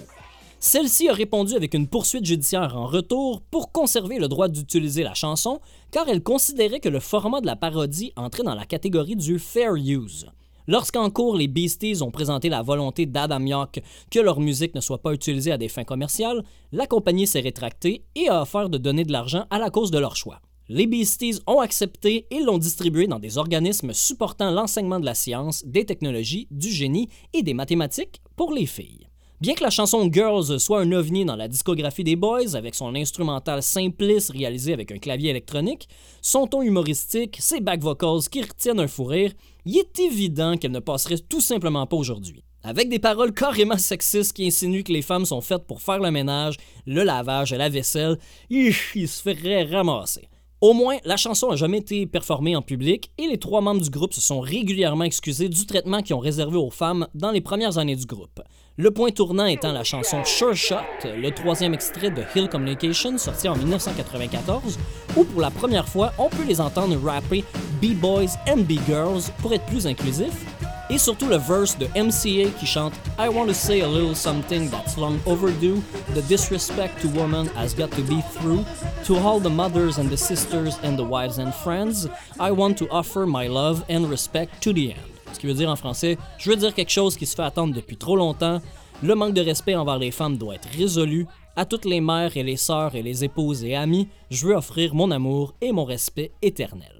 Celle-ci 0.59 1.07
a 1.07 1.13
répondu 1.13 1.55
avec 1.55 1.73
une 1.73 1.87
poursuite 1.87 2.25
judiciaire 2.25 2.75
en 2.75 2.87
retour 2.87 3.41
pour 3.51 3.71
conserver 3.71 4.19
le 4.19 4.27
droit 4.27 4.49
d'utiliser 4.49 5.03
la 5.03 5.13
chanson, 5.13 5.61
car 5.91 6.09
elle 6.09 6.21
considérait 6.21 6.81
que 6.81 6.89
le 6.89 6.99
format 6.99 7.39
de 7.39 7.45
la 7.45 7.55
parodie 7.55 8.11
entrait 8.17 8.43
dans 8.43 8.53
la 8.53 8.65
catégorie 8.65 9.15
du 9.15 9.39
fair 9.39 9.75
use. 9.75 10.27
Lorsqu'en 10.67 11.09
cours, 11.09 11.37
les 11.37 11.47
Beasties 11.47 12.03
ont 12.03 12.11
présenté 12.11 12.49
la 12.49 12.63
volonté 12.63 13.05
d'Adam 13.05 13.43
York 13.45 13.81
que 14.11 14.19
leur 14.19 14.41
musique 14.41 14.75
ne 14.75 14.81
soit 14.81 15.01
pas 15.01 15.13
utilisée 15.13 15.53
à 15.53 15.57
des 15.57 15.69
fins 15.69 15.85
commerciales, 15.85 16.43
la 16.73 16.85
compagnie 16.85 17.27
s'est 17.27 17.39
rétractée 17.39 18.03
et 18.15 18.27
a 18.27 18.41
offert 18.41 18.67
de 18.67 18.77
donner 18.77 19.05
de 19.05 19.13
l'argent 19.13 19.45
à 19.49 19.57
la 19.57 19.69
cause 19.69 19.89
de 19.89 19.99
leur 19.99 20.17
choix. 20.17 20.41
Les 20.71 20.85
Beasties 20.85 21.39
ont 21.47 21.61
accepté 21.61 22.27
et 22.29 22.41
l'ont 22.41 22.59
distribué 22.59 23.07
dans 23.07 23.17
des 23.17 23.39
organismes 23.39 23.91
supportant 23.91 24.51
l'enseignement 24.51 24.99
de 24.99 25.05
la 25.05 25.15
science, 25.15 25.65
des 25.65 25.83
technologies, 25.83 26.47
du 26.51 26.69
génie 26.69 27.09
et 27.33 27.41
des 27.41 27.55
mathématiques 27.55 28.21
pour 28.35 28.53
les 28.53 28.67
filles. 28.67 29.07
Bien 29.41 29.55
que 29.55 29.63
la 29.63 29.71
chanson 29.71 30.07
Girls 30.13 30.59
soit 30.59 30.81
un 30.81 30.91
ovni 30.91 31.25
dans 31.25 31.35
la 31.35 31.47
discographie 31.47 32.03
des 32.03 32.15
Boys, 32.15 32.55
avec 32.55 32.75
son 32.75 32.93
instrumental 32.93 33.63
simpliste 33.63 34.29
réalisé 34.29 34.71
avec 34.71 34.91
un 34.91 34.99
clavier 34.99 35.31
électronique, 35.31 35.89
son 36.21 36.45
ton 36.45 36.61
humoristique, 36.61 37.37
ses 37.39 37.61
back 37.61 37.81
vocals 37.81 38.29
qui 38.29 38.43
retiennent 38.43 38.79
un 38.79 38.87
fou 38.87 39.05
rire, 39.05 39.31
il 39.65 39.79
est 39.79 39.99
évident 39.99 40.55
qu'elle 40.55 40.71
ne 40.71 40.79
passerait 40.79 41.17
tout 41.17 41.41
simplement 41.41 41.87
pas 41.87 41.97
aujourd'hui. 41.97 42.43
Avec 42.61 42.89
des 42.89 42.99
paroles 42.99 43.33
carrément 43.33 43.77
sexistes 43.77 44.33
qui 44.33 44.45
insinuent 44.45 44.83
que 44.83 44.93
les 44.93 45.01
femmes 45.01 45.25
sont 45.25 45.41
faites 45.41 45.65
pour 45.65 45.81
faire 45.81 45.99
le 45.99 46.11
ménage, 46.11 46.57
le 46.85 47.01
lavage 47.01 47.53
et 47.53 47.57
la 47.57 47.69
vaisselle, 47.69 48.19
il, 48.51 48.73
se 48.73 49.21
ferait 49.23 49.63
ramasser. 49.63 50.27
Au 50.61 50.73
moins, 50.73 50.97
la 51.05 51.15
chanson 51.15 51.51
n'a 51.51 51.55
jamais 51.55 51.77
été 51.77 52.05
performée 52.05 52.53
en 52.53 52.61
public 52.61 53.11
et 53.17 53.27
les 53.27 53.37
trois 53.37 53.61
membres 53.61 53.79
du 53.79 53.89
groupe 53.89 54.13
se 54.13 54.19
sont 54.19 54.41
régulièrement 54.41 55.05
excusés 55.05 55.47
du 55.47 55.65
traitement 55.65 56.01
qu'ils 56.01 56.17
ont 56.17 56.19
réservé 56.19 56.57
aux 56.57 56.69
femmes 56.69 57.07
dans 57.13 57.31
les 57.31 57.39
premières 57.39 57.77
années 57.77 57.95
du 57.95 58.05
groupe. 58.05 58.41
Le 58.75 58.91
point 58.91 59.11
tournant 59.11 59.45
étant 59.45 59.71
la 59.71 59.85
chanson 59.85 60.21
Sure 60.25 60.57
Shot, 60.57 60.75
le 61.05 61.29
troisième 61.31 61.73
extrait 61.73 62.11
de 62.11 62.23
Hill 62.35 62.49
Communication 62.49 63.17
sorti 63.17 63.47
en 63.47 63.55
1994, 63.55 64.77
où 65.15 65.23
pour 65.23 65.39
la 65.39 65.49
première 65.49 65.87
fois 65.87 66.11
on 66.17 66.27
peut 66.27 66.45
les 66.45 66.59
entendre 66.59 66.97
rapper 67.05 67.45
B-Boys 67.81 68.35
and 68.49 68.63
B-Girls 68.67 69.31
pour 69.41 69.53
être 69.53 69.65
plus 69.65 69.87
inclusif, 69.87 70.45
et 70.89 70.97
surtout 70.97 71.27
le 71.27 71.37
verse 71.37 71.77
de 71.77 71.85
MCA 71.95 72.49
qui 72.57 72.65
chante 72.65 72.93
I 73.17 73.29
want 73.29 73.47
to 73.47 73.53
say 73.53 73.81
a 73.81 73.87
little 73.87 74.15
something 74.15 74.69
that's 74.69 74.97
long 74.97 75.19
overdue. 75.25 75.81
The 76.13 76.21
disrespect 76.27 77.01
to 77.01 77.09
women 77.09 77.47
has 77.55 77.73
got 77.73 77.91
to 77.91 78.01
be 78.01 78.21
through. 78.33 78.63
To 79.05 79.15
all 79.17 79.39
the 79.39 79.49
mothers 79.49 79.99
and 79.99 80.09
the 80.09 80.17
sisters 80.17 80.77
and 80.83 80.97
the 80.97 81.03
wives 81.03 81.39
and 81.39 81.53
friends, 81.53 82.07
I 82.39 82.51
want 82.51 82.77
to 82.77 82.87
offer 82.89 83.25
my 83.25 83.47
love 83.47 83.83
and 83.89 84.09
respect 84.09 84.61
to 84.63 84.73
the 84.73 84.91
end. 84.91 85.09
Ce 85.33 85.39
qui 85.39 85.47
veut 85.47 85.53
dire 85.53 85.69
en 85.69 85.75
français, 85.75 86.17
je 86.37 86.49
veux 86.49 86.55
dire 86.55 86.73
quelque 86.73 86.91
chose 86.91 87.15
qui 87.15 87.25
se 87.25 87.35
fait 87.35 87.43
attendre 87.43 87.73
depuis 87.73 87.97
trop 87.97 88.15
longtemps. 88.15 88.61
Le 89.01 89.15
manque 89.15 89.33
de 89.33 89.41
respect 89.41 89.75
envers 89.75 89.97
les 89.97 90.11
femmes 90.11 90.37
doit 90.37 90.55
être 90.55 90.69
résolu. 90.75 91.27
À 91.55 91.65
toutes 91.65 91.85
les 91.85 92.01
mères 92.01 92.35
et 92.35 92.43
les 92.43 92.57
sœurs 92.57 92.95
et 92.95 93.01
les 93.01 93.23
épouses 93.23 93.63
et 93.63 93.75
amis, 93.75 94.07
je 94.29 94.47
veux 94.47 94.55
offrir 94.55 94.95
mon 94.95 95.11
amour 95.11 95.53
et 95.61 95.71
mon 95.71 95.85
respect 95.85 96.31
éternel. 96.41 96.98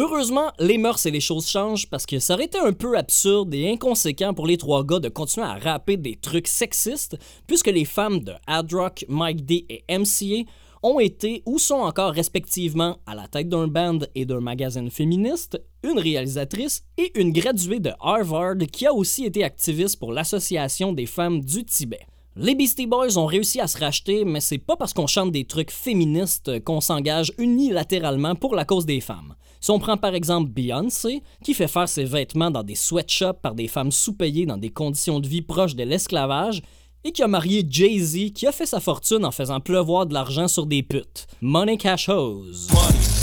Heureusement, 0.00 0.52
les 0.60 0.78
mœurs 0.78 1.04
et 1.06 1.10
les 1.10 1.18
choses 1.18 1.48
changent 1.48 1.90
parce 1.90 2.06
que 2.06 2.20
ça 2.20 2.34
aurait 2.34 2.44
été 2.44 2.56
un 2.56 2.72
peu 2.72 2.96
absurde 2.96 3.52
et 3.52 3.68
inconséquent 3.68 4.32
pour 4.32 4.46
les 4.46 4.56
trois 4.56 4.84
gars 4.84 5.00
de 5.00 5.08
continuer 5.08 5.44
à 5.44 5.58
rapper 5.58 5.96
des 5.96 6.14
trucs 6.14 6.46
sexistes 6.46 7.18
puisque 7.48 7.66
les 7.66 7.84
femmes 7.84 8.20
de 8.20 8.32
Hard 8.46 8.72
Rock, 8.72 9.04
Mike 9.08 9.44
D 9.44 9.66
et 9.68 9.82
MCA 9.90 10.48
ont 10.84 11.00
été 11.00 11.42
ou 11.46 11.58
sont 11.58 11.80
encore 11.80 12.12
respectivement 12.12 12.98
à 13.06 13.16
la 13.16 13.26
tête 13.26 13.48
d'un 13.48 13.66
band 13.66 13.98
et 14.14 14.24
d'un 14.24 14.38
magazine 14.38 14.88
féministe, 14.88 15.60
une 15.82 15.98
réalisatrice 15.98 16.84
et 16.96 17.10
une 17.18 17.32
graduée 17.32 17.80
de 17.80 17.90
Harvard 17.98 18.58
qui 18.70 18.86
a 18.86 18.94
aussi 18.94 19.24
été 19.24 19.42
activiste 19.42 19.98
pour 19.98 20.12
l'Association 20.12 20.92
des 20.92 21.06
femmes 21.06 21.40
du 21.40 21.64
Tibet. 21.64 22.06
Les 22.40 22.54
Beastie 22.54 22.86
Boys 22.86 23.18
ont 23.18 23.26
réussi 23.26 23.60
à 23.60 23.66
se 23.66 23.76
racheter, 23.78 24.24
mais 24.24 24.38
c'est 24.38 24.58
pas 24.58 24.76
parce 24.76 24.92
qu'on 24.92 25.08
chante 25.08 25.32
des 25.32 25.44
trucs 25.44 25.72
féministes 25.72 26.62
qu'on 26.62 26.80
s'engage 26.80 27.32
unilatéralement 27.36 28.36
pour 28.36 28.54
la 28.54 28.64
cause 28.64 28.86
des 28.86 29.00
femmes. 29.00 29.34
Si 29.60 29.72
on 29.72 29.80
prend 29.80 29.96
par 29.96 30.14
exemple 30.14 30.48
Beyoncé, 30.48 31.24
qui 31.42 31.52
fait 31.52 31.66
faire 31.66 31.88
ses 31.88 32.04
vêtements 32.04 32.52
dans 32.52 32.62
des 32.62 32.76
sweatshops 32.76 33.40
par 33.42 33.56
des 33.56 33.66
femmes 33.66 33.90
sous-payées 33.90 34.46
dans 34.46 34.56
des 34.56 34.70
conditions 34.70 35.18
de 35.18 35.26
vie 35.26 35.42
proches 35.42 35.74
de 35.74 35.82
l'esclavage, 35.82 36.62
et 37.08 37.12
qui 37.12 37.22
a 37.22 37.28
marié 37.28 37.64
Jay-Z, 37.68 38.32
qui 38.34 38.46
a 38.46 38.52
fait 38.52 38.66
sa 38.66 38.80
fortune 38.80 39.24
en 39.24 39.30
faisant 39.30 39.60
pleuvoir 39.60 40.04
de 40.04 40.12
l'argent 40.12 40.46
sur 40.46 40.66
des 40.66 40.82
putes. 40.82 41.26
Money 41.40 41.78
Cash 41.78 42.10
Hose. 42.10 42.68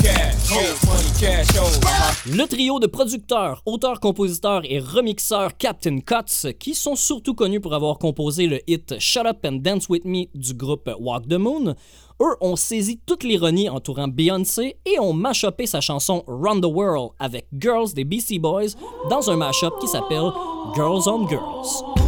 cash, 0.02 0.52
hoes, 0.52 0.88
money, 0.88 1.12
cash, 1.20 1.48
hoes. 1.56 2.36
Le 2.36 2.48
trio 2.48 2.80
de 2.80 2.88
producteurs, 2.88 3.62
auteurs, 3.68 4.00
compositeurs 4.00 4.64
et 4.66 4.80
remixeurs 4.80 5.56
Captain 5.58 6.00
Cuts, 6.00 6.52
qui 6.58 6.74
sont 6.74 6.96
surtout 6.96 7.36
connus 7.36 7.62
pour 7.62 7.76
avoir 7.76 8.00
composé 8.00 8.48
le 8.48 8.60
hit 8.68 8.96
Shut 8.98 9.28
Up 9.28 9.46
and 9.46 9.60
Dance 9.62 9.88
With 9.88 10.06
Me 10.06 10.26
du 10.34 10.56
groupe 10.56 10.90
Walk 11.00 11.28
the 11.28 11.34
Moon, 11.34 11.76
eux 12.22 12.36
ont 12.42 12.56
saisi 12.56 13.00
toute 13.06 13.24
l'ironie 13.24 13.70
entourant 13.70 14.08
Beyoncé 14.08 14.78
et 14.86 15.00
ont 15.00 15.14
mashupé 15.14 15.68
sa 15.68 15.80
chanson 15.80 16.24
Run 16.26 16.60
the 16.60 16.66
World 16.66 17.12
avec 17.20 17.48
Girls 17.54 17.94
des 17.94 18.04
Beastie 18.04 18.40
Boys 18.40 18.74
dans 19.12 19.30
un 19.30 19.36
mashup 19.36 19.74
qui 19.80 19.88
s'appelle 19.88 20.32
Girls 20.76 21.08
on 21.08 21.28
Girls. 21.28 22.05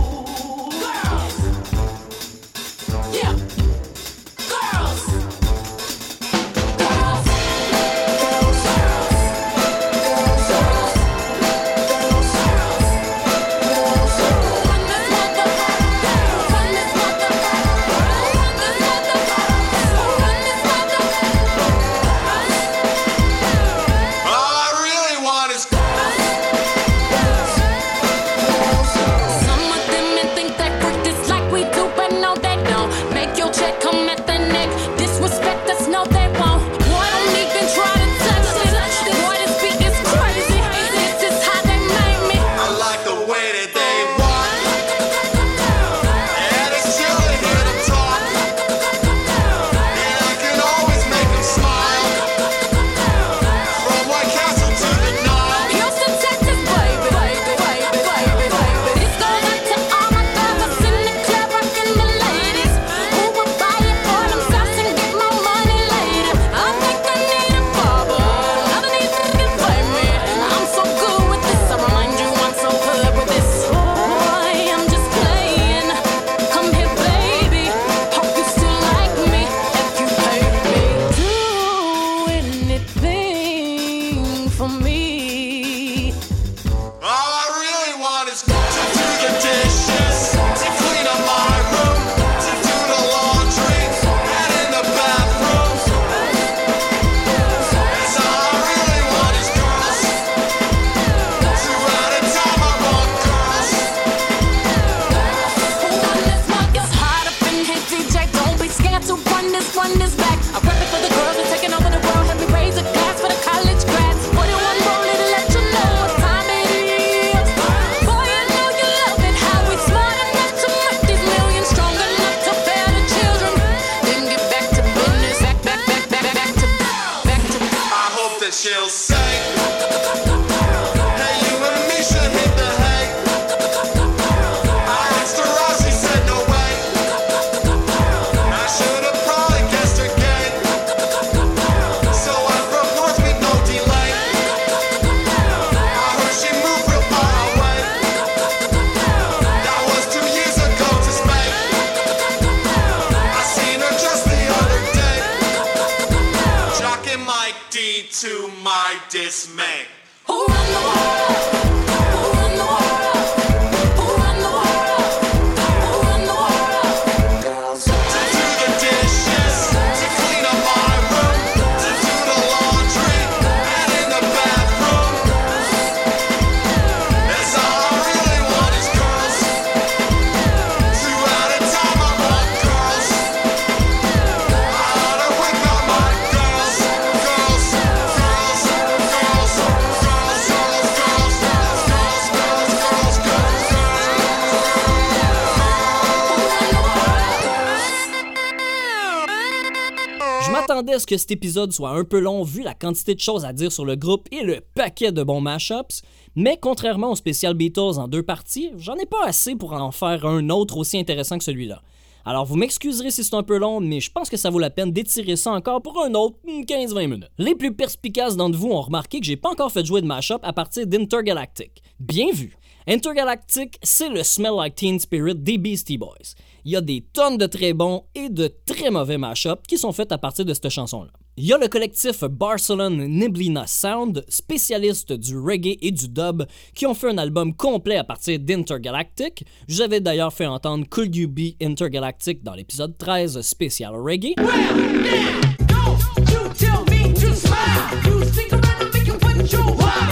Que 201.07 201.17
cet 201.17 201.31
épisode 201.31 201.71
soit 201.71 201.89
un 201.89 202.03
peu 202.03 202.19
long 202.19 202.43
vu 202.43 202.61
la 202.61 202.75
quantité 202.75 203.15
de 203.15 203.19
choses 203.19 203.45
à 203.45 203.53
dire 203.53 203.71
sur 203.71 203.85
le 203.85 203.95
groupe 203.95 204.27
et 204.31 204.43
le 204.43 204.59
paquet 204.75 205.11
de 205.11 205.23
bons 205.23 205.41
mashups, 205.41 206.03
mais 206.35 206.57
contrairement 206.61 207.11
au 207.11 207.15
spécial 207.15 207.55
Beatles 207.55 207.97
en 207.97 208.07
deux 208.07 208.21
parties, 208.21 208.71
j'en 208.77 208.95
ai 208.95 209.05
pas 209.05 209.25
assez 209.25 209.55
pour 209.55 209.73
en 209.73 209.91
faire 209.91 210.25
un 210.25 210.49
autre 210.49 210.77
aussi 210.77 210.99
intéressant 210.99 211.37
que 211.37 211.43
celui-là. 211.43 211.81
Alors 212.25 212.45
vous 212.45 212.57
m'excuserez 212.57 213.09
si 213.09 213.23
c'est 213.23 213.35
un 213.35 213.43
peu 213.43 213.57
long, 213.57 213.79
mais 213.79 214.01
je 214.01 214.11
pense 214.11 214.29
que 214.29 214.35
ça 214.35 214.49
vaut 214.49 214.59
la 214.59 214.69
peine 214.69 214.91
d'étirer 214.91 215.37
ça 215.37 215.53
encore 215.53 215.81
pour 215.81 216.03
un 216.03 216.13
autre 216.13 216.35
hmm, 216.45 216.63
15-20 216.63 217.07
minutes. 217.07 217.31
Les 217.37 217.55
plus 217.55 217.73
perspicaces 217.73 218.35
d'entre 218.35 218.57
vous 218.57 218.67
ont 218.67 218.81
remarqué 218.81 219.21
que 219.21 219.25
j'ai 219.25 219.37
pas 219.37 219.49
encore 219.49 219.71
fait 219.71 219.85
jouer 219.85 220.01
de 220.01 220.07
mashup 220.07 220.39
à 220.43 220.51
partir 220.51 220.85
d'Intergalactic. 220.85 221.81
Bien 222.01 222.27
vu! 222.33 222.57
Intergalactic, 222.89 223.77
c'est 223.83 224.07
le 224.07 224.23
Smell 224.23 224.53
Like 224.55 224.75
Teen 224.75 224.97
Spirit 224.99 225.35
des 225.35 225.57
Beastie 225.57 225.97
Boys. 225.97 226.35
Il 226.67 226.71
y 226.71 226.75
a 226.75 226.81
des 226.81 226.99
tonnes 227.13 227.37
de 227.37 227.45
très 227.45 227.71
bons 227.71 228.03
et 228.13 228.27
de 228.27 228.53
très 228.65 228.91
mauvais 228.91 229.17
mashups 229.17 229.61
qui 229.69 229.77
sont 229.77 229.93
faits 229.93 230.11
à 230.11 230.17
partir 230.17 230.43
de 230.43 230.53
cette 230.53 230.67
chanson-là. 230.67 231.11
Il 231.37 231.45
y 231.45 231.53
a 231.53 231.57
le 231.57 231.69
collectif 231.69 232.25
Barcelone 232.25 233.07
Niblina 233.07 233.65
Sound, 233.65 234.25
spécialiste 234.27 235.13
du 235.13 235.37
reggae 235.37 235.77
et 235.81 235.91
du 235.91 236.09
dub, 236.09 236.43
qui 236.75 236.85
ont 236.85 236.93
fait 236.93 237.07
un 237.07 237.17
album 237.19 237.55
complet 237.55 237.95
à 237.95 238.03
partir 238.03 238.37
d'Intergalactic. 238.39 239.45
J'avais 239.69 240.01
d'ailleurs 240.01 240.33
fait 240.33 240.45
entendre 240.45 240.85
Could 240.89 241.15
You 241.15 241.29
Be 241.29 241.55
Intergalactic 241.61 242.43
dans 242.43 242.53
l'épisode 242.53 242.97
13 242.97 243.39
spécial 243.39 243.95
reggae. 243.95 244.33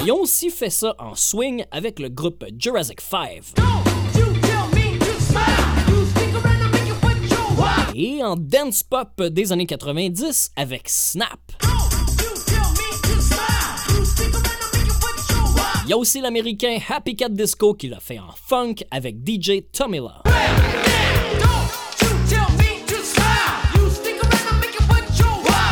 Ils 0.05 0.11
ont 0.13 0.21
aussi 0.21 0.49
fait 0.49 0.69
ça 0.69 0.95
en 0.99 1.15
swing 1.15 1.65
avec 1.69 1.99
le 1.99 2.07
groupe 2.07 2.45
Jurassic 2.57 3.01
5. 3.01 3.55
Et 7.97 8.21
en 8.21 8.35
dance 8.35 8.83
pop 8.83 9.23
des 9.23 9.53
années 9.53 9.65
90 9.65 10.51
avec 10.57 10.89
Snap. 10.89 11.39
Il 15.85 15.89
y 15.89 15.93
a 15.93 15.97
aussi 15.97 16.19
l'américain 16.19 16.77
Happy 16.89 17.15
Cat 17.15 17.29
Disco 17.29 17.73
qui 17.73 17.87
l'a 17.87 18.01
fait 18.01 18.19
en 18.19 18.33
funk 18.35 18.75
avec 18.91 19.15
DJ 19.25 19.61
Tomila. 19.71 20.23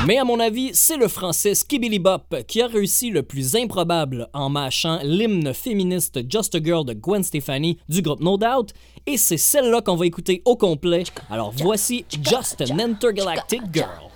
Mais 0.05 0.17
à 0.17 0.25
mon 0.25 0.39
avis, 0.41 0.71
c'est 0.73 0.97
le 0.97 1.07
français 1.07 1.55
Skibidi 1.55 1.97
Bop 1.97 2.35
qui 2.45 2.61
a 2.61 2.67
réussi 2.67 3.09
le 3.09 3.23
plus 3.23 3.55
improbable 3.55 4.27
en 4.33 4.49
mâchant 4.49 4.99
l'hymne 5.01 5.53
féministe 5.53 6.19
Just 6.29 6.55
a 6.55 6.59
Girl 6.61 6.85
de 6.85 6.93
Gwen 6.93 7.23
Stefani 7.23 7.77
du 7.87 8.01
groupe 8.01 8.19
No 8.19 8.37
Doubt, 8.37 8.73
et 9.05 9.15
c'est 9.15 9.37
celle-là 9.37 9.81
qu'on 9.81 9.95
va 9.95 10.05
écouter 10.05 10.41
au 10.43 10.57
complet. 10.57 11.03
Alors 11.29 11.53
voici 11.55 12.05
Just 12.21 12.61
an 12.69 12.79
Intergalactic 12.79 13.61
Girl. 13.71 14.11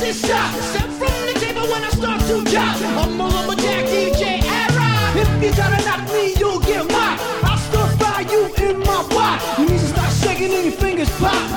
this 0.00 0.20
shot. 0.26 0.54
Step 0.62 0.88
from 1.00 1.14
the 1.26 1.38
table 1.40 1.62
when 1.62 1.82
I 1.84 1.88
start 1.90 2.20
to 2.22 2.44
jot. 2.50 2.76
I'm 2.82 3.20
a 3.20 3.28
lumberjack 3.28 3.84
DJ 3.86 4.42
Arrow. 4.42 5.20
If 5.20 5.42
you 5.42 5.52
try 5.52 5.76
to 5.76 5.84
knock 5.84 6.12
me, 6.12 6.34
you'll 6.38 6.60
get 6.60 6.90
mocked. 6.90 7.22
I'll 7.44 7.58
still 7.58 7.86
fire 7.98 8.22
you 8.22 8.46
in 8.68 8.78
my 8.80 9.06
pot. 9.10 9.56
You 9.58 9.66
need 9.66 9.80
to 9.80 9.86
start 9.86 10.12
shaking 10.12 10.52
and 10.52 10.64
your 10.66 10.72
fingers 10.72 11.10
pop. 11.18 11.55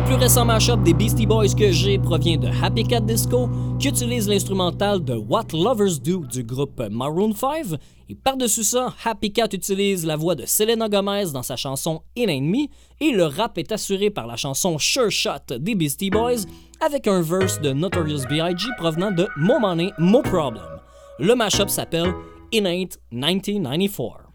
Le 0.00 0.06
plus 0.06 0.14
récent 0.14 0.46
mashup 0.46 0.82
des 0.82 0.94
Beastie 0.94 1.26
Boys 1.26 1.54
que 1.54 1.70
j'ai 1.70 1.98
provient 1.98 2.38
de 2.38 2.48
Happy 2.62 2.84
Cat 2.84 3.00
Disco, 3.00 3.50
qui 3.78 3.88
utilise 3.88 4.26
l'instrumental 4.30 5.04
de 5.04 5.14
What 5.14 5.48
Lovers 5.52 5.98
Do 6.02 6.24
du 6.24 6.42
groupe 6.42 6.80
Maroon 6.90 7.34
5. 7.34 7.78
Et 8.08 8.14
par-dessus 8.14 8.64
ça, 8.64 8.94
Happy 9.04 9.30
Cat 9.30 9.48
utilise 9.52 10.06
la 10.06 10.16
voix 10.16 10.34
de 10.34 10.46
Selena 10.46 10.88
Gomez 10.88 11.32
dans 11.34 11.42
sa 11.42 11.56
chanson 11.56 12.00
In 12.16 12.30
Enemy, 12.30 12.70
et 12.98 13.10
le 13.10 13.24
rap 13.24 13.58
est 13.58 13.72
assuré 13.72 14.08
par 14.08 14.26
la 14.26 14.36
chanson 14.36 14.78
Sure 14.78 15.10
Shot 15.10 15.58
des 15.58 15.74
Beastie 15.74 16.08
Boys, 16.08 16.46
avec 16.80 17.06
un 17.06 17.20
verse 17.20 17.60
de 17.60 17.72
Notorious 17.72 18.24
B.I.G. 18.26 18.68
provenant 18.78 19.10
de 19.10 19.28
Mo 19.36 19.58
Money, 19.58 19.90
Mo 19.98 20.22
Problem. 20.22 20.80
Le 21.18 21.34
mashup 21.34 21.68
s'appelle 21.68 22.14
Innate 22.52 22.98
1994. 23.12 24.29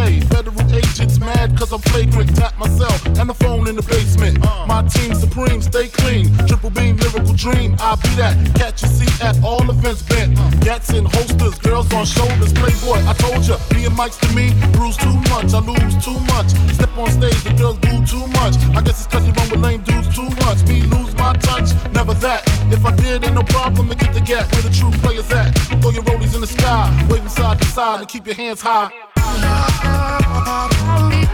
Federal 0.00 0.74
agents 0.74 1.20
mad 1.20 1.56
cause 1.58 1.72
I'm 1.72 1.80
flagrant. 1.80 2.34
Tap 2.34 2.56
myself 2.58 3.04
and 3.04 3.28
the 3.28 3.34
phone 3.34 3.68
in 3.68 3.76
the 3.76 3.82
basement. 3.82 4.40
My 4.66 4.82
team 4.88 5.14
supreme, 5.14 5.60
stay 5.60 5.88
clean. 5.88 6.34
Triple 6.46 6.70
beam, 6.70 6.96
lyrical 6.96 7.34
dream. 7.34 7.76
I'll 7.80 7.96
be 7.96 8.08
that. 8.16 8.34
Catch 8.54 8.82
a 8.82 8.88
seat 8.88 9.12
at 9.22 9.36
all 9.44 9.68
events 9.68 10.02
bent. 10.02 10.36
Gats 10.64 10.90
in 10.92 11.04
holsters, 11.04 11.58
girls 11.58 11.92
on 11.92 12.06
shoulders. 12.06 12.52
Playboy, 12.54 13.04
I 13.06 13.12
told 13.14 13.46
ya, 13.46 13.58
me 13.74 13.84
and 13.84 13.96
Mike's 13.96 14.16
to 14.18 14.28
me, 14.34 14.54
bruise 14.72 14.96
too 14.96 15.16
much. 15.28 15.52
I 15.52 15.60
lose 15.60 15.96
too 16.04 16.18
much. 16.32 16.48
Step 16.72 16.96
on 16.96 17.10
stage, 17.10 17.42
the 17.44 17.52
girls 17.60 17.78
do 17.78 17.92
too 18.06 18.26
much. 18.40 18.56
I 18.72 18.80
guess 18.80 19.04
it's 19.04 19.06
cause 19.06 19.26
you 19.26 19.32
run 19.34 19.50
with 19.50 19.60
lame 19.60 19.82
dudes 19.82 20.08
too 20.16 20.30
much. 20.46 20.64
Me 20.66 20.82
lose 20.88 21.14
my 21.16 21.34
touch, 21.34 21.68
never 21.92 22.14
that. 22.24 22.42
If 22.72 22.84
I 22.86 22.96
did, 22.96 23.24
ain't 23.24 23.34
no 23.34 23.42
problem 23.42 23.88
to 23.90 23.94
get 23.94 24.14
the 24.14 24.20
gap 24.20 24.50
where 24.52 24.62
the 24.62 24.70
true 24.70 24.90
players 25.04 25.30
at. 25.30 25.52
Throw 25.82 25.90
your 25.90 26.04
rollies 26.04 26.34
in 26.34 26.40
the 26.40 26.46
sky, 26.46 26.88
waving 27.10 27.28
side 27.28 27.58
to 27.58 27.66
side 27.66 28.00
and 28.00 28.08
keep 28.08 28.26
your 28.26 28.36
hands 28.36 28.62
high. 28.62 29.09
Call 29.30 29.38
me, 29.38 29.46
call 29.84 31.08
me, 31.08 31.24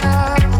call 0.00 0.48
me. 0.48 0.51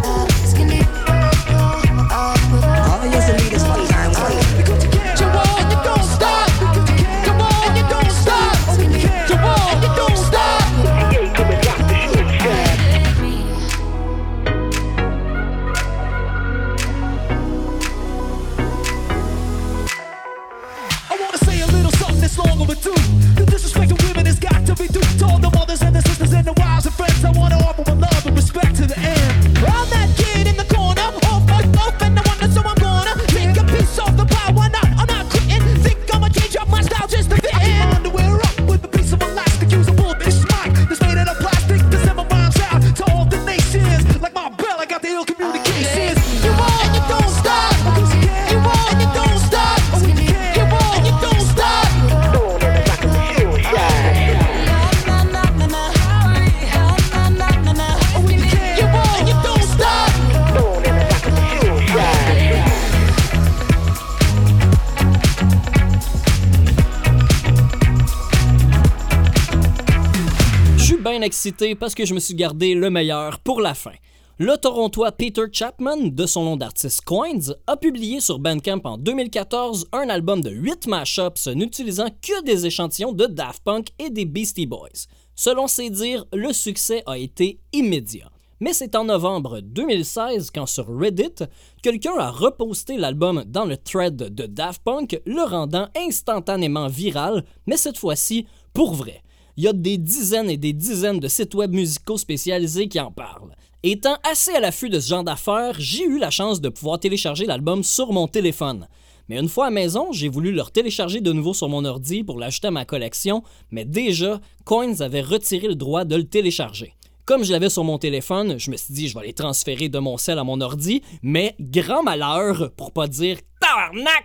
Excité 71.22 71.74
parce 71.74 71.94
que 71.94 72.04
je 72.04 72.14
me 72.14 72.20
suis 72.20 72.34
gardé 72.34 72.74
le 72.74 72.90
meilleur 72.90 73.38
pour 73.40 73.60
la 73.60 73.74
fin. 73.74 73.92
Le 74.38 74.56
Torontois 74.56 75.12
Peter 75.12 75.44
Chapman, 75.52 76.08
de 76.08 76.26
son 76.26 76.44
nom 76.44 76.56
d'artiste 76.56 77.02
Coins, 77.02 77.54
a 77.66 77.76
publié 77.76 78.20
sur 78.20 78.38
Bandcamp 78.38 78.80
en 78.84 78.98
2014 78.98 79.88
un 79.92 80.08
album 80.08 80.40
de 80.40 80.50
8 80.50 80.86
mashups 80.88 81.46
n'utilisant 81.48 82.08
que 82.20 82.42
des 82.42 82.66
échantillons 82.66 83.12
de 83.12 83.26
Daft 83.26 83.62
Punk 83.62 83.88
et 83.98 84.10
des 84.10 84.24
Beastie 84.24 84.66
Boys. 84.66 85.06
Selon 85.34 85.66
ses 85.66 85.90
dires, 85.90 86.24
le 86.32 86.52
succès 86.52 87.02
a 87.06 87.18
été 87.18 87.60
immédiat. 87.72 88.30
Mais 88.60 88.72
c'est 88.72 88.94
en 88.94 89.04
novembre 89.04 89.60
2016 89.60 90.50
quand 90.50 90.66
sur 90.66 90.86
Reddit, 90.88 91.44
quelqu'un 91.82 92.16
a 92.18 92.30
reposté 92.30 92.96
l'album 92.96 93.44
dans 93.46 93.64
le 93.64 93.76
thread 93.76 94.16
de 94.16 94.46
Daft 94.46 94.82
Punk, 94.82 95.20
le 95.26 95.42
rendant 95.42 95.88
instantanément 95.96 96.86
viral, 96.86 97.44
mais 97.66 97.76
cette 97.76 97.98
fois-ci 97.98 98.46
pour 98.72 98.94
vrai. 98.94 99.22
Il 99.56 99.64
y 99.64 99.68
a 99.68 99.72
des 99.72 99.98
dizaines 99.98 100.48
et 100.48 100.56
des 100.56 100.72
dizaines 100.72 101.20
de 101.20 101.28
sites 101.28 101.54
web 101.54 101.74
musicaux 101.74 102.16
spécialisés 102.16 102.88
qui 102.88 102.98
en 103.00 103.10
parlent. 103.10 103.54
Étant 103.82 104.16
assez 104.30 104.52
à 104.52 104.60
l'affût 104.60 104.88
de 104.88 105.00
ce 105.00 105.08
genre 105.08 105.24
d'affaires, 105.24 105.74
j'ai 105.78 106.04
eu 106.04 106.18
la 106.18 106.30
chance 106.30 106.60
de 106.60 106.68
pouvoir 106.68 107.00
télécharger 107.00 107.46
l'album 107.46 107.82
sur 107.82 108.12
mon 108.12 108.28
téléphone. 108.28 108.86
Mais 109.28 109.38
une 109.38 109.48
fois 109.48 109.66
à 109.66 109.70
maison, 109.70 110.12
j'ai 110.12 110.28
voulu 110.28 110.52
le 110.52 110.62
télécharger 110.62 111.20
de 111.20 111.32
nouveau 111.32 111.52
sur 111.52 111.68
mon 111.68 111.84
ordi 111.84 112.22
pour 112.24 112.38
l'ajouter 112.38 112.68
à 112.68 112.70
ma 112.70 112.84
collection, 112.84 113.42
mais 113.70 113.84
déjà, 113.84 114.40
Coins 114.64 115.00
avait 115.00 115.20
retiré 115.20 115.68
le 115.68 115.74
droit 115.74 116.04
de 116.04 116.16
le 116.16 116.24
télécharger. 116.24 116.94
Comme 117.24 117.44
je 117.44 117.52
l'avais 117.52 117.70
sur 117.70 117.84
mon 117.84 117.98
téléphone, 117.98 118.58
je 118.58 118.70
me 118.70 118.76
suis 118.76 118.94
dit 118.94 119.08
je 119.08 119.18
vais 119.18 119.26
les 119.26 119.32
transférer 119.32 119.88
de 119.88 119.98
mon 119.98 120.16
cell 120.16 120.38
à 120.38 120.44
mon 120.44 120.60
ordi, 120.60 121.02
mais 121.22 121.54
grand 121.60 122.02
malheur, 122.02 122.72
pour 122.76 122.92
pas 122.92 123.06
dire 123.06 123.38
tabarnak, 123.60 124.24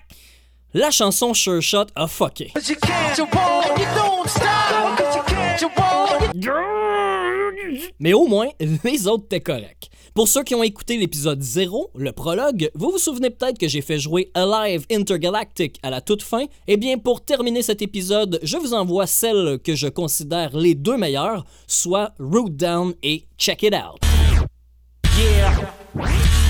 la 0.73 0.91
chanson 0.91 1.33
Sure 1.33 1.61
Shot 1.61 1.87
a 1.95 2.07
fucké. 2.07 2.51
Mais 7.99 8.13
au 8.13 8.27
moins, 8.27 8.47
les 8.84 9.07
autres 9.07 9.25
étaient 9.25 9.41
corrects. 9.41 9.89
Pour 10.13 10.27
ceux 10.27 10.43
qui 10.43 10.55
ont 10.55 10.63
écouté 10.63 10.97
l'épisode 10.97 11.41
0, 11.41 11.91
le 11.95 12.11
prologue, 12.11 12.71
vous 12.73 12.91
vous 12.91 12.97
souvenez 12.97 13.29
peut-être 13.29 13.59
que 13.59 13.67
j'ai 13.67 13.81
fait 13.81 13.99
jouer 13.99 14.31
Alive 14.34 14.85
Intergalactic 14.91 15.79
à 15.84 15.91
la 15.91 16.01
toute 16.01 16.23
fin. 16.23 16.45
Eh 16.67 16.77
bien, 16.77 16.97
pour 16.97 17.23
terminer 17.23 17.61
cet 17.61 17.81
épisode, 17.81 18.39
je 18.41 18.57
vous 18.57 18.73
envoie 18.73 19.05
celles 19.05 19.59
que 19.63 19.75
je 19.75 19.88
considère 19.88 20.57
les 20.57 20.73
deux 20.73 20.97
meilleures, 20.97 21.45
soit 21.67 22.13
Root 22.19 22.49
Down 22.49 22.93
et 23.03 23.25
Check 23.38 23.63
It 23.63 23.75
Out. 23.75 23.99
Yeah. 25.19 26.47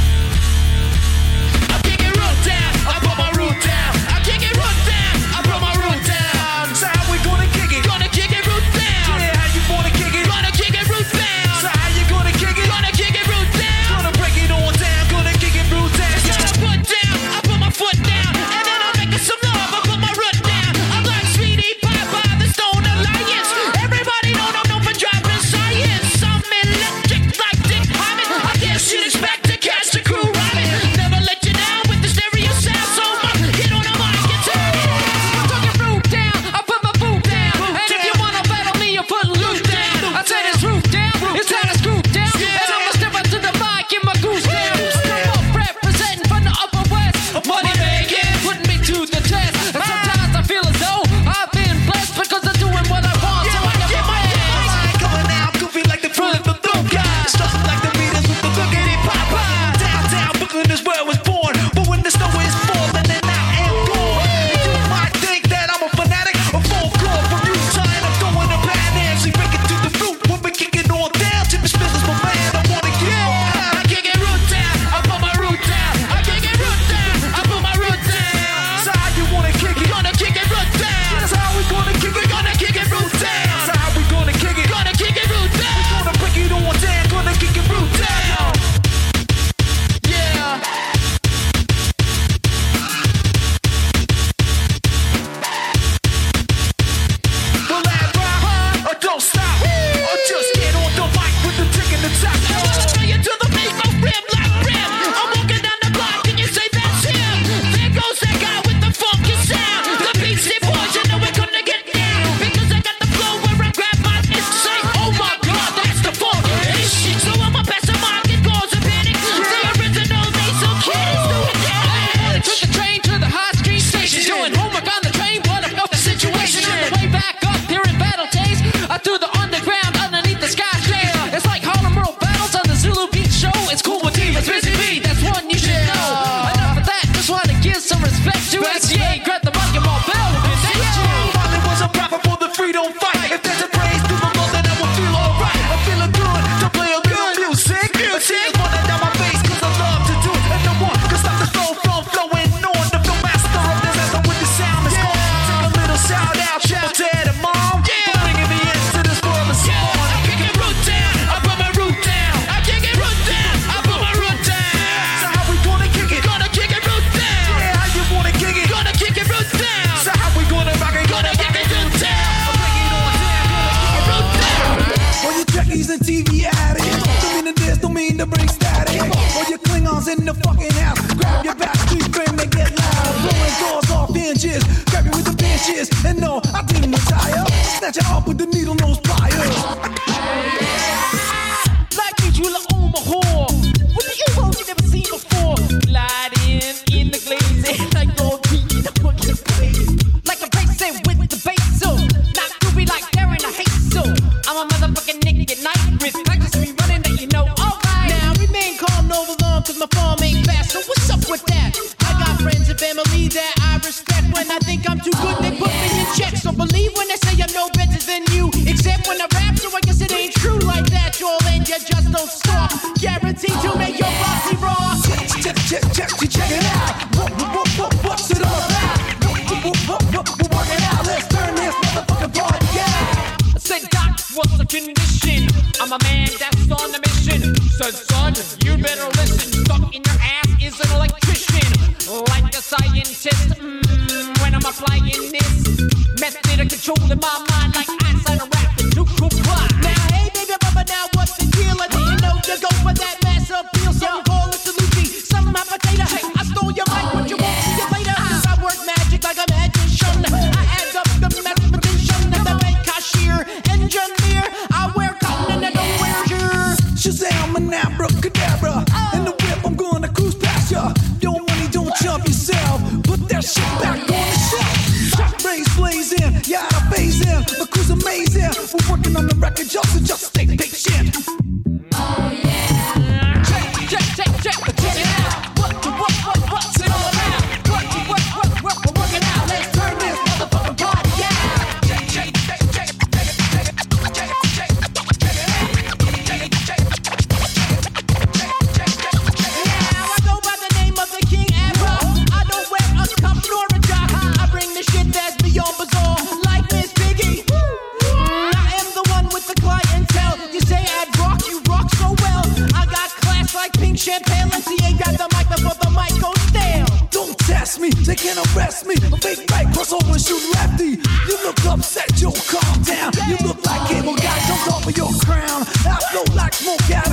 They 318.07 318.15
can't 318.15 318.39
arrest 318.55 318.87
me. 318.87 318.95
A 318.95 319.17
fake 319.19 319.43
right, 319.51 319.67
cross 319.73 319.91
over 319.91 320.15
and 320.15 320.21
shoot 320.21 320.41
lefty. 320.55 320.95
You 321.27 321.35
look 321.43 321.59
upset, 321.67 322.07
yo, 322.15 322.31
calm 322.47 322.81
down. 322.83 323.11
You 323.27 323.35
look 323.45 323.59
like 323.67 323.83
cable 323.91 324.15
guy 324.15 324.39
jumped 324.47 324.71
off 324.71 324.87
of 324.87 324.95
your 324.95 325.11
crown. 325.27 325.67
I 325.83 325.99
flow 326.09 326.23
like 326.33 326.53
smoke 326.53 326.89
out 326.95 327.06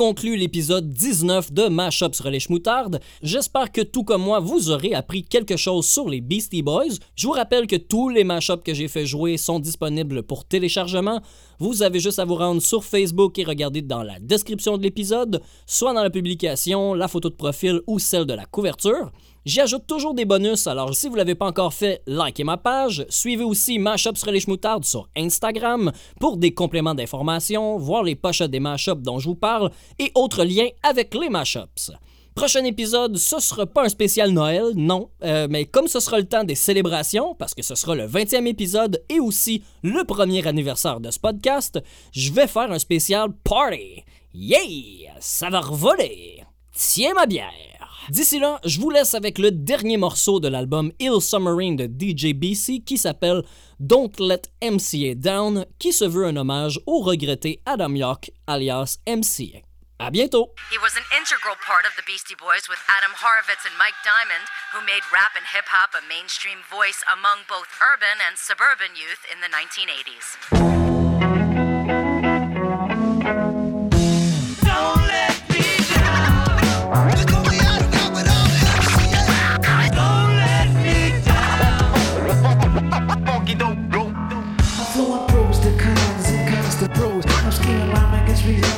conclut 0.00 0.38
l'épisode 0.38 0.88
19 0.88 1.52
de 1.52 1.68
Mashup 1.68 2.14
sur 2.14 2.30
les 2.30 2.40
schmoutardes. 2.40 3.00
J'espère 3.22 3.70
que 3.70 3.82
tout 3.82 4.02
comme 4.02 4.22
moi, 4.22 4.40
vous 4.40 4.70
aurez 4.70 4.94
appris 4.94 5.22
quelque 5.22 5.58
chose 5.58 5.86
sur 5.86 6.08
les 6.08 6.22
Beastie 6.22 6.62
Boys. 6.62 6.94
Je 7.14 7.26
vous 7.26 7.34
rappelle 7.34 7.66
que 7.66 7.76
tous 7.76 8.08
les 8.08 8.24
mashups 8.24 8.62
que 8.64 8.72
j'ai 8.72 8.88
fait 8.88 9.04
jouer 9.04 9.36
sont 9.36 9.58
disponibles 9.58 10.22
pour 10.22 10.46
téléchargement. 10.46 11.20
Vous 11.58 11.82
avez 11.82 12.00
juste 12.00 12.18
à 12.18 12.24
vous 12.24 12.36
rendre 12.36 12.62
sur 12.62 12.82
Facebook 12.82 13.38
et 13.38 13.44
regarder 13.44 13.82
dans 13.82 14.02
la 14.02 14.18
description 14.18 14.78
de 14.78 14.82
l'épisode, 14.82 15.42
soit 15.66 15.92
dans 15.92 16.02
la 16.02 16.08
publication, 16.08 16.94
la 16.94 17.06
photo 17.06 17.28
de 17.28 17.34
profil 17.34 17.82
ou 17.86 17.98
celle 17.98 18.24
de 18.24 18.32
la 18.32 18.46
couverture. 18.46 19.12
J'y 19.46 19.60
ajoute 19.60 19.86
toujours 19.86 20.12
des 20.12 20.26
bonus, 20.26 20.66
alors 20.66 20.94
si 20.94 21.08
vous 21.08 21.14
l'avez 21.14 21.34
pas 21.34 21.46
encore 21.46 21.72
fait, 21.72 22.02
likez 22.06 22.44
ma 22.44 22.58
page. 22.58 23.06
Suivez 23.08 23.44
aussi 23.44 23.78
Mashup 23.78 24.18
sur 24.18 24.30
les 24.30 24.40
sur 24.40 25.08
Instagram 25.16 25.92
pour 26.20 26.36
des 26.36 26.52
compléments 26.52 26.94
d'informations, 26.94 27.78
voir 27.78 28.02
les 28.02 28.16
pochettes 28.16 28.50
des 28.50 28.60
mashups 28.60 29.00
dont 29.00 29.18
je 29.18 29.28
vous 29.28 29.34
parle 29.34 29.70
et 29.98 30.12
autres 30.14 30.44
liens 30.44 30.68
avec 30.82 31.14
les 31.14 31.30
mashups. 31.30 31.90
Prochain 32.34 32.64
épisode, 32.64 33.16
ce 33.16 33.40
sera 33.40 33.64
pas 33.64 33.84
un 33.84 33.88
spécial 33.88 34.30
Noël, 34.30 34.72
non, 34.74 35.10
euh, 35.24 35.46
mais 35.48 35.64
comme 35.64 35.88
ce 35.88 36.00
sera 36.00 36.18
le 36.18 36.28
temps 36.28 36.44
des 36.44 36.54
célébrations, 36.54 37.34
parce 37.34 37.54
que 37.54 37.62
ce 37.62 37.74
sera 37.74 37.94
le 37.94 38.06
20e 38.06 38.46
épisode 38.46 39.02
et 39.08 39.20
aussi 39.20 39.62
le 39.82 40.04
premier 40.04 40.46
anniversaire 40.46 41.00
de 41.00 41.10
ce 41.10 41.18
podcast, 41.18 41.80
je 42.12 42.30
vais 42.32 42.46
faire 42.46 42.70
un 42.70 42.78
spécial 42.78 43.30
party. 43.42 44.04
Yeah! 44.34 45.14
Ça 45.18 45.48
va 45.48 45.60
revoler! 45.60 46.44
Tiens 46.72 47.14
ma 47.14 47.26
bière! 47.26 47.79
D'ici 48.10 48.40
là, 48.40 48.58
je 48.64 48.80
vous 48.80 48.90
laisse 48.90 49.14
avec 49.14 49.38
le 49.38 49.52
dernier 49.52 49.96
morceau 49.96 50.40
de 50.40 50.48
l'album 50.48 50.90
Ill 50.98 51.20
Submarine 51.20 51.76
de 51.76 51.86
DJ 51.86 52.34
BC 52.34 52.82
qui 52.84 52.98
s'appelle 52.98 53.44
Don't 53.78 54.10
Let 54.18 54.50
MCA 54.60 55.14
Down, 55.14 55.64
qui 55.78 55.92
se 55.92 56.04
veut 56.04 56.26
un 56.26 56.36
hommage 56.36 56.80
au 56.86 57.02
regretté 57.02 57.62
Adam 57.66 57.94
York 57.94 58.32
alias 58.48 58.98
MCA. 59.06 59.62
À 60.00 60.10
bientôt! 60.10 60.50
He 60.72 60.78
was 60.82 60.98
an 60.98 61.06
integral 61.14 61.54
part 61.64 61.86
of 61.86 61.94
the 61.94 62.02
Beastie 62.04 62.34
Boys 62.34 62.66
with 62.68 62.82
Adam 62.90 63.14
Horovitz 63.14 63.62
and 63.62 63.78
Mike 63.78 63.94
Diamond, 64.02 64.50
who 64.74 64.82
made 64.82 65.06
rap 65.14 65.38
and 65.38 65.46
hip 65.46 65.70
hop 65.70 65.94
a 65.94 66.02
mainstream 66.10 66.66
voice 66.66 67.06
among 67.14 67.46
both 67.46 67.70
urban 67.78 68.18
and 68.26 68.34
suburban 68.34 68.98
youth 68.98 69.22
in 69.30 69.38
the 69.38 69.50
1980s. 69.54 71.59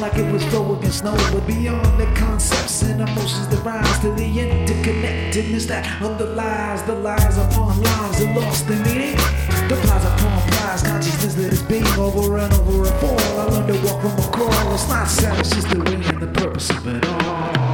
Like 0.02 0.16
it 0.16 0.32
was 0.32 0.44
flow 0.46 0.76
against 0.76 0.98
snow. 0.98 1.14
But 1.32 1.46
beyond 1.46 2.00
the 2.00 2.06
concepts 2.16 2.82
and 2.82 3.00
emotions 3.00 3.46
that 3.48 3.64
rise 3.64 3.98
to 4.00 4.10
the 4.10 4.28
interconnectedness 4.36 5.68
that 5.68 6.02
underlies 6.02 6.82
the 6.82 6.96
lies 6.96 7.38
upon 7.38 7.80
lives 7.80 8.18
that 8.18 8.36
lost 8.36 8.66
their 8.66 8.84
meaning. 8.84 9.14
The 9.68 9.78
plies 9.80 10.04
upon 10.04 10.42
plies, 10.50 10.82
consciousness 10.82 11.34
that 11.34 11.52
is 11.52 11.62
being 11.62 11.86
over 11.96 12.36
and 12.36 12.52
over 12.52 12.88
and 12.88 13.00
for. 13.00 13.16
I 13.40 13.44
learned 13.44 13.68
to 13.68 13.86
walk 13.86 14.00
from 14.02 14.18
a 14.18 14.28
crawl. 14.32 14.74
It's 14.74 14.88
not 14.88 15.06
sad, 15.06 15.38
it's 15.38 15.64
the 15.72 15.78
way 15.78 15.94
and 15.94 16.20
the 16.20 16.40
purpose 16.40 16.68
of 16.70 16.84
it 16.88 17.06
all. 17.06 17.71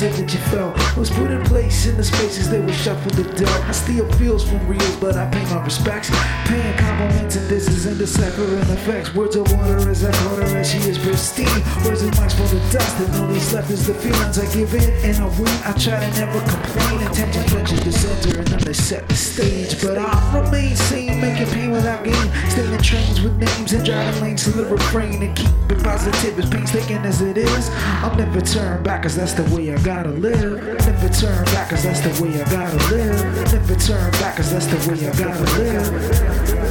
Said 0.00 0.14
that 0.14 0.32
you 0.32 0.40
felt 0.48 0.72
was 0.96 1.10
put 1.10 1.30
in 1.30 1.42
place 1.44 1.84
in 1.84 1.94
the 1.96 2.02
spaces 2.02 2.48
they 2.48 2.58
were 2.58 2.72
shuffled 2.72 3.12
to 3.14 3.24
dealt. 3.36 3.64
I 3.68 3.72
steal 3.72 4.10
feels 4.12 4.48
from 4.48 4.66
reels, 4.66 4.96
but 4.96 5.14
I 5.14 5.28
pay 5.30 5.44
my 5.52 5.62
respects. 5.62 6.08
Paying 6.46 6.76
compliments 6.78 7.36
and 7.36 7.46
disses 7.50 7.84
and 7.84 7.98
deciphering 7.98 8.70
effects. 8.70 9.14
Words 9.14 9.36
of 9.36 9.52
water 9.52 9.90
as 9.90 10.02
I 10.04 10.12
caught 10.12 10.38
her 10.38 10.56
as 10.56 10.70
she 10.70 10.78
is 10.78 10.98
pristine. 10.98 11.46
Words 11.84 12.02
of 12.02 12.12
mics 12.12 12.32
for 12.32 12.48
the 12.54 12.60
dust, 12.72 12.98
and 12.98 13.14
all 13.16 13.26
that's 13.28 13.52
left 13.52 13.70
is 13.70 13.86
the 13.86 13.92
feelings 13.92 14.38
I 14.38 14.46
give 14.54 14.72
in 14.74 14.88
and 15.04 15.16
I 15.18 15.28
win. 15.38 15.52
I 15.68 15.72
try 15.72 16.00
to 16.00 16.10
never 16.16 16.40
complain. 16.48 17.06
Attention 17.06 17.44
touches 17.44 17.84
the 17.84 17.92
center 17.92 18.38
and 18.38 18.48
then 18.48 18.60
they 18.60 18.72
set 18.72 19.06
the 19.06 19.16
stage. 19.16 19.82
But 19.82 19.98
I 19.98 20.40
remain 20.40 20.76
sane, 20.76 21.20
making 21.20 21.52
pain 21.52 21.70
without 21.72 22.04
gain. 22.04 22.30
Staying 22.48 22.72
in 22.72 22.80
trains 22.80 23.20
with 23.20 23.36
names 23.36 23.74
and 23.74 23.84
driving 23.84 24.22
lanes 24.22 24.44
to 24.44 24.50
the 24.50 24.64
refrain 24.64 25.22
and 25.22 25.36
keep 25.36 25.50
it 25.68 25.82
positive 25.84 26.38
as 26.38 26.48
painstaking 26.48 27.04
as 27.04 27.20
it 27.20 27.36
is. 27.36 27.68
I'll 28.00 28.16
never 28.16 28.40
turn 28.40 28.82
back, 28.82 29.02
cause 29.02 29.16
that's 29.20 29.34
the 29.34 29.44
way 29.54 29.70
I 29.70 29.82
gotta 29.82 30.08
live. 30.08 30.62
Never 30.62 31.08
turn 31.10 31.44
back, 31.44 31.68
cause 31.68 31.82
that's 31.82 32.00
the 32.00 32.22
way 32.22 32.40
I 32.40 32.50
gotta 32.50 32.76
live. 32.88 33.52
Never 33.52 33.74
turn 33.74 34.10
back, 34.12 34.36
cause 34.36 34.50
that's 34.50 34.66
the 34.66 34.90
way 34.90 35.06
I 35.06 35.12
gotta 35.14 35.44
live. 35.58 36.69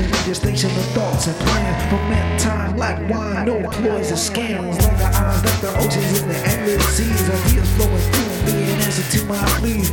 Hesitation, 0.00 0.26
gestation 0.26 0.70
of 0.70 0.84
thoughts 0.92 1.26
and 1.26 1.36
plans. 1.36 1.90
Ferment 1.90 2.40
time 2.40 2.76
like 2.76 2.98
wine, 3.10 3.46
no 3.46 3.68
ploys 3.70 4.12
or 4.12 4.16
scams. 4.16 4.78
Like 4.80 4.98
the 4.98 5.06
eyes 5.06 5.42
that 5.42 5.60
the 5.60 5.78
oceans 5.78 6.22
in 6.22 6.28
the 6.28 6.36
endless 6.36 6.96
seas. 6.96 7.30
Ideas 7.30 7.70
flowing 7.76 7.98
through 8.12 8.52
me 8.52 8.62
in 8.72 8.80
answer 8.80 9.18
to 9.18 9.24
my 9.26 9.44
pleas. 9.58 9.90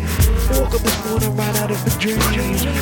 Woke 0.52 0.76
up 0.76 0.82
this 0.82 1.06
morning 1.06 1.36
right 1.36 1.56
out 1.58 1.72
of 1.72 1.88
a 1.88 2.00
dream. 2.00 2.20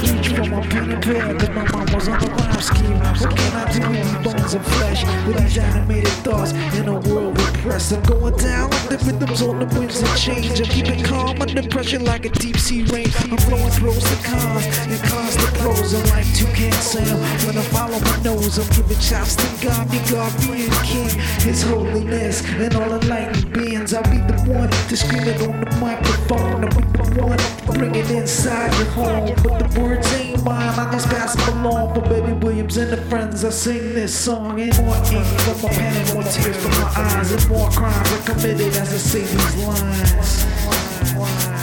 Reach 0.02 0.28
for 0.30 0.46
my 0.50 0.68
pen 0.68 0.92
and 0.92 1.04
pad, 1.04 1.40
cause 1.40 1.50
my 1.50 1.66
was 1.94 2.07
on 2.07 2.20
the 2.20 2.30
rhyme 2.30 2.62
scheme. 2.62 2.99
What 2.99 3.36
can 3.36 3.53
I 3.56 3.72
do 3.72 3.82
with 3.90 4.24
bones 4.24 4.53
and 4.53 4.66
flesh? 4.66 5.03
With 5.28 5.38
these 5.38 5.57
animated 5.57 6.16
thoughts 6.24 6.52
in 6.78 6.88
a 6.88 6.99
world 6.99 7.38
repressed. 7.40 7.94
I'm 7.94 8.03
going 8.03 8.36
down 8.38 8.70
like 8.70 8.90
the 8.90 8.98
rhythms 9.06 9.41
on 9.41 9.60
the 9.60 9.68
winds 9.78 10.02
and 10.02 10.18
change. 10.18 10.60
I'm 10.60 10.68
keeping 10.68 11.03
calm 11.03 11.41
under 11.41 11.64
pressure 11.68 11.99
like 11.99 12.26
a 12.26 12.30
deep 12.30 12.57
sea 12.57 12.84
rain. 12.84 13.10
I'm 13.32 13.38
flowing 13.38 13.72
pros 13.72 14.03
to 14.03 14.16
cons 14.24 14.66
and 14.88 15.02
cons 15.03 15.36
to 15.38 15.48
pros. 15.60 15.94
I'm 15.94 16.06
like 16.10 16.28
toucan 16.34 16.72
Sam 16.74 17.18
when 17.45 17.57
I 17.57 17.64
follow 17.74 17.99
my 17.99 18.18
nose. 18.24 18.57
I'm 18.57 18.68
giving 18.76 18.99
chops 18.99 19.36
to 19.36 19.48
God, 19.66 19.88
the 19.90 19.99
guardian 20.12 20.72
king, 20.84 21.10
His 21.41 21.64
holiness, 21.64 22.44
and 22.45 22.76
all 22.76 22.94
enlightened 22.94 23.52
beings. 23.53 23.94
I'll 23.94 24.03
be 24.03 24.18
the 24.18 24.38
one 24.48 24.70
to 24.70 24.98
scream 24.98 25.24
it 25.24 25.41
on 25.41 25.60
the 25.62 25.72
microphone. 25.78 26.66
I'll 26.66 26.82
be 26.82 26.86
the 26.98 27.22
one 27.22 27.56
bring 27.78 27.95
it 27.95 28.10
inside 28.12 28.74
your 28.78 28.88
home. 28.88 29.34
But 29.44 29.60
the 29.60 29.80
words 29.80 30.14
ain't 30.14 30.35
mine, 30.46 30.80
I 30.80 30.92
just 30.92 31.10
pass 31.10 31.36
them 31.36 31.66
along 31.66 31.96
for 31.96 32.02
Baby 32.02 32.34
Williams 32.34 32.78
and 32.78 32.92
the 32.92 32.98
friends. 33.10 33.44
I 33.44 33.50
sing 33.50 33.94
this 33.94 34.16
song, 34.18 34.60
and 34.62 34.78
more 34.78 34.96
ink 34.96 35.26
from 35.42 35.62
my 35.62 35.70
pen, 35.70 35.96
and 35.98 36.14
more 36.14 36.24
tears 36.24 36.58
from 36.58 36.72
my 36.72 36.92
eyes, 36.96 37.32
and 37.32 37.50
more 37.50 37.70
crimes 37.72 38.12
are 38.12 38.34
committed 38.34 38.76
as 38.78 38.94
I 38.94 38.98
say 38.98 39.22
these 39.22 39.56
lines. 39.66 41.55